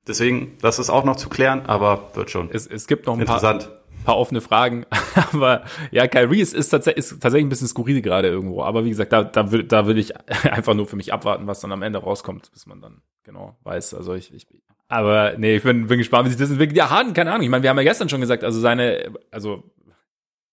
Deswegen, 0.07 0.59
das 0.61 0.79
ist 0.79 0.91
auch 0.91 1.05
noch 1.05 1.17
zu 1.17 1.31
klären, 1.31 1.65
aber 1.65 2.11
wird 2.13 2.31
schon. 2.31 2.51
Es, 2.53 2.67
es 2.67 2.87
gibt 2.87 3.07
noch 3.07 3.19
ein 3.19 3.25
paar, 3.25 3.37
Interessant. 3.37 3.71
Paar 4.05 4.17
offene 4.17 4.41
Fragen. 4.41 4.87
Aber 5.33 5.65
ja, 5.91 6.07
Kyrie 6.07 6.41
ist, 6.41 6.55
ist, 6.55 6.69
tatsächlich, 6.69 7.05
ist 7.05 7.11
tatsächlich 7.21 7.47
ein 7.47 7.49
bisschen 7.49 7.69
skurril 7.69 8.03
gerade 8.03 8.29
irgendwo. 8.29 8.63
Aber 8.63 8.85
wie 8.85 8.91
gesagt, 8.91 9.13
da, 9.13 9.25
da, 9.25 9.51
will, 9.51 9.65
da 9.65 9.87
will 9.87 9.99
ich 9.99 10.17
einfach 10.45 10.75
nur 10.75 10.87
für 10.87 10.97
mich 10.97 11.13
abwarten, 11.13 11.47
was 11.47 11.61
dann 11.61 11.73
am 11.73 11.83
Ende 11.83 11.99
rauskommt, 11.99 12.53
bis 12.53 12.67
man 12.67 12.81
dann 12.81 13.03
genau 13.25 13.57
weiß. 13.65 13.95
Also 13.95 14.15
ich, 14.15 14.33
ich 14.33 14.47
aber 14.89 15.35
nee, 15.39 15.57
ich 15.57 15.63
bin, 15.63 15.87
bin 15.87 15.99
gespannt, 15.99 16.27
wie 16.27 16.31
sich 16.31 16.39
das 16.39 16.51
entwickelt. 16.51 16.77
Ja, 16.77 16.91
Harden, 16.91 17.15
keine 17.15 17.31
Ahnung. 17.33 17.43
Ich 17.43 17.51
meine, 17.51 17.63
wir 17.63 17.71
haben 17.71 17.79
ja 17.79 17.85
gestern 17.85 18.09
schon 18.09 18.21
gesagt, 18.21 18.45
also 18.45 18.61
seine, 18.61 19.13
also 19.31 19.65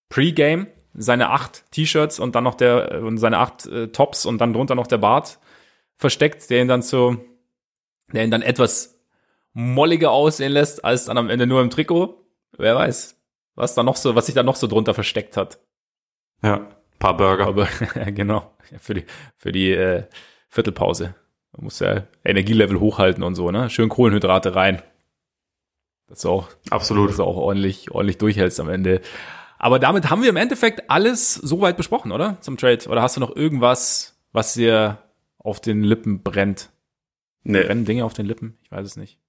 Pre-Game, 0.10 0.68
seine 0.94 1.30
acht 1.30 1.70
T-Shirts 1.72 2.20
und 2.20 2.36
dann 2.36 2.44
noch 2.44 2.56
der, 2.56 3.04
und 3.04 3.18
seine 3.18 3.38
acht 3.38 3.66
äh, 3.68 3.90
Tops 3.90 4.26
und 4.26 4.40
dann 4.40 4.54
drunter 4.54 4.76
noch 4.76 4.88
der 4.88 4.98
Bart 4.98 5.40
versteckt, 5.98 6.50
der 6.50 6.62
ihn 6.62 6.68
dann 6.68 6.82
so, 6.82 7.18
der 8.12 8.24
ihn 8.24 8.32
dann 8.32 8.42
etwas 8.42 9.00
molliger 9.54 10.12
aussehen 10.12 10.54
lässt, 10.54 10.84
als 10.84 11.06
dann 11.06 11.18
am 11.18 11.30
Ende 11.30 11.46
nur 11.46 11.62
im 11.62 11.70
Trikot. 11.70 12.26
Wer 12.58 12.76
weiß, 12.76 13.21
was 13.56 13.76
da 13.76 13.84
noch 13.84 13.96
so, 13.96 14.16
was 14.16 14.26
sich 14.26 14.36
da 14.36 14.44
noch 14.44 14.56
so 14.56 14.68
drunter 14.68 14.94
versteckt 14.94 15.38
hat. 15.38 15.60
Ja, 16.44 16.68
paar 17.00 17.18
Burger. 17.18 17.48
Aber 17.48 17.68
genau, 18.12 18.54
für 18.80 18.94
die, 18.94 19.06
für 19.36 19.52
die 19.52 19.72
äh, 19.72 20.04
Viertelpause. 20.50 21.16
Man 21.54 21.66
muss 21.66 21.80
ja 21.80 22.08
Energielevel 22.24 22.80
hochhalten 22.80 23.24
und 23.24 23.36
so, 23.36 23.52
ne? 23.52 23.70
Schön 23.70 23.90
Kohlenhydrate 23.90 24.56
rein. 24.56 24.82
Dass 26.08 26.22
du 26.22 26.30
auch, 26.30 26.50
Absolut. 26.70 27.10
dass 27.10 27.18
du 27.18 27.24
auch 27.24 27.38
ordentlich, 27.38 27.92
ordentlich 27.92 28.18
durchhältst 28.18 28.60
am 28.60 28.70
Ende. 28.70 29.02
Aber 29.58 29.80
damit 29.80 30.10
haben 30.10 30.24
wir 30.24 30.30
im 30.30 30.38
Endeffekt 30.38 30.90
alles 30.90 31.36
soweit 31.36 31.78
besprochen, 31.78 32.12
oder? 32.12 32.38
Zum 32.42 32.58
Trade. 32.58 32.90
Oder 32.90 33.02
hast 33.02 33.16
du 33.16 33.22
noch 33.22 33.36
irgendwas, 33.36 34.20
was 34.32 34.54
dir 34.54 34.98
auf 35.38 35.60
den 35.60 35.84
Lippen 35.84 36.24
brennt? 36.24 36.70
Nee. 37.44 37.64
Brennen 37.64 37.86
Dinge 37.86 38.06
auf 38.06 38.14
den 38.14 38.26
Lippen? 38.26 38.58
Ich 38.64 38.72
weiß 38.72 38.86
es 38.86 38.98
nicht. 38.98 39.21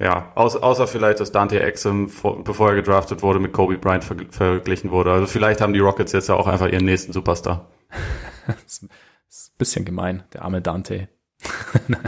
Ja, 0.00 0.32
außer, 0.34 0.64
außer 0.64 0.86
vielleicht, 0.86 1.20
dass 1.20 1.30
Dante 1.30 1.60
Exum, 1.60 2.08
vor, 2.08 2.42
bevor 2.42 2.70
er 2.70 2.76
gedraftet 2.76 3.22
wurde, 3.22 3.38
mit 3.38 3.52
Kobe 3.52 3.76
Bryant 3.76 4.02
ver 4.02 4.16
verglichen 4.30 4.90
wurde. 4.90 5.12
Also 5.12 5.26
vielleicht 5.26 5.60
haben 5.60 5.74
die 5.74 5.80
Rockets 5.80 6.12
jetzt 6.12 6.30
ja 6.30 6.36
auch 6.36 6.46
einfach 6.46 6.68
ihren 6.68 6.86
nächsten 6.86 7.12
Superstar. 7.12 7.68
das 8.46 8.78
ist 8.78 8.82
ein 8.84 9.58
bisschen 9.58 9.84
gemein, 9.84 10.22
der 10.32 10.42
arme 10.42 10.62
Dante. 10.62 11.08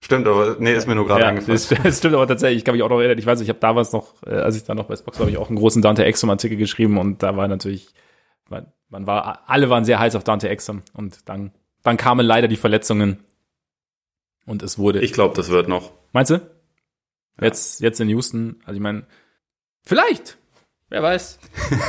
Stimmt, 0.00 0.26
aber 0.26 0.56
nee, 0.58 0.72
ist 0.72 0.88
mir 0.88 0.94
nur 0.94 1.06
gerade 1.06 1.20
ja, 1.20 1.28
eingefallen. 1.28 1.58
Stimmt 1.92 2.14
aber 2.14 2.26
tatsächlich. 2.26 2.58
Ich 2.58 2.64
kann 2.64 2.74
mich 2.74 2.82
auch 2.82 2.88
noch 2.88 3.00
erinnern. 3.00 3.18
Ich 3.18 3.26
weiß, 3.26 3.42
ich 3.42 3.50
habe 3.50 3.58
damals 3.58 3.92
noch, 3.92 4.14
äh, 4.24 4.30
als 4.30 4.56
ich 4.56 4.64
da 4.64 4.74
noch 4.74 4.86
bei 4.86 4.94
Xbox 4.94 5.18
war, 5.18 5.26
habe 5.26 5.30
ich 5.30 5.36
auch 5.36 5.50
einen 5.50 5.58
großen 5.58 5.82
Dante 5.82 6.02
Exum 6.02 6.30
Artikel 6.30 6.56
geschrieben 6.56 6.96
und 6.96 7.22
da 7.22 7.36
war 7.36 7.46
natürlich, 7.46 7.88
man, 8.48 8.72
man 8.88 9.06
war, 9.06 9.42
alle 9.46 9.68
waren 9.68 9.84
sehr 9.84 9.98
heiß 9.98 10.14
auf 10.14 10.24
Dante 10.24 10.48
Exum 10.48 10.82
und 10.94 11.28
dann, 11.28 11.52
dann 11.82 11.98
kamen 11.98 12.24
leider 12.24 12.48
die 12.48 12.56
Verletzungen 12.56 13.18
und 14.46 14.62
es 14.62 14.78
wurde. 14.78 15.00
Ich 15.00 15.12
glaube, 15.12 15.34
das 15.34 15.50
wird 15.50 15.68
noch. 15.68 15.92
Meinst 16.12 16.30
du? 16.30 16.55
Jetzt, 17.40 17.80
jetzt 17.80 18.00
in 18.00 18.08
Houston, 18.08 18.60
also 18.64 18.76
ich 18.76 18.82
meine, 18.82 19.06
vielleicht. 19.82 20.38
Wer 20.88 21.02
weiß. 21.02 21.38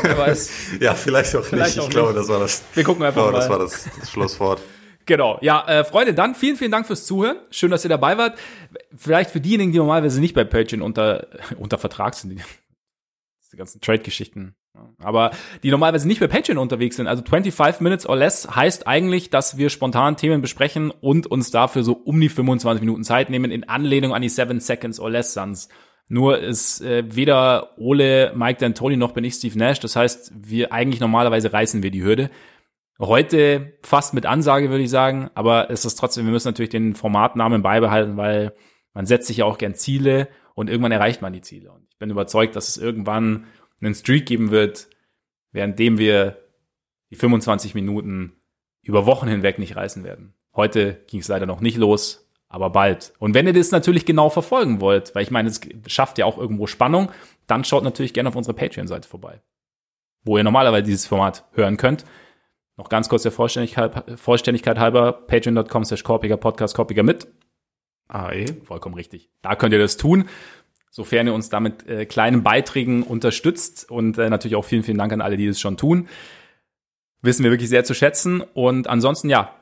Wer 0.01 0.17
weiß. 0.17 0.51
ja, 0.79 0.95
vielleicht 0.95 1.35
auch 1.35 1.43
Vielleicht 1.43 1.75
nicht. 1.75 1.79
auch 1.83 1.87
ich 1.87 1.91
glaube, 1.91 2.09
nicht. 2.09 2.21
das 2.21 2.27
war 2.29 2.39
das. 2.39 2.63
Wir 2.73 2.83
gucken 2.83 3.03
einfach 3.03 3.25
mal. 3.25 3.31
das 3.31 3.49
war 3.49 3.59
das, 3.59 3.87
das 3.99 4.11
Schlusswort. 4.11 4.61
Genau. 5.07 5.39
Ja, 5.41 5.65
äh, 5.67 5.85
Freunde, 5.85 6.13
dann 6.13 6.35
vielen, 6.35 6.57
vielen 6.57 6.69
Dank 6.71 6.85
fürs 6.85 7.05
Zuhören. 7.05 7.37
Schön, 7.49 7.71
dass 7.71 7.85
ihr 7.85 7.89
dabei 7.89 8.17
wart. 8.17 8.37
Vielleicht 8.93 9.31
für 9.31 9.39
diejenigen, 9.39 9.71
die 9.71 9.77
normalerweise 9.77 10.19
nicht 10.19 10.35
bei 10.35 10.43
Patreon 10.43 10.81
unter, 10.81 11.27
unter 11.57 11.77
Vertrag 11.77 12.13
sind, 12.13 12.31
die, 12.31 12.41
die 13.53 13.55
ganzen 13.55 13.79
Trade-Geschichten. 13.79 14.53
Aber 14.99 15.31
die 15.63 15.71
normalerweise 15.71 16.07
nicht 16.07 16.19
bei 16.19 16.27
Patreon 16.27 16.57
unterwegs 16.57 16.95
sind. 16.95 17.07
Also 17.07 17.23
25 17.23 17.81
Minutes 17.81 18.07
or 18.07 18.15
less 18.15 18.47
heißt 18.55 18.87
eigentlich, 18.87 19.29
dass 19.29 19.57
wir 19.57 19.69
spontan 19.69 20.17
Themen 20.17 20.41
besprechen 20.41 20.91
und 20.91 21.27
uns 21.27 21.51
dafür 21.51 21.83
so 21.83 21.93
um 21.93 22.19
die 22.19 22.29
25 22.29 22.81
Minuten 22.81 23.03
Zeit 23.03 23.29
nehmen 23.29 23.51
in 23.51 23.67
Anlehnung 23.67 24.13
an 24.13 24.21
die 24.21 24.29
7 24.29 24.59
Seconds 24.59 24.99
or 24.99 25.09
less 25.09 25.33
Suns. 25.33 25.69
Nur 26.09 26.39
ist 26.39 26.81
äh, 26.81 27.03
weder 27.13 27.77
Ole, 27.77 28.31
Mike 28.35 28.65
D'Antoni 28.65 28.95
noch 28.95 29.11
bin 29.11 29.23
ich 29.23 29.35
Steve 29.35 29.57
Nash. 29.57 29.79
Das 29.79 29.95
heißt, 29.95 30.31
wir 30.35 30.71
eigentlich 30.71 31.01
normalerweise 31.01 31.51
reißen 31.51 31.83
wir 31.83 31.91
die 31.91 32.03
Hürde. 32.03 32.29
Heute 32.99 33.77
fast 33.83 34.13
mit 34.13 34.25
Ansage, 34.25 34.69
würde 34.69 34.83
ich 34.83 34.89
sagen, 34.89 35.29
aber 35.35 35.69
es 35.69 35.85
ist 35.85 35.95
trotzdem, 35.95 36.25
wir 36.25 36.31
müssen 36.31 36.47
natürlich 36.47 36.71
den 36.71 36.95
Formatnamen 36.95 37.61
beibehalten, 37.61 38.17
weil 38.17 38.53
man 38.93 39.05
setzt 39.05 39.27
sich 39.27 39.37
ja 39.37 39.45
auch 39.45 39.59
gern 39.59 39.75
Ziele 39.75 40.29
und 40.55 40.69
irgendwann 40.69 40.91
erreicht 40.91 41.21
man 41.21 41.33
die 41.33 41.41
Ziele. 41.41 41.71
Und 41.71 41.85
ich 41.91 41.99
bin 41.99 42.09
überzeugt, 42.09 42.55
dass 42.55 42.69
es 42.69 42.77
irgendwann 42.77 43.45
einen 43.81 43.95
Streak 43.95 44.25
geben 44.25 44.51
wird, 44.51 44.89
währenddem 45.51 45.97
wir 45.97 46.37
die 47.09 47.15
25 47.15 47.75
Minuten 47.75 48.33
über 48.81 49.05
Wochen 49.05 49.27
hinweg 49.27 49.59
nicht 49.59 49.75
reißen 49.75 50.03
werden. 50.03 50.33
Heute 50.55 51.03
ging 51.07 51.19
es 51.19 51.27
leider 51.27 51.45
noch 51.45 51.61
nicht 51.61 51.77
los, 51.77 52.29
aber 52.49 52.69
bald. 52.69 53.13
Und 53.19 53.33
wenn 53.33 53.47
ihr 53.47 53.53
das 53.53 53.71
natürlich 53.71 54.05
genau 54.05 54.29
verfolgen 54.29 54.81
wollt, 54.81 55.13
weil 55.13 55.23
ich 55.23 55.31
meine, 55.31 55.49
es 55.49 55.61
schafft 55.87 56.17
ja 56.17 56.25
auch 56.25 56.37
irgendwo 56.37 56.67
Spannung, 56.67 57.11
dann 57.45 57.63
schaut 57.63 57.83
natürlich 57.83 58.13
gerne 58.13 58.29
auf 58.29 58.35
unsere 58.35 58.55
Patreon-Seite 58.55 59.07
vorbei, 59.07 59.41
wo 60.23 60.37
ihr 60.37 60.43
normalerweise 60.43 60.83
dieses 60.83 61.07
Format 61.07 61.45
hören 61.53 61.77
könnt. 61.77 62.05
Noch 62.77 62.89
ganz 62.89 63.09
kurz 63.09 63.23
der 63.23 63.31
Vollständigkeit, 63.31 64.19
Vollständigkeit 64.19 64.77
halber, 64.77 65.11
patreon.com 65.11 65.83
slash 65.85 66.03
korpiger 66.03 66.37
Podcast, 66.37 66.75
korpiger 66.75 67.03
mit. 67.03 67.27
AE. 68.07 68.45
Vollkommen 68.63 68.95
richtig. 68.95 69.29
Da 69.41 69.55
könnt 69.55 69.73
ihr 69.73 69.79
das 69.79 69.97
tun, 69.97 70.29
sofern 70.97 71.27
ihr 71.27 71.33
uns 71.35 71.49
damit 71.49 71.87
äh, 71.87 72.07
kleinen 72.07 72.41
Beiträgen 72.41 73.03
unterstützt 73.03 73.89
und 73.89 74.17
äh, 74.17 74.31
natürlich 74.31 74.55
auch 74.55 74.65
vielen, 74.65 74.81
vielen 74.81 74.97
Dank 74.97 75.13
an 75.13 75.21
alle, 75.21 75.37
die 75.37 75.45
das 75.45 75.59
schon 75.59 75.77
tun. 75.77 76.09
Wissen 77.21 77.43
wir 77.43 77.51
wirklich 77.51 77.69
sehr 77.69 77.83
zu 77.83 77.93
schätzen 77.93 78.41
und 78.41 78.87
ansonsten, 78.87 79.29
ja, 79.29 79.53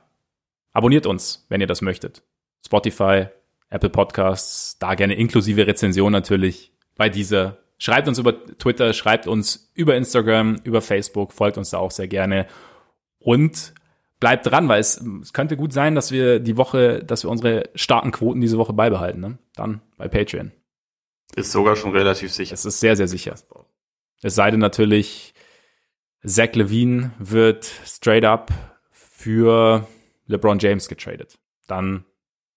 abonniert 0.72 1.06
uns, 1.06 1.46
wenn 1.50 1.60
ihr 1.60 1.68
das 1.68 1.82
möchtet. 1.82 2.24
Spotify, 2.66 3.26
Apple 3.70 3.90
Podcasts, 3.90 4.80
da 4.80 4.96
gerne 4.96 5.16
inklusive 5.16 5.68
Rezension 5.68 6.14
natürlich 6.14 6.72
bei 6.96 7.10
dieser. 7.10 7.58
Schreibt 7.80 8.08
uns 8.08 8.18
über 8.18 8.46
Twitter, 8.58 8.94
schreibt 8.94 9.28
uns 9.28 9.70
über 9.74 9.98
Instagram, 9.98 10.62
über 10.64 10.82
Facebook, 10.82 11.34
folgt 11.34 11.58
uns 11.58 11.72
da 11.72 11.80
auch 11.80 11.92
sehr 11.92 12.08
gerne 12.08 12.48
und 13.20 13.74
bleibt 14.22 14.46
dran, 14.46 14.70
weil 14.70 14.80
es, 14.80 15.06
es 15.22 15.34
könnte 15.34 15.58
gut 15.58 15.74
sein, 15.74 15.96
dass 15.96 16.14
wir 16.14 16.40
die 16.40 16.56
Woche, 16.56 17.04
dass 17.04 17.24
wir 17.24 17.30
unsere 17.30 17.70
starken 17.76 18.12
Quoten 18.12 18.40
diese 18.40 18.58
Woche 18.58 18.72
beibehalten. 18.72 19.20
Ne? 19.20 19.38
Dann 19.54 19.82
bei 19.98 20.08
Patreon. 20.08 20.54
Ist 21.36 21.52
sogar 21.52 21.76
schon 21.76 21.92
relativ 21.92 22.32
sicher. 22.32 22.54
Es 22.54 22.66
ist 22.66 22.80
sehr, 22.80 22.96
sehr 22.96 23.08
sicher. 23.08 23.36
Es 24.22 24.36
sei 24.36 24.52
denn 24.52 24.60
natürlich, 24.60 25.34
Zach 26.26 26.54
Levine 26.54 27.12
wird 27.20 27.66
straight 27.86 28.24
up 28.26 28.52
für 28.92 29.88
LeBron 30.28 30.60
James 30.60 30.88
getradet. 30.88 31.38
Dann 31.68 32.06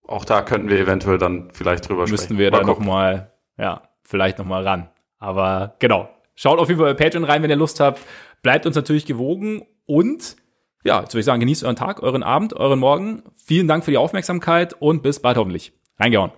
Auch 0.06 0.24
da 0.24 0.42
könnten 0.42 0.68
wir 0.68 0.78
eventuell 0.78 1.18
dann 1.18 1.50
vielleicht 1.52 1.88
drüber 1.88 2.02
müssten 2.02 2.16
sprechen. 2.16 2.38
wir 2.38 2.50
da 2.50 2.58
Mal 2.58 2.64
gucken. 2.66 2.84
nochmal, 2.84 3.32
ja, 3.58 3.82
vielleicht 4.02 4.38
nochmal 4.38 4.66
ran. 4.66 4.90
Aber 5.18 5.76
genau. 5.80 6.08
Schaut 6.34 6.58
auf 6.60 6.68
jeden 6.68 6.80
Fall 6.80 6.94
bei 6.94 7.04
Patreon 7.04 7.24
rein, 7.24 7.42
wenn 7.42 7.50
ihr 7.50 7.56
Lust 7.56 7.80
habt. 7.80 8.00
Bleibt 8.42 8.64
uns 8.64 8.76
natürlich 8.76 9.06
gewogen 9.06 9.62
und 9.86 10.36
ja, 10.84 11.00
jetzt 11.00 11.12
würde 11.12 11.20
ich 11.20 11.26
sagen, 11.26 11.40
genießt 11.40 11.64
euren 11.64 11.74
Tag, 11.74 12.00
euren 12.02 12.22
Abend, 12.22 12.54
euren 12.54 12.78
Morgen. 12.78 13.24
Vielen 13.34 13.66
Dank 13.66 13.84
für 13.84 13.90
die 13.90 13.96
Aufmerksamkeit 13.98 14.74
und 14.74 15.02
bis 15.02 15.20
bald 15.20 15.36
hoffentlich. 15.36 15.72
Reingehauen. 15.98 16.30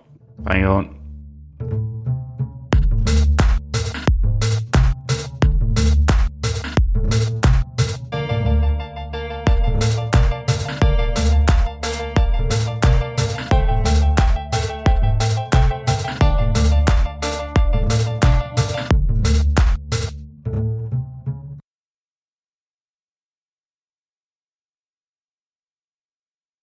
Reingehauen. 0.43 1.90